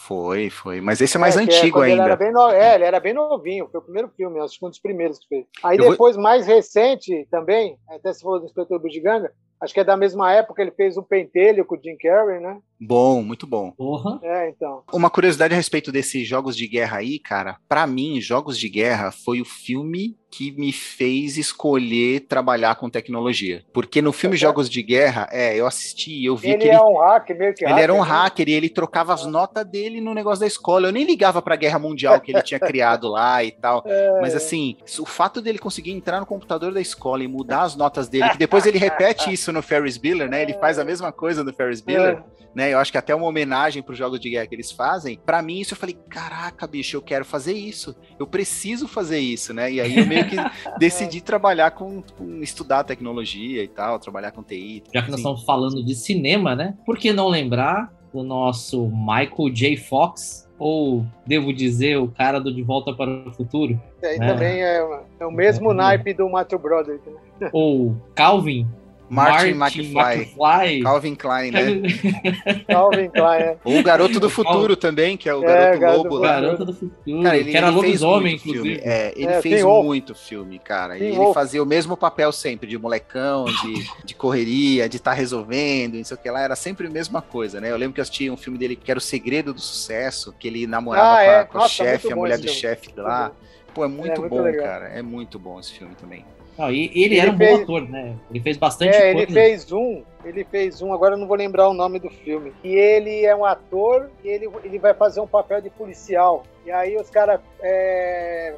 Foi, 0.08 0.50
foi. 0.50 0.80
Mas 0.82 1.02
esse 1.02 1.18
é 1.18 1.20
mais 1.20 1.36
que 1.36 1.42
antigo 1.44 1.78
quando 1.78 1.86
Ele 1.86 1.94
ainda. 1.94 2.04
era 2.06 2.16
bem 2.16 2.32
no... 2.32 2.50
É, 2.50 2.76
ele 2.76 2.84
era 2.86 3.00
bem 3.00 3.14
novinho. 3.14 3.68
Foi 3.72 3.80
o 3.80 3.84
primeiro 3.84 4.10
filme, 4.16 4.40
acho 4.40 4.58
que 4.60 4.66
um 4.66 4.70
dos 4.70 4.80
primeiros 4.80 5.20
que 5.20 5.28
fez. 5.28 5.46
Aí 5.64 5.78
Eu 5.78 5.84
vou- 5.84 5.92
depois, 5.92 6.16
mais 6.18 6.46
recente 6.48 7.28
também, 7.30 7.78
até 7.90 8.14
se 8.14 8.22
for 8.22 8.40
do 8.40 8.46
Inspetor 8.46 8.80
Bugiganga, 8.80 9.32
acho 9.62 9.74
que 9.74 9.80
é 9.80 9.84
da 9.84 9.98
mesma 9.98 10.32
época, 10.34 10.62
ele 10.62 10.72
fez 10.72 10.98
o 10.98 11.04
Pentelho 11.04 11.66
com 11.66 11.76
o 11.76 11.80
Jim 11.82 11.98
Carrey, 11.98 12.40
né? 12.40 12.58
Bom, 12.84 13.22
muito 13.22 13.46
bom. 13.46 13.72
Porra. 13.72 14.20
É, 14.24 14.50
então. 14.50 14.82
Uma 14.92 15.10
curiosidade 15.10 15.54
a 15.54 15.58
respeito 15.58 15.92
desses 15.92 16.28
jogos 16.28 16.58
de 16.58 16.68
guerra 16.68 16.98
aí, 16.98 17.20
cara. 17.20 17.58
Pra 17.70 17.86
mim, 17.86 18.20
Jogos 18.20 18.58
de 18.58 18.68
Guerra 18.68 19.12
foi 19.12 19.40
o 19.40 19.46
filme 19.46 20.18
que 20.32 20.52
me 20.54 20.72
fez 20.72 21.38
escolher 21.38 22.22
trabalhar 22.22 22.76
com 22.76 22.90
tecnologia. 22.90 23.64
Porque 23.74 24.02
no 24.02 24.14
filme 24.14 24.38
certo. 24.38 24.50
Jogos 24.50 24.70
de 24.70 24.82
Guerra, 24.82 25.28
é, 25.30 25.60
eu 25.60 25.68
assisti, 25.68 26.24
eu 26.24 26.38
vi 26.38 26.52
Ele 26.52 26.58
que 26.60 26.70
é 26.70 26.74
ele 26.74 26.82
um 26.82 26.98
hacker, 26.98 27.38
meio 27.38 27.54
que 27.54 27.66
Ele 27.66 27.80
era 27.80 27.94
um 27.94 28.02
né? 28.02 28.08
hacker 28.08 28.48
e 28.48 28.54
ele 28.54 28.70
trocava 28.70 29.14
as 29.14 29.26
notas 29.26 29.66
dele 29.66 30.00
no 30.00 30.14
negócio 30.14 30.40
da 30.40 30.48
escola. 30.48 30.88
Eu 30.88 30.92
nem 30.92 31.04
ligava 31.04 31.42
pra 31.42 31.58
guerra 31.58 31.78
mundial 31.78 32.20
que 32.22 32.32
ele 32.32 32.42
tinha 32.42 32.60
criado 32.62 33.10
lá 33.10 33.44
e 33.44 33.52
tal. 33.52 33.84
É. 33.86 34.22
Mas 34.22 34.34
assim, 34.34 34.78
o 35.00 35.06
fato 35.06 35.42
dele 35.42 35.60
conseguir 35.60 35.92
entrar 35.92 36.22
no 36.22 36.26
computador 36.26 36.74
da 36.74 36.80
escola 36.80 37.24
e 37.24 37.28
mudar 37.28 37.64
as 37.64 37.76
notas 37.76 38.08
dele, 38.08 38.30
que 38.30 38.38
depois 38.38 38.66
ele 38.66 38.78
repete 38.78 39.32
isso 39.34 39.52
no 39.52 39.62
Ferris 39.62 39.98
Bueller, 39.98 40.30
né? 40.30 40.42
Ele 40.42 40.54
faz 40.54 40.80
a 40.80 40.86
mesma 40.86 41.12
coisa 41.12 41.44
no 41.44 41.54
Ferris 41.54 41.82
Bueller, 41.82 42.24
né? 42.56 42.71
Eu 42.72 42.80
acho 42.80 42.92
que 42.92 42.98
até 42.98 43.14
uma 43.16 43.26
homenagem 43.26 43.82
pros 43.84 43.98
jogos 43.98 44.20
de 44.20 44.30
guerra 44.30 44.48
que 44.48 44.56
eles 44.56 44.72
fazem. 44.72 45.20
Pra 45.26 45.42
mim, 45.42 45.60
isso 45.60 45.74
eu 45.74 45.78
falei, 45.78 45.98
caraca, 46.10 46.66
bicho, 46.68 46.98
eu 46.98 47.02
quero 47.02 47.24
fazer 47.26 47.54
isso. 47.54 47.96
Eu 48.20 48.28
preciso 48.28 48.88
fazer 48.88 49.20
isso, 49.20 49.54
né? 49.54 49.72
E 49.72 49.80
aí 49.82 49.98
eu 49.98 50.06
meio 50.08 50.28
que 50.28 50.36
decidi 50.80 51.22
trabalhar 51.22 51.72
com, 51.72 52.02
com 52.18 52.42
estudar 52.42 52.84
tecnologia 52.84 53.64
e 53.64 53.68
tal, 53.68 54.00
trabalhar 54.00 54.32
com 54.32 54.44
TI. 54.44 54.84
Já 54.94 55.02
que 55.02 55.12
nós 55.12 55.20
Sim. 55.20 55.28
estamos 55.28 55.44
falando 55.46 55.84
de 55.84 55.96
cinema, 55.96 56.56
né? 56.56 56.76
Por 56.86 56.98
que 56.98 57.12
não 57.14 57.28
lembrar 57.28 57.92
do 58.14 58.24
nosso 58.24 58.88
Michael 58.90 59.50
J. 59.54 59.78
Fox? 59.78 60.50
Ou, 60.60 61.04
devo 61.26 61.52
dizer, 61.52 61.98
o 61.98 62.08
cara 62.08 62.40
do 62.40 62.54
De 62.54 62.62
Volta 62.62 62.94
para 62.94 63.10
o 63.28 63.34
Futuro? 63.34 63.82
É, 64.00 64.16
e 64.16 64.22
É. 64.22 64.28
também 64.28 64.62
é, 64.64 65.02
é 65.20 65.26
o 65.26 65.32
mesmo 65.32 65.72
É. 65.72 65.74
naipe 65.74 66.14
do 66.14 66.30
Matthew 66.30 66.60
Broderick, 66.60 67.10
né? 67.40 67.50
Ou 67.52 67.96
Calvin? 68.14 68.68
Martin 69.16 69.50
McFly. 69.50 69.94
McFly? 70.18 70.84
Calvin 70.84 71.16
Klein, 71.16 71.52
né? 71.52 71.62
Calvin 72.68 73.10
Klein, 73.10 73.42
é. 73.42 73.58
Ou 73.64 73.80
o 73.80 73.84
Garoto 73.84 74.20
do 74.20 74.30
Futuro 74.30 74.76
também, 74.76 75.18
que 75.18 75.28
é 75.28 75.36
o 75.36 75.44
É, 75.44 75.78
Garoto 75.78 75.80
Garoto 75.80 76.04
Lobo 76.04 76.10
do 76.18 76.22
lá. 76.22 76.28
Garota 76.42 76.66
do 76.66 76.74
Futuro. 76.74 77.24
Cara, 77.24 77.38
ele, 77.38 77.52
que 77.52 77.58
era 77.58 77.70
lobisomem, 77.70 78.22
muito 78.34 78.42
filme. 78.44 78.58
inclusive. 78.60 78.82
É, 78.90 79.14
ele 79.16 79.28
É, 79.34 79.42
fez 79.42 79.64
muito 79.64 80.16
filme, 80.16 80.60
cara. 80.60 80.98
E 80.98 81.04
ele 81.04 81.16
Wolf. 81.18 81.34
fazia 81.34 81.62
o 81.62 81.66
mesmo 81.66 81.98
papel 81.98 82.32
sempre, 82.32 82.68
de 82.70 82.78
molecão, 82.78 83.46
de, 83.46 83.90
de 84.06 84.16
correria, 84.16 84.88
de 84.88 84.98
estar 84.98 85.14
resolvendo, 85.14 85.96
não 85.96 86.04
sei 86.04 86.16
o 86.16 86.20
que 86.20 86.30
lá. 86.30 86.42
Era 86.42 86.56
sempre 86.56 86.88
a 86.88 86.90
mesma 86.90 87.22
coisa, 87.22 87.60
né? 87.60 87.72
Eu 87.72 87.78
lembro 87.78 87.94
que 87.94 88.00
eu 88.00 88.04
assisti 88.04 88.30
um 88.30 88.38
filme 88.38 88.58
dele 88.58 88.76
que 88.76 88.90
era 88.90 88.98
O 88.98 89.02
Segredo 89.02 89.54
do 89.54 89.62
Sucesso, 89.62 90.34
que 90.40 90.48
ele 90.48 90.66
namorava 90.66 91.18
Ah, 91.18 91.24
é. 91.24 91.44
com 91.44 91.58
a 91.58 91.62
Nossa, 91.62 91.74
chefe, 91.74 92.12
a 92.12 92.16
mulher 92.16 92.38
do 92.38 92.48
chefe 92.50 92.90
lá. 92.96 93.32
Pô, 93.74 93.86
é 93.86 93.88
muito 93.88 94.20
muito 94.20 94.30
bom, 94.36 94.42
legal. 94.42 94.66
cara. 94.66 94.86
É 94.90 95.02
muito 95.02 95.40
bom 95.40 95.60
esse 95.60 95.72
filme 95.74 95.96
também. 95.96 96.26
Não, 96.62 96.72
e 96.72 96.86
ele, 96.94 97.04
Ele 97.16 97.20
era 97.20 97.32
um 97.32 97.38
fez- 97.38 97.58
bom 97.58 97.64
ator, 97.64 97.90
né? 97.90 98.16
Ele 98.30 98.40
fez 98.40 98.56
bastante 98.58 98.96
É, 98.96 99.10
ele 99.10 99.26
coisa. 99.26 99.34
fez 99.34 99.72
um, 99.72 100.04
ele 100.24 100.44
fez 100.44 100.82
um, 100.82 100.94
agora 100.94 101.16
eu 101.16 101.18
não 101.18 101.26
vou 101.28 101.36
lembrar 101.36 101.68
o 101.68 101.74
nome 101.74 101.98
do 102.00 102.10
filme. 102.10 102.54
E 102.64 102.76
ele 102.76 103.26
é 103.26 103.36
um 103.36 103.44
ator 103.44 104.12
e 104.24 104.28
ele, 104.30 104.48
ele 104.64 104.78
vai 104.78 104.94
fazer 104.94 105.22
um 105.22 105.28
papel 105.28 105.60
de 105.62 105.70
policial. 105.72 106.44
E 106.64 106.72
aí 106.72 106.96
os 106.98 107.10
caras 107.10 107.40
é, 107.62 108.54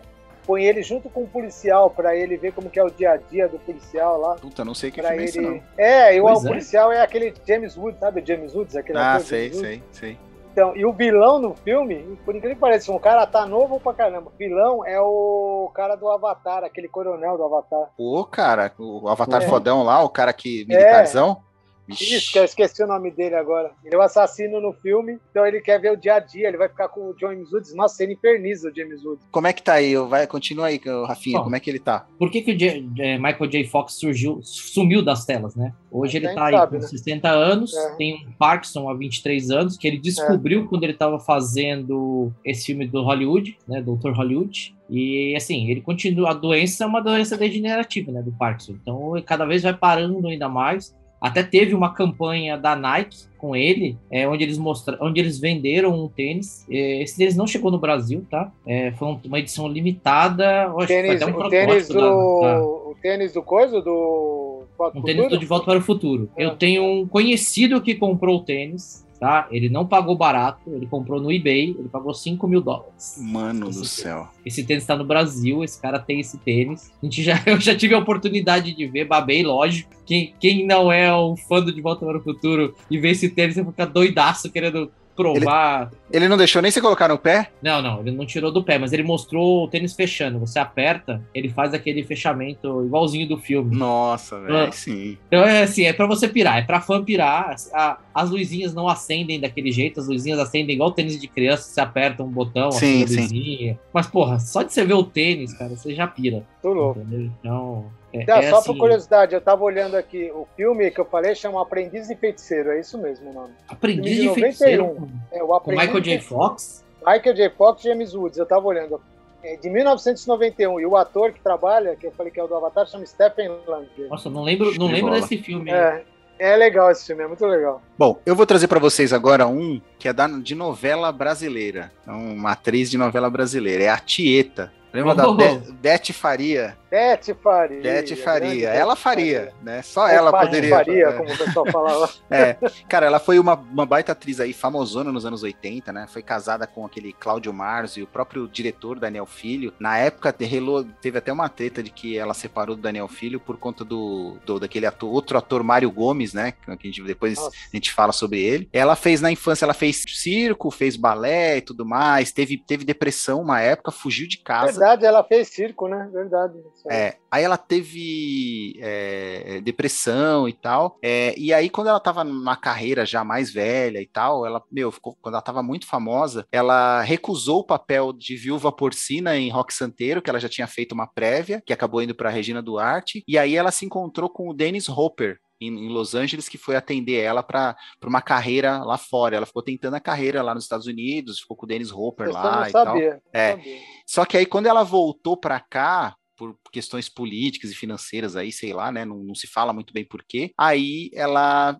põem 0.46 0.66
ele 0.66 0.84
junto 0.84 1.10
com 1.10 1.24
o 1.24 1.28
policial 1.28 1.90
pra 1.90 2.14
ele 2.16 2.36
ver 2.36 2.52
como 2.52 2.70
que 2.70 2.78
é 2.78 2.84
o 2.84 2.90
dia 2.90 3.12
a 3.12 3.18
dia 3.18 3.48
do 3.48 3.58
policial 3.60 4.20
lá. 4.20 4.36
Puta, 4.36 4.66
não 4.66 4.74
sei 4.76 4.92
que 4.92 5.02
filme 5.02 5.22
é 5.22 5.24
esse, 5.26 5.38
ele. 5.40 5.48
não. 5.48 5.64
É, 5.78 6.16
e 6.16 6.20
o, 6.20 6.28
é. 6.30 6.48
policial 6.50 6.92
é 6.92 7.02
aquele 7.02 7.34
James 7.48 7.78
Woods, 7.78 8.00
sabe 8.02 8.22
James 8.26 8.54
Woods? 8.54 8.76
Aquele 8.76 8.98
Ah, 8.98 9.14
ator 9.14 9.26
sei, 9.26 9.44
Woods? 9.46 9.60
sei, 9.60 9.84
sei. 9.94 10.18
Então, 10.54 10.76
e 10.76 10.86
o 10.86 10.94
vilão 10.94 11.40
no 11.40 11.56
filme, 11.56 12.16
por 12.24 12.36
incrível 12.36 12.56
que 12.56 12.62
pareça, 12.62 12.92
um 12.92 13.00
cara 13.00 13.26
tá 13.26 13.44
novo 13.44 13.80
pra 13.80 13.92
caramba. 13.92 14.30
O 14.32 14.38
vilão 14.38 14.86
é 14.86 15.02
o 15.02 15.72
cara 15.74 15.96
do 15.96 16.08
Avatar, 16.08 16.64
aquele 16.64 16.88
coronel 16.88 17.36
do 17.38 17.44
Avatar. 17.44 17.90
Pô, 17.98 18.24
cara, 18.24 18.72
o 18.78 19.10
Avatar 19.10 19.42
É. 19.42 19.48
fodão 19.48 19.82
lá, 19.82 20.04
o 20.04 20.10
cara 20.10 20.32
que 20.32 20.64
militarzão. 20.70 21.34
Vixe. 21.34 21.53
Isso, 21.90 22.32
que 22.32 22.40
eu 22.40 22.44
esqueci 22.46 22.82
o 22.84 22.88
nome 22.88 23.12
dele 23.12 23.36
agora. 23.36 23.72
Ele 23.84 23.94
é 23.94 23.98
o 23.98 24.02
assassino 24.02 24.62
no 24.62 24.72
filme, 24.74 25.18
então 25.30 25.46
ele 25.46 25.60
quer 25.62 25.80
ver 25.82 25.92
o 25.92 25.98
dia 25.98 26.16
a 26.16 26.20
dia, 26.20 26.48
ele 26.48 26.58
vai 26.58 26.70
ficar 26.70 26.88
com 26.88 27.02
o 27.10 27.16
James 27.20 27.52
Woods. 27.52 27.76
Nossa, 27.76 28.04
ele 28.04 28.14
inferniza 28.14 28.70
o 28.70 28.76
James 28.76 29.04
Woods. 29.04 29.26
Como 29.32 29.48
é 29.48 29.54
que 29.54 29.62
tá 29.62 29.74
aí? 29.74 29.96
Vai, 29.98 30.26
continua 30.26 30.68
aí, 30.68 30.80
Rafinha, 31.08 31.38
Bom. 31.40 31.44
como 31.46 31.56
é 31.56 31.60
que 31.60 31.70
ele 31.70 31.80
tá? 31.80 32.08
Por 32.18 32.32
que, 32.32 32.42
que 32.42 32.52
o 32.52 32.58
J- 32.58 32.86
eh, 33.00 33.18
Michael 33.18 33.48
J. 33.50 33.64
Fox 33.66 33.94
surgiu, 33.96 34.40
sumiu 34.44 35.04
das 35.04 35.26
telas, 35.26 35.56
né? 35.56 35.74
Hoje 35.92 36.18
ele 36.18 36.28
Quem 36.28 36.36
tá 36.36 36.46
aí 36.46 36.54
sabe, 36.54 36.78
com 36.78 36.82
né? 36.84 36.88
60 36.88 37.30
anos, 37.30 37.74
É. 37.76 37.96
tem 37.96 38.26
um 38.28 38.32
Parkinson 38.34 38.90
há 38.90 38.94
23 38.94 39.52
anos, 39.52 39.78
que 39.78 39.88
ele 39.88 39.98
descobriu 40.00 40.68
quando 40.68 40.84
ele 40.84 40.94
estava 40.94 41.20
fazendo 41.20 42.32
esse 42.44 42.66
filme 42.68 42.88
do 42.88 43.04
Hollywood, 43.04 43.58
né? 43.68 43.82
Doutor 43.82 44.14
Hollywood. 44.14 44.76
E 44.90 45.34
assim, 45.36 45.70
ele 45.70 45.82
continua. 45.82 46.32
A 46.32 46.34
doença 46.34 46.84
é 46.84 46.88
uma 46.88 47.02
doença 47.02 47.38
degenerativa, 47.38 48.12
né? 48.12 48.22
Do 48.22 48.32
Parkinson. 48.32 48.74
Então, 48.82 49.16
ele 49.16 49.26
cada 49.26 49.46
vez 49.46 49.64
vai 49.64 49.74
parando 49.74 50.28
ainda 50.28 50.48
mais. 50.50 50.96
Até 51.24 51.42
teve 51.42 51.74
uma 51.74 51.94
campanha 51.94 52.58
da 52.58 52.76
Nike 52.76 53.18
com 53.38 53.56
ele, 53.56 53.98
é, 54.12 54.28
onde 54.28 54.44
eles 54.44 54.58
mostram, 54.58 54.98
onde 55.02 55.22
eles 55.22 55.40
venderam 55.40 56.04
um 56.04 56.10
tênis. 56.10 56.66
É, 56.70 57.02
esse 57.02 57.16
tênis 57.18 57.36
não 57.36 57.48
chegou 57.48 57.72
no 57.72 57.78
Brasil, 57.80 58.26
tá? 58.30 58.52
É, 58.68 58.92
foi 58.92 59.08
um- 59.08 59.20
uma 59.26 59.40
edição 59.40 59.68
limitada. 59.70 60.66
acho 60.68 60.76
que 60.80 60.86
foi 60.88 60.88
Tênis, 60.88 61.22
até 61.22 61.32
um 61.32 61.36
o 61.40 61.50
tênis 61.50 61.88
protótipo 61.88 61.94
da- 61.94 62.48
da- 62.54 62.60
do. 62.60 62.66
O 62.92 62.96
tênis 63.02 63.34
do 63.34 63.42
coisa, 63.42 63.82
do. 63.82 64.64
Um 64.96 65.02
tênis 65.02 65.30
do 65.30 65.38
De 65.38 65.46
Volta 65.46 65.66
para 65.68 65.78
o 65.78 65.82
Futuro. 65.82 66.30
É. 66.36 66.44
Eu 66.46 66.56
tenho 66.58 66.84
um 66.84 67.08
conhecido 67.08 67.80
que 67.82 67.96
comprou 67.96 68.38
o 68.38 68.44
tênis, 68.44 69.03
tá? 69.24 69.48
Ele 69.50 69.70
não 69.70 69.88
pagou 69.88 70.18
barato, 70.18 70.60
ele 70.68 70.86
comprou 70.86 71.22
no 71.22 71.32
eBay, 71.32 71.70
ele 71.80 71.88
pagou 71.88 72.14
5 72.14 72.46
mil 72.46 72.60
dólares. 72.60 73.16
Mano 73.22 73.70
do 73.70 73.82
Esse- 73.82 74.02
céu. 74.02 74.28
Esse 74.46 74.66
tênis 74.66 74.86
tá 74.86 74.98
no 74.98 75.06
Brasil, 75.06 75.64
esse 75.64 75.82
cara 75.82 75.98
tem 75.98 76.20
esse 76.20 76.38
tênis. 76.40 76.92
A 77.02 77.06
gente 77.06 77.24
já, 77.24 77.42
eu 77.48 77.58
já 77.58 77.74
tive 77.74 77.96
a 77.96 78.00
oportunidade 78.00 78.76
de 78.76 78.86
ver, 78.86 79.06
babei, 79.06 79.42
lógico. 79.42 79.90
Quem, 80.06 80.34
quem 80.38 80.68
não 80.68 80.92
é 80.92 81.16
um 81.16 81.38
fã 81.38 81.62
do 81.62 81.74
De 81.74 81.80
Volta 81.82 82.06
para 82.06 82.18
o 82.18 82.22
Futuro 82.22 82.76
e 82.92 82.98
vê 82.98 83.12
esse 83.12 83.30
tênis, 83.30 83.56
você 83.56 83.64
fica 83.64 83.86
doidaço 83.86 84.52
querendo 84.52 84.92
provar. 85.16 85.92
Ele 86.12 86.28
não 86.28 86.38
deixou 86.38 86.62
nem 86.62 86.70
você 86.72 86.80
colocar 86.82 87.08
no 87.08 87.18
pé? 87.18 87.50
Não, 87.62 87.82
não, 87.82 88.00
ele 88.02 88.12
não 88.12 88.26
tirou 88.26 88.52
do 88.52 88.64
pé, 88.64 88.78
mas 88.78 88.94
ele 88.94 89.04
mostrou 89.04 89.64
o 89.64 89.68
tênis 89.68 89.94
fechando. 89.94 90.40
Você 90.40 90.60
aperta, 90.60 91.22
ele 91.34 91.50
faz 91.50 91.74
aquele 91.74 92.04
fechamento 92.04 92.86
igualzinho 92.86 93.28
do 93.28 93.38
filme. 93.38 93.76
Nossa, 93.76 94.40
velho, 94.40 94.56
Ah. 94.68 94.72
sim. 94.72 95.18
Então 95.28 95.44
é 95.44 95.64
assim, 95.64 95.84
é 95.86 95.94
pra 95.94 96.06
você 96.06 96.28
pirar, 96.28 96.58
é 96.60 96.62
pra 96.62 96.82
fã 96.82 97.04
pirar. 97.04 97.56
A- 97.74 97.98
as 98.14 98.30
luzinhas 98.30 98.74
não 98.74 98.88
acendem 98.88 99.40
daquele 99.40 99.72
jeito, 99.72 100.00
as 100.00 100.08
luzinhas 100.08 100.40
acendem 100.40 100.76
igual 100.76 100.92
tênis 100.92 101.20
de 101.20 101.28
criança, 101.28 101.64
você 101.64 101.82
aperta 101.82 102.24
um 102.24 102.30
botão, 102.30 102.72
Sim, 102.72 103.06
sim. 103.08 103.22
luzinha. 103.22 103.80
Mas, 103.94 104.06
porra, 104.08 104.40
só 104.40 104.62
de 104.64 104.72
você 104.74 104.86
ver 104.86 104.94
o 104.94 105.04
tênis, 105.04 105.54
cara, 105.54 105.76
você 105.76 105.94
já 105.96 106.06
pira. 106.08 106.44
Tô 106.62 106.72
louco. 106.74 107.00
Entendeu? 107.00 107.32
Então. 107.40 107.86
É, 108.14 108.22
é 108.46 108.50
só 108.50 108.58
assim, 108.58 108.68
por 108.74 108.78
curiosidade, 108.78 109.34
eu 109.34 109.42
tava 109.42 109.64
olhando 109.64 109.96
aqui, 109.96 110.32
o 110.36 110.48
filme 110.56 110.92
que 110.92 111.00
eu 111.02 111.06
falei 111.06 111.34
chama 111.36 111.62
Aprendiz 111.62 112.08
de 112.08 112.16
Feiticeiro, 112.16 112.72
é 112.72 112.80
isso 112.80 112.98
mesmo 112.98 113.32
o 113.32 113.34
nome. 113.34 113.54
Aprendiz 113.68 114.16
de 114.16 114.22
de 114.22 114.28
91. 114.28 114.42
feiticeiro 114.42 115.10
É 115.32 115.42
o 115.44 115.48
com 115.48 115.54
Aprendiz 115.56 115.86
Michael 115.86 116.04
J. 116.04 116.20
Fox. 116.20 116.84
Michael 117.06 117.36
J. 117.36 117.50
Fox 117.50 117.84
e 117.84 117.90
James 117.90 118.14
Woods, 118.14 118.38
eu 118.38 118.46
tava 118.46 118.66
olhando. 118.66 119.02
É 119.44 119.58
de 119.58 119.70
1991, 119.70 120.80
e 120.80 120.86
o 120.86 120.96
ator 120.96 121.34
que 121.34 121.42
trabalha, 121.42 121.96
que 121.98 122.08
eu 122.08 122.12
falei 122.12 122.32
que 122.32 122.40
é 122.40 122.44
o 122.44 122.48
do 122.48 122.56
Avatar, 122.56 122.88
chama 122.88 123.06
Stephen 123.06 123.52
Lang. 123.68 123.88
Nossa, 124.10 124.30
não 124.30 124.42
lembro, 124.42 124.74
não 124.78 124.88
lembro 124.88 125.12
desse 125.12 125.38
filme. 125.38 125.70
É, 125.70 126.04
é 126.40 126.56
legal 126.56 126.90
esse 126.92 127.06
filme, 127.06 127.24
é 127.24 127.28
muito 127.28 127.46
legal. 127.46 127.82
Bom, 127.98 128.20
eu 128.26 128.36
vou 128.36 128.46
trazer 128.46 128.68
pra 128.68 128.80
vocês 128.80 129.12
agora 129.12 129.46
um 129.46 129.82
que 130.00 130.08
é 130.08 130.14
da, 130.14 130.28
de 130.28 130.56
novela 130.56 131.12
brasileira. 131.12 131.92
É 132.08 132.12
uma 132.12 132.52
atriz 132.52 132.90
de 132.90 132.98
novela 132.98 133.30
brasileira. 133.30 133.84
É 133.84 133.90
a 133.90 133.98
Tieta. 133.98 134.72
Lembra 134.94 135.16
da 135.16 135.28
Oh. 135.28 135.34
Be- 135.34 135.60
Beth 135.82 136.14
Faria? 136.14 136.78
Beth 136.94 137.36
Faria. 137.42 137.82
Beth 137.82 138.16
Faria. 138.18 138.70
Ela 138.70 138.96
faria, 138.96 139.52
né? 139.64 139.82
Só 139.82 140.08
ela 140.08 140.32
poderia. 140.32 140.70
Faria, 140.70 141.06
é. 141.08 141.14
como 141.14 141.34
o 141.34 141.38
pessoal 141.38 141.66
falava. 141.72 142.14
É, 142.30 142.58
cara, 142.90 143.06
ela 143.06 143.20
foi 143.20 143.38
uma, 143.38 143.54
uma 143.54 143.86
baita 143.86 144.12
atriz 144.12 144.40
aí, 144.40 144.54
famosona 144.54 145.12
nos 145.12 145.26
anos 145.26 145.44
80, 145.44 145.94
né? 145.94 146.08
Foi 146.08 146.22
casada 146.22 146.66
com 146.66 146.84
aquele 146.84 147.14
Cláudio 147.14 147.54
Marzo 147.54 148.00
e 148.00 148.04
o 148.04 148.08
próprio 148.08 148.48
diretor 148.48 149.00
Daniel 149.00 149.26
Filho. 149.26 149.72
Na 149.80 149.98
época, 149.98 150.34
relou- 150.40 150.84
teve 150.84 151.18
até 151.18 151.32
uma 151.32 151.48
treta 151.48 151.84
de 151.84 151.92
que 151.92 152.18
ela 152.18 152.34
separou 152.34 152.76
do 152.76 152.82
Daniel 152.82 153.08
Filho 153.08 153.40
por 153.40 153.58
conta 153.58 153.84
do, 153.84 154.38
do 154.46 154.60
daquele 154.60 154.86
ator, 154.86 155.12
outro 155.12 155.38
ator, 155.38 155.64
Mário 155.64 155.92
Gomes, 155.92 156.34
né? 156.34 156.52
Que 156.52 156.72
a 156.72 156.76
gente, 156.76 157.04
depois 157.04 157.36
Nossa. 157.38 157.56
a 157.72 157.76
gente 157.76 157.92
fala 157.92 158.12
sobre 158.12 158.42
ele. 158.42 158.68
Ela 158.74 158.96
fez 158.96 159.22
na 159.22 159.32
infância, 159.32 159.66
ela 159.66 159.74
fez 159.74 160.04
circo, 160.08 160.72
fez 160.72 160.96
balé 160.96 161.58
e 161.58 161.62
tudo 161.62 161.86
mais, 161.86 162.32
teve, 162.32 162.58
teve 162.58 162.84
depressão 162.84 163.42
uma 163.42 163.62
época, 163.62 163.92
fugiu 163.92 164.28
de 164.28 164.40
casa. 164.40 164.72
Verdade, 164.72 165.06
ela 165.06 165.24
fez 165.24 165.50
circo, 165.50 165.88
né? 165.88 166.10
Verdade. 166.12 166.54
É, 166.90 167.18
aí 167.32 167.44
ela 167.44 167.58
teve 167.58 168.78
é, 168.80 169.62
depressão 169.62 170.48
e 170.48 170.54
tal. 170.54 170.98
é, 171.02 171.34
e 171.38 171.54
aí, 171.54 171.70
quando 171.70 171.88
ela 171.88 172.00
tava 172.00 172.24
numa 172.24 172.56
carreira 172.56 173.06
já 173.06 173.24
mais 173.24 173.52
velha 173.52 174.02
e 174.02 174.08
tal, 174.08 174.46
ela, 174.46 174.62
meu, 174.72 174.92
ficou, 174.92 175.18
quando 175.22 175.36
ela 175.36 175.42
tava 175.42 175.64
muito 175.64 175.86
famosa, 175.86 176.46
ela 176.52 177.02
recusou 177.02 177.60
o 177.60 177.66
papel 177.66 178.14
de 178.14 178.36
viúva 178.36 178.72
porcina 178.72 179.38
em 179.38 179.50
Rock 179.50 179.74
Santeiro, 179.74 180.22
que 180.22 180.30
ela 180.30 180.40
já 180.40 180.50
tinha 180.50 180.68
feito 180.68 180.94
uma 180.94 181.08
prévia, 181.08 181.62
que 181.66 181.74
acabou 181.74 182.02
indo 182.02 182.16
pra 182.16 182.30
Regina 182.30 182.62
Duarte. 182.62 183.24
E 183.28 183.38
aí 183.38 183.56
ela 183.56 183.72
se 183.72 183.86
encontrou 183.86 184.30
com 184.30 184.50
o 184.50 184.54
Dennis 184.54 184.90
Hopper. 184.90 185.38
Em 185.62 185.88
Los 185.88 186.14
Angeles, 186.14 186.50
que 186.50 186.58
foi 186.58 186.76
atender 186.76 187.22
ela 187.22 187.42
para 187.42 187.78
uma 188.04 188.22
carreira 188.22 188.84
lá 188.84 188.98
fora. 188.98 189.38
Ela 189.38 189.46
ficou 189.46 189.64
tentando 189.64 189.94
a 189.94 190.00
carreira 190.00 190.42
lá 190.42 190.54
nos 190.54 190.66
Estados 190.66 190.88
Unidos, 190.88 191.40
ficou 191.40 191.56
com 191.56 191.66
o 191.66 191.70
Dennis 191.70 191.90
Hopper 191.90 192.28
eu 192.28 192.34
lá 192.34 192.68
e 192.68 192.72
tal. 192.74 192.86
sabia. 192.86 193.22
É. 193.32 193.52
não 193.52 193.58
sabia. 193.60 193.78
Só 194.06 194.26
que 194.26 194.36
aí, 194.36 194.46
quando 194.46 194.66
ela 194.66 194.84
voltou 194.84 195.38
para 195.38 195.62
cá, 195.62 196.18
por 196.38 196.58
questões 196.72 197.10
políticas 197.10 197.72
e 197.72 197.76
financeiras 197.76 198.36
aí, 198.36 198.52
sei 198.52 198.74
lá, 198.74 198.92
né? 198.92 199.06
Não, 199.06 199.24
não 199.24 199.36
se 199.36 199.48
fala 199.48 199.74
muito 199.74 199.94
bem 199.94 200.06
por 200.08 200.24
quê. 200.28 200.52
Aí 200.58 201.10
ela 201.14 201.78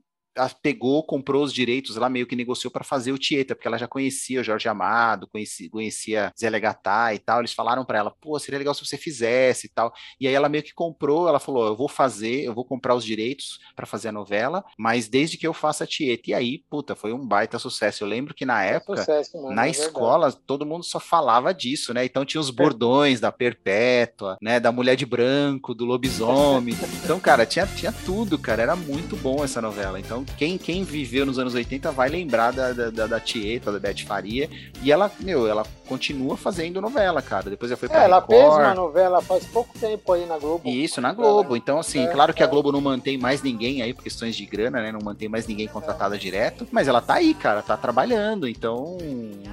pegou, 0.62 1.04
comprou 1.04 1.44
os 1.44 1.54
direitos 1.54 1.96
lá, 1.96 2.10
meio 2.10 2.28
que 2.28 2.36
negociou 2.36 2.72
para 2.72 2.84
fazer 2.84 3.12
o 3.12 3.18
Tieta, 3.18 3.56
porque 3.56 3.68
ela 3.68 3.78
já 3.78 3.88
conhecia 3.88 4.42
o 4.42 4.44
Jorge 4.44 4.68
Amado, 4.68 5.28
conhecia, 5.28 5.70
conhecia 5.70 6.32
Zé 6.40 6.50
Legatá 6.50 7.14
e 7.14 7.20
tal. 7.20 7.40
Eles 7.40 7.54
falaram 7.54 7.86
para 7.86 7.98
ela, 7.98 8.12
pô, 8.12 8.38
seria 8.40 8.58
legal 8.58 8.74
se 8.74 8.86
você 8.86 8.98
fizesse 8.98 9.68
e 9.68 9.70
tal. 9.70 9.94
E 10.20 10.28
aí 10.28 10.34
ela 10.34 10.50
meio 10.50 10.64
que 10.64 10.74
comprou, 10.74 11.28
ela 11.28 11.40
falou, 11.40 11.68
eu 11.68 11.76
vou 11.76 11.88
fazer, 11.88 12.44
eu 12.44 12.54
vou 12.54 12.66
comprar 12.66 12.96
os 12.96 13.04
direitos 13.06 13.60
para 13.76 13.86
fazer 13.86 14.10
a 14.10 14.12
novela, 14.12 14.64
mas 14.78 15.08
desde 15.08 15.38
que 15.38 15.48
eu 15.48 15.54
faça 15.54 15.84
a 15.84 15.88
Tieta. 15.88 16.30
E 16.30 16.34
aí, 16.34 16.64
puta, 16.70 16.96
foi 16.96 17.14
um 17.14 17.26
baita 17.26 17.60
sucesso. 17.60 18.04
Eu 18.04 18.08
lembro 18.08 18.34
que 18.34 18.46
na 18.46 18.64
época 18.64 18.98
Sucesso, 18.98 19.38
mano, 19.38 19.56
na 19.56 19.64
é 19.68 19.72
verdade. 19.72 19.88
escola, 19.88 20.32
todo 20.32 20.66
mundo 20.66 20.84
só 20.84 21.00
falava 21.00 21.54
disso, 21.54 21.94
né? 21.94 22.06
Então 22.06 22.26
tinha 22.26 22.42
os 22.42 22.50
bordões 22.50 23.20
da 23.20 23.32
Perpétua, 23.32 24.38
né? 24.42 24.60
Da 24.60 24.72
Mulher 24.72 24.96
de 24.96 25.06
Branco, 25.06 25.74
do 25.74 25.86
Lobisomem. 25.86 26.76
Então, 27.04 27.20
cara, 27.20 27.46
tinha, 27.46 27.68
tinha 27.68 27.92
tudo, 27.92 28.40
cara. 28.40 28.62
Era 28.62 28.76
muito 28.78 29.18
bom 29.18 29.44
essa 29.44 29.62
novela. 29.62 30.00
Então, 30.00 30.23
quem, 30.38 30.58
quem 30.58 30.84
viveu 30.84 31.26
nos 31.26 31.40
anos 31.40 31.54
80 31.54 31.92
vai 31.92 32.10
lembrar 32.10 32.52
da, 32.52 32.72
da, 32.72 32.90
da, 32.90 33.08
da 33.08 33.20
Tieta, 33.20 33.72
da 33.72 33.80
Beth 33.80 34.04
Faria. 34.06 34.50
E 34.82 34.92
ela, 34.92 35.12
meu, 35.20 35.48
ela 35.48 35.66
continua 35.94 36.36
fazendo 36.36 36.82
novela, 36.82 37.22
cara. 37.22 37.50
Depois 37.52 37.70
ela 37.70 37.78
foi 37.78 37.88
pra 37.88 38.02
É, 38.02 38.06
ela 38.06 38.20
fez 38.22 38.42
Record. 38.42 38.60
uma 38.62 38.74
novela 38.74 39.22
faz 39.22 39.46
pouco 39.46 39.78
tempo 39.78 40.12
aí 40.12 40.26
na 40.26 40.40
Globo. 40.40 40.68
Isso, 40.68 41.00
na 41.00 41.14
Globo. 41.14 41.56
Então, 41.56 41.78
assim, 41.80 42.06
É, 42.06 42.08
claro 42.08 42.34
que 42.34 42.42
a 42.42 42.46
é. 42.48 42.50
Globo 42.50 42.72
não 42.72 42.82
mantém 42.82 43.16
mais 43.18 43.44
ninguém 43.44 43.82
aí 43.84 43.94
por 43.94 44.04
questões 44.04 44.36
de 44.36 44.44
grana, 44.46 44.82
né? 44.82 44.92
Não 44.92 45.00
mantém 45.04 45.30
mais 45.30 45.46
ninguém 45.46 45.68
contratada 45.68 46.18
direto. 46.18 46.68
Mas 46.72 46.88
ela 46.88 47.00
tá 47.00 47.16
aí, 47.16 47.34
cara, 47.36 47.62
tá 47.62 47.78
trabalhando. 47.78 48.48
Então, 48.48 48.98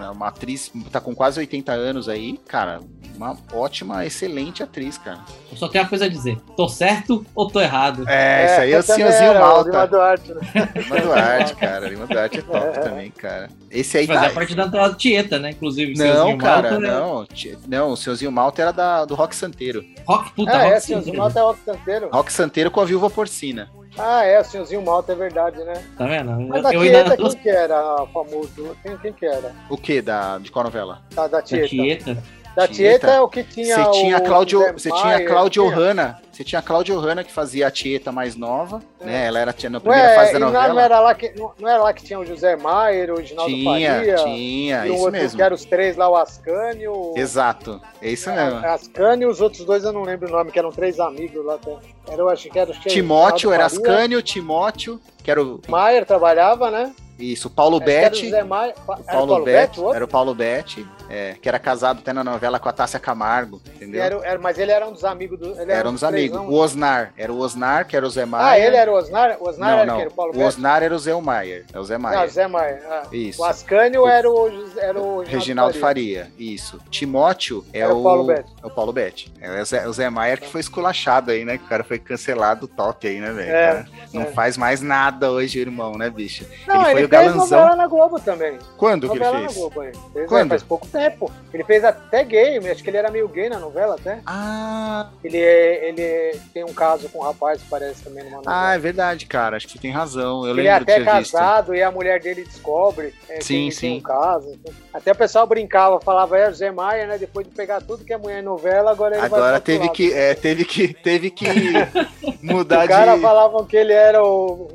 é 0.01 0.11
uma 0.11 0.28
atriz, 0.28 0.72
tá 0.91 0.99
com 1.01 1.14
quase 1.14 1.38
80 1.38 1.72
anos 1.72 2.09
aí, 2.09 2.38
cara. 2.49 2.80
Uma 3.16 3.36
ótima, 3.53 4.07
excelente 4.07 4.62
atriz, 4.62 4.97
cara. 4.97 5.18
Eu 5.51 5.57
só 5.59 5.68
tenho 5.68 5.84
uma 5.84 5.91
coisa 5.91 6.07
a 6.07 6.09
dizer: 6.09 6.38
tô 6.57 6.66
certo 6.68 7.26
ou 7.34 7.47
tô 7.49 7.61
errado? 7.61 8.09
É, 8.09 8.47
isso 8.47 8.61
aí 8.62 8.72
é 8.72 8.78
o 8.78 8.82
senhorzinho 8.82 9.30
o 9.30 9.34
Lima 9.34 9.47
Malta. 9.47 9.86
Duarte, 9.88 10.32
né? 10.32 10.41
Lima 10.74 11.01
Duarte, 11.01 11.55
cara. 11.57 11.88
Lima 11.88 12.07
Duarte 12.07 12.38
é 12.38 12.43
top 12.43 12.57
É. 12.70 12.80
também, 12.80 13.11
cara. 13.11 13.51
Esse 13.70 13.99
aí 13.99 14.07
Fazia 14.07 14.28
tá. 14.28 14.34
parte 14.34 14.55
da 14.55 14.95
tieta, 14.95 15.38
né? 15.38 15.51
Inclusive, 15.51 15.95
Não, 15.99 16.30
Senhorzinho 16.31 16.39
cara, 16.39 16.70
Malta, 16.70 16.78
né? 16.78 16.89
não. 16.89 17.26
Não, 17.66 17.91
o 17.93 17.97
senhorzinho 17.97 18.33
Malta 18.33 18.62
era 18.62 18.72
da, 18.72 19.05
do 19.05 19.14
Rock 19.14 19.35
Santeiro. 19.35 19.85
Rock, 20.07 20.33
puta, 20.33 20.51
Ah, 20.51 20.62
rock 20.62 20.72
é, 20.74 20.81
sim, 20.81 20.87
Senhorzinho? 20.89 21.18
Malta 21.18 21.41
é 21.41 21.43
o 21.45 21.55
Santeiro. 21.55 22.09
Rock 22.12 22.33
Santeiro 22.33 22.70
com 22.70 22.81
a 22.81 22.85
viúva 22.85 23.11
porcina. 23.11 23.70
Ah, 23.99 24.24
é, 24.24 24.41
o 24.41 24.45
Senhorzinho 24.45 24.83
Malta 24.83 25.12
é 25.12 25.16
verdade, 25.16 25.59
né? 25.64 25.83
Tá 25.99 26.07
vendo? 26.07 26.31
Mas 26.49 26.57
Eu, 26.59 26.62
da 26.62 26.74
eu 26.74 26.81
ainda 26.83 27.05
Tieta, 27.05 27.16
tô 27.16 27.31
quem 27.31 27.39
que 27.41 27.49
era 27.49 28.07
famoso? 28.12 28.76
Quem, 28.83 28.97
quem 28.99 29.12
que 29.12 29.26
era? 29.26 29.53
O 29.68 29.76
que? 29.76 30.01
Da, 30.01 30.39
de 30.39 30.51
qual 30.51 30.64
novela? 30.64 31.03
Da, 31.14 31.26
da 31.26 31.39
da 31.39 31.43
Tieta. 31.43 32.22
Da 32.61 32.69
Tieta. 32.69 32.99
Tieta 33.07 33.11
é 33.13 33.21
o 33.21 33.29
que 33.29 33.43
tinha 33.43 33.77
Você 33.77 33.91
tinha 33.93 34.19
o 34.19 34.23
Cláudio, 34.23 34.59
Zé 34.61 34.73
você 34.73 34.91
tinha 34.91 35.27
tinha? 35.51 35.71
Hanna. 35.71 36.21
Você 36.33 36.45
tinha 36.45 36.59
a 36.59 36.63
Cláudia 36.63 36.95
Hanna, 36.99 37.23
que 37.25 37.31
fazia 37.33 37.67
a 37.67 37.71
Tieta 37.71 38.11
mais 38.11 38.35
nova, 38.35 38.83
É. 39.01 39.05
né? 39.05 39.27
Ela 39.27 39.39
era 39.41 39.53
tinha 39.53 39.69
na 39.69 39.79
primeira 39.81 40.15
fase 40.15 40.33
da 40.33 40.39
não, 40.39 40.47
novela. 40.47 40.73
não 40.75 40.81
era 40.81 41.01
lá 41.01 41.15
que, 41.15 41.31
não, 41.39 41.53
não 41.59 41.69
era 41.69 41.83
lá 41.83 41.93
que 41.93 42.03
tinha 42.03 42.19
o 42.19 42.25
José 42.25 42.57
Maier, 42.57 43.11
o 43.13 43.17
Reginaldo 43.19 43.53
tinha, 43.53 43.91
Faria, 43.95 44.15
tinha, 44.17 44.87
e 44.87 44.91
o 44.91 44.95
isso 44.95 45.11
mesmo. 45.11 45.37
que 45.37 45.43
era 45.43 45.55
os 45.55 45.65
três 45.67 45.97
lá, 45.97 46.09
o 46.09 46.17
Ascânio. 46.17 47.13
Exato, 47.17 47.81
é 48.01 48.09
isso 48.11 48.31
mesmo. 48.31 48.59
a- 48.65 48.73
Ascânio 48.75 49.29
e 49.29 49.31
os 49.31 49.41
outros 49.41 49.65
dois 49.67 49.85
eu 49.85 49.93
não 49.93 50.03
lembro 50.03 50.29
o 50.29 50.33
nome, 50.33 50.51
que 50.51 50.59
eram 50.59 50.71
três 50.71 50.99
amigos 50.99 51.45
lá 51.45 51.55
até. 51.57 51.77
Era, 52.09 52.23
eu 52.23 52.29
acho 52.31 52.49
que 52.49 52.59
era 52.59 52.71
o 52.71 52.75
Timóteo, 52.75 53.53
era. 53.53 53.67
Ascânio, 53.67 54.23
Timóteo, 54.23 54.99
que 55.23 55.31
era 55.31 55.43
o. 55.43 55.61
Maier 55.69 56.07
trabalhava, 56.07 56.71
né? 56.71 56.93
Isso, 57.21 57.49
o 57.49 57.51
Paulo 57.51 57.79
que 57.79 57.85
o 57.85 57.87
Betti. 57.87 58.27
O 58.31 58.35
Era 58.35 58.45
o 58.45 58.49
Paulo, 58.49 59.29
Paulo 59.29 59.45
Betti, 59.45 59.81
o 59.81 59.95
era 59.95 60.05
o 60.05 60.09
Paulo 60.09 60.35
Betti, 60.35 60.87
é, 61.09 61.35
que 61.41 61.49
era 61.49 61.59
casado 61.59 61.99
até 62.01 62.12
na 62.12 62.25
novela 62.25 62.59
com 62.59 62.68
a 62.68 62.73
Tássia 62.73 62.99
Camargo, 62.99 63.61
entendeu? 63.75 64.03
era, 64.03 64.16
era- 64.25 64.39
mas 64.39 64.59
ele 64.59 64.71
era 64.73 64.87
um 64.87 64.93
dos 64.93 65.05
amigos 65.05 65.39
do. 65.39 65.61
Ele 65.61 65.71
Era 65.73 65.89
um 65.89 65.93
dos 65.93 66.05
amigos. 66.05 66.39
O 66.41 66.55
Osnar, 66.55 67.12
era 67.16 67.33
o 67.33 67.39
Osnar, 67.39 67.87
que 67.87 67.97
era 67.97 68.07
o 68.07 68.11
Zé 68.11 68.23
Ah, 68.23 68.27
Maier. 68.27 68.66
ele 68.66 68.77
era 68.77 68.91
o 68.91 68.95
Osnar? 68.95 69.37
O 69.41 69.49
Osnar 69.49 69.71
Não, 69.71 69.77
era 69.79 69.87
não. 69.87 69.95
quem? 69.95 70.01
Era 70.03 70.11
o 70.11 70.14
Paulo 70.14 70.31
O 70.33 70.35
Betti? 70.35 70.47
Osnar 70.47 70.83
era 70.83 70.95
o 70.95 70.99
Zé 70.99 71.14
Maier. 71.21 71.64
É 71.73 71.79
o 71.79 71.85
Zé 71.85 71.99
Maier. 71.99 72.29
Zé 72.31 72.47
Maier. 72.47 72.83
ah. 72.89 73.03
Isso. 73.12 73.43
O 73.43 73.45
Ascânio 73.45 74.07
era 74.07 74.31
o, 74.31 74.51
José- 74.51 74.81
era 74.81 75.01
o 75.01 75.23
Reginaldo 75.23 75.79
Faria. 75.79 76.31
isso. 76.39 76.81
Timóteo 76.91 77.64
é 77.73 77.87
o, 77.87 77.99
o 77.99 78.03
Paulo 78.03 78.25
Betti. 78.25 78.53
é 78.62 78.66
o 78.66 78.71
Paulo 78.71 78.93
Betti. 78.93 79.33
É 79.41 79.61
o 79.61 79.64
Zé, 79.64 79.87
o 79.89 79.93
Zé 79.93 80.09
Maier 80.11 80.41
que 80.41 80.49
foi 80.49 80.61
esculachado 80.61 81.31
aí, 81.31 81.45
né? 81.45 81.59
Que 81.59 81.64
o 81.64 81.68
cara 81.68 81.83
foi 81.85 81.99
cancelado 81.99 82.66
top 82.68 83.07
aí, 83.09 83.18
né, 83.21 83.33
velho? 83.33 83.51
É, 83.51 83.87
O 84.12 84.16
não 84.16 84.23
é. 84.23 84.27
faz 84.27 84.57
mais 84.57 84.81
nada 84.81 85.31
hoje, 85.31 85.59
irmão, 85.59 85.97
né, 85.99 86.09
bicho? 86.09 86.45
Não, 86.66 86.77
ele 86.77 86.85
ele, 86.85 86.93
foi 86.93 87.05
o 87.05 87.09
fez 87.09 87.10
galanzão. 87.11 87.59
novela 87.61 87.77
na 87.77 87.87
Globo 87.87 88.21
também. 88.21 88.59
Quando 88.77 89.09
que 89.09 89.17
ele 89.17 89.25
fez? 89.25 89.43
na 89.43 89.53
Globo 89.53 89.81
aí. 89.81 89.93
Fez, 90.13 90.29
Quando? 90.29 90.47
é, 90.47 90.49
faz 90.51 90.63
pouco 90.63 90.87
tempo. 90.87 91.31
Ele 91.53 91.65
fez 91.65 91.85
até 91.85 92.25
gay, 92.25 92.59
acho 92.71 92.83
que 92.83 92.91
ele 92.91 92.97
era 92.97 93.11
meio 93.11 93.29
gay 93.29 93.49
na 93.49 93.59
novela 93.59 93.95
até. 93.97 94.21
Ah, 94.27 95.09
Ele, 95.25 95.39
é- 95.39 95.89
ele 95.89 96.39
tem 96.55 96.65
um 96.65 96.73
caso 96.73 97.09
com 97.09 97.19
um 97.19 97.23
rapaz, 97.23 97.61
parece 97.69 98.03
também 98.05 98.25
numa 98.25 98.37
novela. 98.39 98.69
ah, 98.71 98.75
é 98.75 98.79
verdade, 98.79 99.27
cara. 99.27 99.57
Acho 99.57 99.69
que 99.69 99.79
tem 99.79 99.91
razão. 99.91 100.45
Eu 100.47 100.53
ele 100.59 100.67
é 100.67 100.73
lembro 100.73 100.87
de 100.87 100.93
até 100.93 101.05
ter 101.05 101.17
visto. 101.19 101.33
casado 101.33 101.75
e 101.75 101.83
a 101.83 101.91
mulher 101.91 102.21
dele 102.21 102.45
descobre 102.45 103.15
é, 103.29 103.39
que 103.39 103.45
Sim, 103.45 103.63
ele 103.65 103.73
sim. 103.73 103.81
tem 103.89 103.99
um 103.99 104.03
caso. 104.03 104.59
Até 104.93 105.13
o 105.13 105.17
pessoal 105.17 105.47
brincava, 105.47 106.01
falava, 106.01 106.37
é 106.39 106.49
o 106.49 106.55
Zé 106.55 106.71
Maia, 106.71 107.07
né? 107.07 107.19
Depois 107.19 107.47
de 107.47 107.53
pegar 107.55 107.81
tudo 107.81 108.05
que 108.05 108.13
é 108.13 108.17
mulher 108.17 108.41
em 108.41 108.45
novela, 108.45 108.91
agora 108.91 109.15
ele 109.17 109.21
vai 109.29 109.39
Agora 109.39 109.55
outro 109.57 109.67
teve 109.67 109.89
que, 109.91 110.13
é, 110.13 110.35
teve 110.35 110.65
que, 110.65 110.95
teve 110.95 111.31
que 111.31 111.47
mudar 112.43 112.85
O 112.85 112.89
cara 112.89 113.15
de. 113.17 113.21
falavam 113.23 113.65
que 113.65 113.77
ele 113.77 113.93
era 113.93 114.23
o 114.23 114.69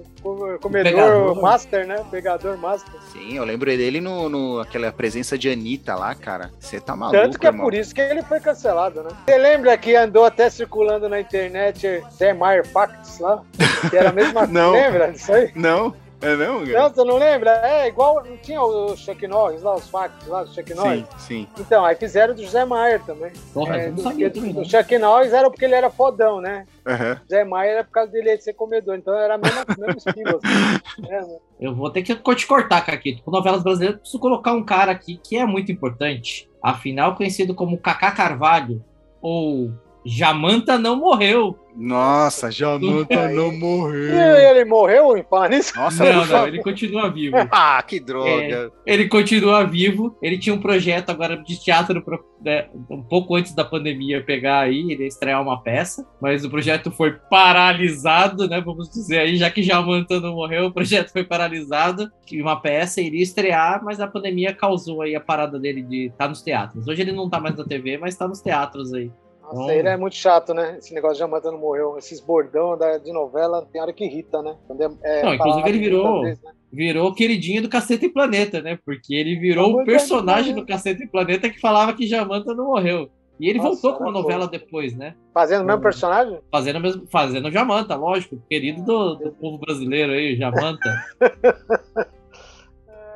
comedor 0.60 0.92
Pegador. 0.92 1.42
master, 1.42 1.88
né? 1.88 2.04
Pegador 2.10 2.58
master. 2.58 2.94
Sim, 3.12 3.38
eu 3.38 3.44
lembro 3.44 3.66
dele 3.66 4.02
no, 4.02 4.28
no 4.30 4.60
aquela 4.60 4.92
presença 4.92 5.38
de 5.38 5.50
Anitta 5.50 5.96
lá, 5.96 6.16
cara. 6.16 6.52
Você 6.60 6.80
tá 6.80 6.96
maluco, 6.96 7.18
Tanto 7.22 7.40
que 7.40 7.46
é 7.46 7.50
irmão. 7.50 7.66
por 7.66 7.74
isso 7.74 7.94
que 7.94 8.02
ele 8.02 8.22
foi 8.24 8.40
cancelado, 8.40 9.04
né? 9.04 9.10
Você 9.26 9.38
lembra 9.38 9.78
que 9.78 9.96
andou 9.96 10.26
até 10.26 10.50
circulando 10.50 11.08
na 11.08 11.20
internet 11.20 12.04
Maier 12.38 12.66
Facts 12.68 13.20
lá? 13.20 13.42
Que 13.90 13.98
era 13.98 14.10
a 14.10 14.14
mesma 14.14 14.46
Não. 14.56 14.72
Lembra 14.72 15.12
disso 15.12 15.32
aí? 15.32 15.52
Não, 15.56 15.94
é 16.26 16.36
não, 16.36 16.66
cara? 16.66 16.80
Não, 16.80 16.90
você 16.90 17.04
não 17.04 17.18
lembra? 17.18 17.52
É 17.64 17.88
igual, 17.88 18.24
não 18.24 18.38
tinha 18.38 18.62
o 18.62 18.96
Chuck 18.96 19.28
Norris 19.28 19.62
lá, 19.62 19.76
os 19.76 19.88
facts 19.90 20.28
lá 20.28 20.44
do 20.44 20.54
Chuck 20.54 20.74
Norris? 20.74 21.06
Sim, 21.18 21.18
sim. 21.18 21.48
Então, 21.60 21.86
aí 21.86 21.96
fizeram 21.96 22.34
do 22.34 22.44
José 22.44 22.66
Maier 22.66 23.04
também. 23.04 23.32
Porra, 23.54 23.78
É, 23.78 23.86
eu 23.86 23.90
não 23.90 23.96
do, 23.96 24.02
sabia 24.02 24.30
do, 24.30 24.34
também, 24.36 24.54
não. 24.54 24.64
Chuck 24.66 24.98
Norris 24.98 25.34
era 25.34 25.50
porque 25.50 25.66
ele 25.66 25.76
era 25.76 25.90
fodão, 25.90 26.42
né? 26.42 26.66
Aham. 26.86 27.20
Zé 27.30 27.44
Maier 27.44 27.74
era 27.74 27.84
por 27.84 27.92
causa 27.92 28.12
dele 28.12 28.38
ser 28.38 28.54
comedor, 28.54 28.96
então 28.96 29.14
era 29.16 29.36
a 29.36 29.38
mesma, 29.38 29.66
mesmo 29.78 29.98
estilo. 29.98 30.40
Assim. 30.44 31.08
É, 31.10 31.22
né? 31.22 31.38
Eu 31.60 31.74
vou 31.74 31.90
ter 31.90 32.04
que 32.04 32.16
te 32.16 32.48
cortar, 32.48 32.86
Caquito. 32.86 33.24
Com 33.24 33.32
novelas 33.32 33.64
brasileiras, 33.64 33.96
eu 33.96 34.02
preciso 34.02 34.20
colocar 34.20 34.54
um 34.54 34.64
cara 34.64 34.92
aqui 34.92 35.18
que 35.18 35.38
é 35.38 35.46
muito 35.46 35.72
importante. 35.72 36.50
Afinal, 36.62 37.16
conhecido 37.16 37.56
como 37.56 37.78
Cacá 37.78 38.12
Carvalho, 38.12 38.84
ou 39.22 39.72
Jamanta 40.06 40.78
não 40.78 40.96
morreu. 40.96 41.58
Nossa, 41.76 42.50
Jamanta 42.50 43.28
não 43.30 43.52
E 43.52 43.58
morreu. 43.58 44.38
ele 44.38 44.66
morreu 44.66 45.18
em 45.18 45.26
nisso? 45.50 45.76
Nossa, 45.76 46.04
não, 46.06 46.26
não, 46.26 46.48
ele 46.48 46.62
continua 46.62 47.10
vivo. 47.12 47.36
Ah, 47.52 47.82
que 47.82 48.00
droga. 48.00 48.72
Ele 48.86 49.08
continua 49.08 49.64
vivo. 49.64 50.18
Ele 50.22 50.38
tinha 50.38 50.54
um 50.54 50.60
projeto 50.60 51.10
agora 51.10 51.38
de 51.38 51.60
teatro 51.62 52.04
né, 52.42 52.68
um 52.90 53.02
pouco 53.02 53.36
antes 53.36 53.56
da 53.56 53.66
pandemia 53.66 54.24
pegar 54.24 54.60
aí, 54.60 54.92
ele 54.92 55.04
ia 55.04 55.08
estrear 55.08 55.42
uma 55.42 55.62
peça, 55.62 56.08
mas 56.22 56.46
o 56.46 56.50
projeto 56.50 56.92
foi 56.92 57.14
paralisado, 57.14 58.48
né? 58.48 58.62
Vamos 58.62 58.90
dizer 58.90 59.20
aí, 59.20 59.36
já 59.36 59.50
que 59.50 59.64
Jamanta 59.64 60.20
não 60.20 60.36
morreu, 60.36 60.68
o 60.68 60.72
projeto 60.72 61.12
foi 61.12 61.24
paralisado. 61.24 62.10
E 62.32 62.42
uma 62.42 62.60
peça 62.60 63.02
iria 63.02 63.24
estrear, 63.24 63.84
mas 63.84 64.00
a 64.00 64.08
pandemia 64.08 64.54
causou 64.54 65.02
aí 65.02 65.16
a 65.16 65.22
parada 65.22 65.60
dele 65.60 65.82
de 65.82 66.08
estar 66.08 66.28
nos 66.28 66.42
teatros. 66.42 66.88
Hoje 66.88 67.02
ele 67.02 67.12
não 67.12 67.30
tá 67.30 67.40
mais 67.40 67.56
na 67.56 67.64
TV, 67.64 67.98
mas 67.98 68.16
tá 68.16 68.28
nos 68.28 68.42
teatros 68.42 68.94
aí. 68.94 69.12
Nossa, 69.54 69.74
ele 69.74 69.88
é 69.88 69.96
muito 69.98 70.16
chato, 70.16 70.54
né? 70.54 70.78
Esse 70.80 70.94
negócio 70.94 71.16
de 71.16 71.20
Jamanta 71.20 71.52
não 71.52 71.60
morreu. 71.60 71.98
Esses 71.98 72.20
bordão 72.20 72.78
da, 72.78 72.98
de 72.98 73.12
novela 73.14 73.68
tem 73.72 73.82
hora 73.82 73.94
que 73.94 74.04
irrita, 74.06 74.42
né? 74.42 74.56
É, 75.04 75.20
é 75.22 75.24
Não, 75.24 75.34
inclusive 75.34 75.70
ele 75.70 75.80
virou- 75.80 76.22
vezes, 76.22 76.42
né? 76.44 76.52
Virou 76.72 77.14
queridinho 77.14 77.62
do 77.62 77.70
Cacete 77.70 78.06
e 78.08 78.10
Planeta, 78.10 78.62
né? 78.62 78.78
Porque 78.86 79.14
ele 79.16 79.38
virou 79.38 79.80
o 79.82 79.86
personagem 79.86 80.54
do 80.54 80.66
Cacete 80.66 81.04
e 81.04 81.08
Planeta 81.08 81.50
que 81.50 81.60
falava 81.60 81.94
que 81.94 82.06
Jamanta 82.08 82.54
não 82.54 82.66
morreu. 82.66 83.10
E 83.40 83.50
ele 83.50 83.60
Nossa, 83.60 83.70
voltou 83.82 83.94
com 83.94 84.04
uma 84.06 84.12
novela 84.12 84.48
depois, 84.48 84.96
né? 84.96 85.14
Fazendo 85.34 85.62
o 85.64 85.66
mesmo 85.66 85.82
personagem? 85.82 86.40
Fazendo, 86.52 86.80
mesmo, 86.80 87.06
fazendo 87.08 87.52
Jamanta, 87.52 87.96
lógico, 87.96 88.42
querido 88.50 88.82
do, 88.84 89.16
do 89.16 89.32
povo 89.34 89.58
brasileiro 89.58 90.12
aí, 90.14 90.34
o 90.34 90.38
Jamanta. 90.38 90.90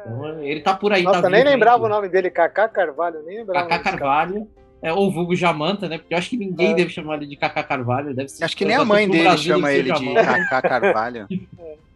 Então, 0.05 0.39
ele 0.43 0.61
tá 0.61 0.73
por 0.73 0.91
aí, 0.93 1.03
Nossa, 1.03 1.23
tá 1.23 1.29
nem 1.29 1.43
lembrava 1.43 1.83
o 1.83 1.85
ainda. 1.85 1.95
nome 1.97 2.09
dele, 2.09 2.29
Kaká 2.31 2.67
Carvalho, 2.69 3.21
nem 3.23 3.39
lembrava. 3.39 3.67
Cacá. 3.67 3.91
Carvalho, 3.91 4.47
é, 4.81 4.93
ou 4.93 5.11
vulgo 5.11 5.35
Jamanta, 5.35 5.87
né? 5.89 5.97
Porque 5.97 6.13
eu 6.13 6.17
acho 6.17 6.29
que 6.29 6.37
ninguém 6.37 6.71
É. 6.71 6.75
deve 6.75 6.89
chamar 6.89 7.15
ele 7.17 7.27
de 7.27 7.35
Cacá 7.35 7.63
Carvalho, 7.63 8.13
deve 8.13 8.29
ser. 8.29 8.43
Acho 8.43 8.55
que 8.55 8.65
nem 8.65 8.75
a 8.75 8.85
mãe 8.85 9.09
dele 9.09 9.23
Brasil, 9.23 9.55
chama 9.55 9.71
ele 9.73 9.91
de. 9.91 10.13
Cacá 10.13 10.61
Carvalho. 10.61 11.27
Ele 11.29 11.47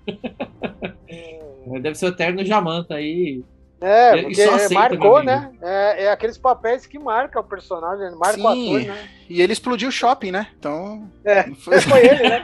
Deve 1.82 1.96
ser 1.96 2.06
o 2.08 2.10
eterno 2.10 2.44
Jamanta 2.46 2.96
aí. 2.96 3.42
É, 3.80 4.22
porque 4.22 4.42
aceita, 4.42 4.74
marcou, 4.74 5.22
né? 5.22 5.52
É, 5.62 6.06
é 6.06 6.12
aqueles 6.12 6.38
papéis 6.38 6.86
que 6.86 6.98
marcam 6.98 7.42
o 7.42 7.46
personagem, 7.46 8.16
marca 8.18 8.40
o 8.40 8.54
Sim. 8.54 8.78
ator, 8.78 8.88
né? 8.96 9.10
E 9.30 9.42
ele 9.42 9.52
explodiu 9.52 9.90
o 9.90 9.92
shopping, 9.92 10.32
né? 10.32 10.48
Então. 10.58 11.06
É. 11.26 11.44
Foi, 11.60 11.82
Foi 11.82 12.00
ele, 12.06 12.24
né? 12.30 12.44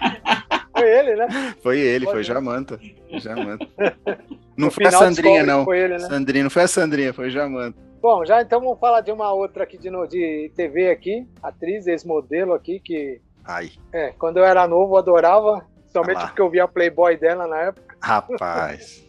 Foi 0.73 0.89
ele, 0.99 1.15
né? 1.15 1.55
foi 1.61 1.79
ele, 1.79 2.05
foi 2.05 2.13
Pode- 2.15 2.27
Jamanta. 2.27 2.79
Jamanta. 3.13 3.67
Não 4.57 4.67
No 4.67 4.71
foi 4.71 4.85
a 4.85 4.91
Sandrinha, 4.91 5.43
não. 5.45 5.63
Foi 5.63 5.79
ele, 5.79 5.93
né? 5.93 5.99
Sandrinha, 5.99 6.43
não 6.43 6.49
foi 6.49 6.63
a 6.63 6.67
Sandrinha, 6.67 7.13
foi 7.13 7.27
o 7.27 7.31
Jamanta. 7.31 7.77
Bom, 8.01 8.25
já 8.25 8.41
então 8.41 8.61
vamos 8.61 8.79
falar 8.79 9.01
de 9.01 9.11
uma 9.11 9.31
outra 9.33 9.63
aqui 9.63 9.77
de, 9.77 9.89
de 10.07 10.51
TV 10.55 10.89
aqui, 10.89 11.27
atriz, 11.43 11.85
ex-modelo 11.87 12.53
aqui, 12.53 12.79
que 12.79 13.19
Ai, 13.45 13.71
é, 13.91 14.13
quando 14.17 14.37
eu 14.37 14.45
era 14.45 14.67
novo 14.67 14.93
eu 14.93 14.97
adorava, 14.99 15.65
somente 15.91 16.17
Ah 16.17 16.21
lá. 16.21 16.27
porque 16.27 16.41
eu 16.41 16.49
via 16.49 16.63
a 16.63 16.67
Playboy 16.67 17.17
dela 17.17 17.47
na 17.47 17.57
época. 17.63 17.95
rapaz. 18.01 19.03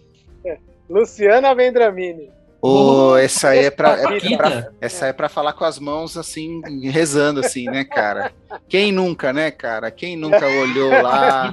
Luciana 0.88 1.54
Vendramini. 1.54 2.30
Ô, 2.62 3.16
essa 3.16 3.50
aí 3.50 3.66
é 3.66 3.70
pra, 3.70 3.92
é 3.92 4.36
pra- 4.36 4.70
essa 4.80 5.06
é 5.06 5.12
pra 5.14 5.28
falar 5.30 5.52
com 5.54 5.64
as 5.64 5.78
mãos 5.78 6.16
assim, 6.16 6.60
rezando 6.90 7.40
assim, 7.40 7.64
né, 7.66 7.84
cara? 7.84 8.32
Quem 8.68 8.92
nunca, 8.92 9.32
né, 9.32 9.50
cara? 9.50 9.90
Quem 9.90 10.14
nunca 10.16 10.46
olhou 10.46 10.90
lá. 11.00 11.50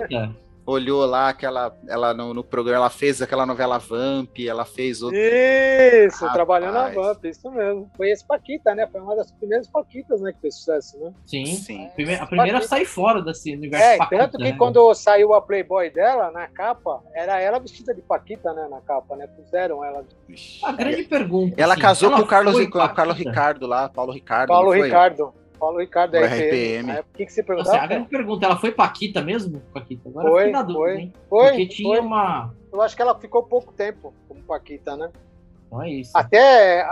Olhou 0.68 1.06
lá 1.06 1.30
aquela, 1.30 1.74
ela 1.88 2.14
no, 2.14 2.34
no 2.34 2.44
programa, 2.44 2.82
ela 2.82 2.90
fez 2.90 3.22
aquela 3.22 3.46
novela 3.46 3.78
Vamp, 3.78 4.38
ela 4.46 4.66
fez 4.66 5.02
outro. 5.02 5.18
Isso, 5.18 6.18
Rapaz. 6.18 6.34
trabalhando 6.34 6.74
na 6.74 6.90
Vamp, 6.90 7.24
isso 7.26 7.50
mesmo. 7.50 7.90
Foi 7.96 8.10
esse 8.12 8.26
Paquita, 8.28 8.76
né? 8.76 8.86
Foi 8.92 9.00
uma 9.00 9.16
das 9.16 9.32
primeiras 9.32 9.68
Paquitas, 9.68 10.20
né, 10.22 10.34
que 10.34 10.42
fez 10.42 10.56
sucesso, 10.56 11.00
né? 11.00 11.14
Sim. 11.26 11.46
Sim. 11.46 11.90
Primeira- 11.96 12.24
a 12.24 12.28
primeira 12.28 12.54
Paquita. 12.60 12.70
sair 12.70 12.86
fora 12.86 13.22
desse 13.22 13.56
universo 13.56 13.86
É, 13.86 13.98
Paquita, 13.98 14.24
tanto 14.24 14.38
que 14.38 14.44
né? 14.44 14.56
quando 14.58 14.94
saiu 14.94 15.34
a 15.34 15.42
Playboy 15.42 15.90
dela, 15.90 16.30
na 16.32 16.48
capa, 16.48 17.02
era 17.16 17.40
ela 17.40 17.60
vestida 17.60 17.94
de 17.96 18.02
Paquita, 18.02 18.52
né, 18.54 18.68
na 18.70 18.82
capa, 18.82 19.16
né? 19.16 19.26
Puseram 19.28 19.84
ela. 19.86 20.04
A 20.66 20.72
grande 20.74 21.04
pergunta. 21.04 21.56
Ela 21.58 21.74
assim, 21.74 21.82
casou 21.82 22.10
ela 22.10 22.18
com 22.20 22.24
o 22.26 22.28
Carlos, 22.28 22.54
com 22.70 22.78
o 22.80 22.94
Carlos? 22.94 23.18
Ricardo 23.18 23.66
lá, 23.66 23.88
Paulo 23.88 24.12
Ricardo. 24.12 24.50
Paulo? 24.50 24.72
Ricardo. 24.72 25.34
Paulo 25.58 25.80
Ricardo 25.80 26.12
Do 26.12 26.20
da 26.22 26.26
RPM. 26.28 26.92
RPM. 26.92 27.00
O 27.00 27.18
que, 27.18 27.26
que 27.26 27.32
você 27.34 27.42
a 27.42 27.44
perguntava? 27.44 27.88
grande 27.88 28.10
pergunta, 28.10 28.46
ela 28.46 28.58
foi 28.58 28.72
Paquita 28.72 29.22
mesmo? 29.22 29.62
Paquita? 29.74 30.10
Agora 30.10 30.30
Foi, 30.30 30.52
dúvida, 30.52 30.74
foi. 30.74 30.98
hein? 30.98 31.14
Foi, 31.30 31.48
Porque 31.50 31.68
tinha 31.68 31.90
foi. 31.98 32.00
uma. 32.06 32.54
Eu 32.72 32.82
acho 32.82 32.96
que 32.96 33.02
ela 33.02 33.18
ficou 33.20 33.44
pouco 33.44 33.74
tempo 33.74 34.14
como 34.28 34.42
Paquita, 34.44 34.96
né? 34.96 35.10
Não 35.72 35.84
é 35.84 35.90
isso. 35.90 36.12
Até, 36.16 36.88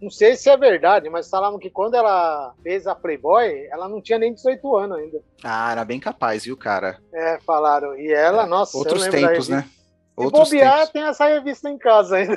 não 0.00 0.08
sei 0.08 0.36
se 0.36 0.48
é 0.48 0.56
verdade, 0.56 1.10
mas 1.10 1.28
falavam 1.28 1.58
que 1.58 1.68
quando 1.68 1.94
ela 1.96 2.54
fez 2.62 2.86
a 2.86 2.94
Playboy, 2.94 3.66
ela 3.72 3.88
não 3.88 4.00
tinha 4.00 4.18
nem 4.20 4.32
18 4.32 4.76
anos 4.76 4.98
ainda. 4.98 5.20
Ah, 5.42 5.72
era 5.72 5.84
bem 5.84 5.98
capaz, 5.98 6.44
viu, 6.44 6.56
cara? 6.56 6.98
É, 7.12 7.40
falaram. 7.40 7.98
E 7.98 8.12
ela, 8.12 8.46
nossa, 8.46 8.76
eu 8.76 8.80
Outros 8.80 9.08
tempos, 9.08 9.48
né? 9.48 9.62
Se 9.62 10.24
Outros 10.24 10.48
bobear, 10.50 10.76
tempos. 10.76 10.90
tem 10.90 11.02
essa 11.02 11.26
revista 11.26 11.68
em 11.68 11.76
casa 11.78 12.16
ainda. 12.16 12.36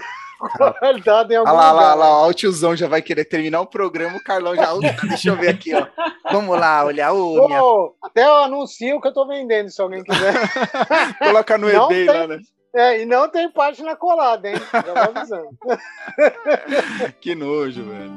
Guardada 0.80 1.34
em 1.34 1.38
algum 1.38 1.50
Olha 1.52 1.58
lá, 1.60 1.72
lá, 1.72 1.94
lugar. 1.94 1.96
lá, 1.96 2.18
ó, 2.20 2.28
o 2.30 2.34
tiozão 2.34 2.76
já 2.76 2.88
vai 2.88 3.02
querer 3.02 3.26
terminar 3.26 3.62
o 3.62 3.66
programa, 3.66 4.18
o 4.18 4.24
Carlão 4.24 4.56
já. 4.56 4.74
Deixa 5.08 5.30
eu 5.30 5.36
ver 5.36 5.50
aqui, 5.50 5.74
ó. 5.74 5.86
Vamos 6.32 6.58
lá, 6.60 6.84
olhar 6.86 7.14
o. 7.14 7.48
minha- 7.48 7.62
até 8.04 8.24
eu 8.26 8.36
anuncio 8.36 9.00
que 9.02 9.08
eu 9.08 9.14
tô 9.14 9.28
vendendo, 9.28 9.70
se 9.70 9.82
alguém 9.82 10.04
quiser. 10.04 10.34
Coloca 11.20 11.58
no 11.58 11.72
Não 11.72 11.86
eBay 11.86 12.06
tem- 12.06 12.16
lá, 12.20 12.28
né? 12.28 12.39
É, 12.76 13.02
e 13.02 13.06
não 13.06 13.30
tem 13.30 13.52
página 13.52 13.96
colada, 13.96 14.50
hein? 14.50 14.56
Já 14.74 14.82
vou 14.82 14.98
avisando. 15.16 15.50
Que 17.22 17.36
nojo, 17.36 17.84
velho. 17.84 18.12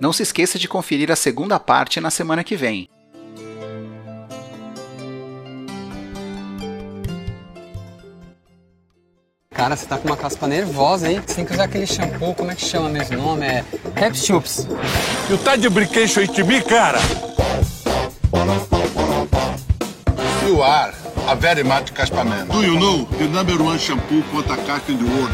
Não 0.00 0.12
se 0.12 0.22
esqueça 0.22 0.58
de 0.58 0.66
conferir 0.68 1.10
a 1.12 1.16
segunda 1.16 1.60
parte 1.60 2.00
na 2.00 2.10
semana 2.10 2.42
que 2.42 2.56
vem. 2.56 2.88
Cara, 9.62 9.76
você 9.76 9.86
tá 9.86 9.96
com 9.96 10.08
uma 10.08 10.16
caspa 10.16 10.48
nervosa, 10.48 11.08
hein? 11.08 11.22
Você 11.24 11.36
tem 11.36 11.44
que 11.44 11.52
usar 11.52 11.62
aquele 11.62 11.86
shampoo, 11.86 12.34
como 12.34 12.50
é 12.50 12.54
que 12.56 12.64
chama 12.64 12.88
mesmo 12.88 13.16
o 13.16 13.22
nome? 13.22 13.46
É 13.46 13.64
Cap 13.94 14.18
Chups. 14.18 14.66
Tu 15.28 15.38
tá 15.38 15.54
de 15.54 15.68
brinquedo 15.68 16.18
aí 16.18 16.26
de 16.26 16.42
mim, 16.42 16.60
cara? 16.62 16.98
You 20.44 20.64
are 20.64 20.92
a 21.28 21.36
very 21.36 21.62
much 21.62 21.92
caspa 21.92 22.24
man. 22.24 22.46
Do 22.46 22.64
you 22.64 22.76
know 22.76 23.06
the 23.18 23.28
number 23.28 23.62
one 23.62 23.78
shampoo 23.78 24.24
contra 24.32 24.56
caspa 24.56 24.90
in 24.90 24.98
the 24.98 25.04
world? 25.04 25.32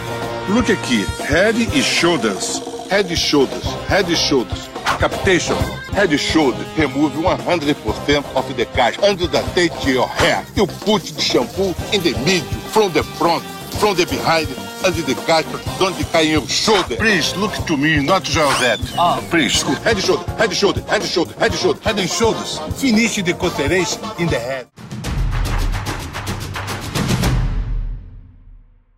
Look 0.51 0.71
aqui, 0.71 1.07
Head 1.27 1.67
e 1.75 1.83
Shoulders. 1.83 2.61
Head 2.91 3.11
e 3.11 3.17
Shoulders, 3.17 3.65
Head 3.89 4.13
e 4.13 4.15
Shoulders. 4.15 4.69
Capitation. 4.99 5.57
Head 5.99 6.13
and 6.13 6.19
Shoulder 6.19 6.65
remove 6.77 7.13
100% 7.15 8.25
of 8.37 8.57
the 8.57 8.67
caspa 8.67 9.03
under 9.03 9.27
the 9.27 9.41
taste 9.55 9.85
your 9.87 10.07
hair. 10.07 10.45
You 10.55 10.67
put 10.67 11.03
the 11.03 11.21
shampoo 11.21 11.75
in 11.93 12.03
the 12.03 12.13
middle, 12.25 12.47
from 12.71 12.93
the 12.93 13.03
front, 13.03 13.43
from 13.81 13.97
the 13.97 14.07
behind, 14.07 14.49
under 14.85 15.03
the 15.03 15.15
caspa, 15.27 15.79
don't 15.79 15.97
decay 15.97 16.31
your 16.31 16.47
shoulder. 16.47 16.97
Please 16.97 17.37
look 17.37 17.53
to 17.67 17.77
me, 17.77 18.01
not 18.05 18.25
Josette. 18.25 18.81
Ah, 18.99 19.21
please. 19.31 19.63
Head 19.63 19.97
and 19.97 20.05
shoulder, 20.05 20.25
head 20.33 20.49
and 20.51 20.55
shoulder, 20.55 20.81
head 20.83 21.01
and 21.01 21.11
shoulder, 21.11 21.33
head 21.35 21.51
and 21.51 21.61
shoulder. 21.61 21.81
Head 21.81 21.99
and 21.99 22.11
shoulders. 22.11 22.59
Finish 22.81 23.17
the 23.17 23.33
cotterês 23.33 23.99
in 24.21 24.27
the 24.29 24.39
head. 24.39 24.69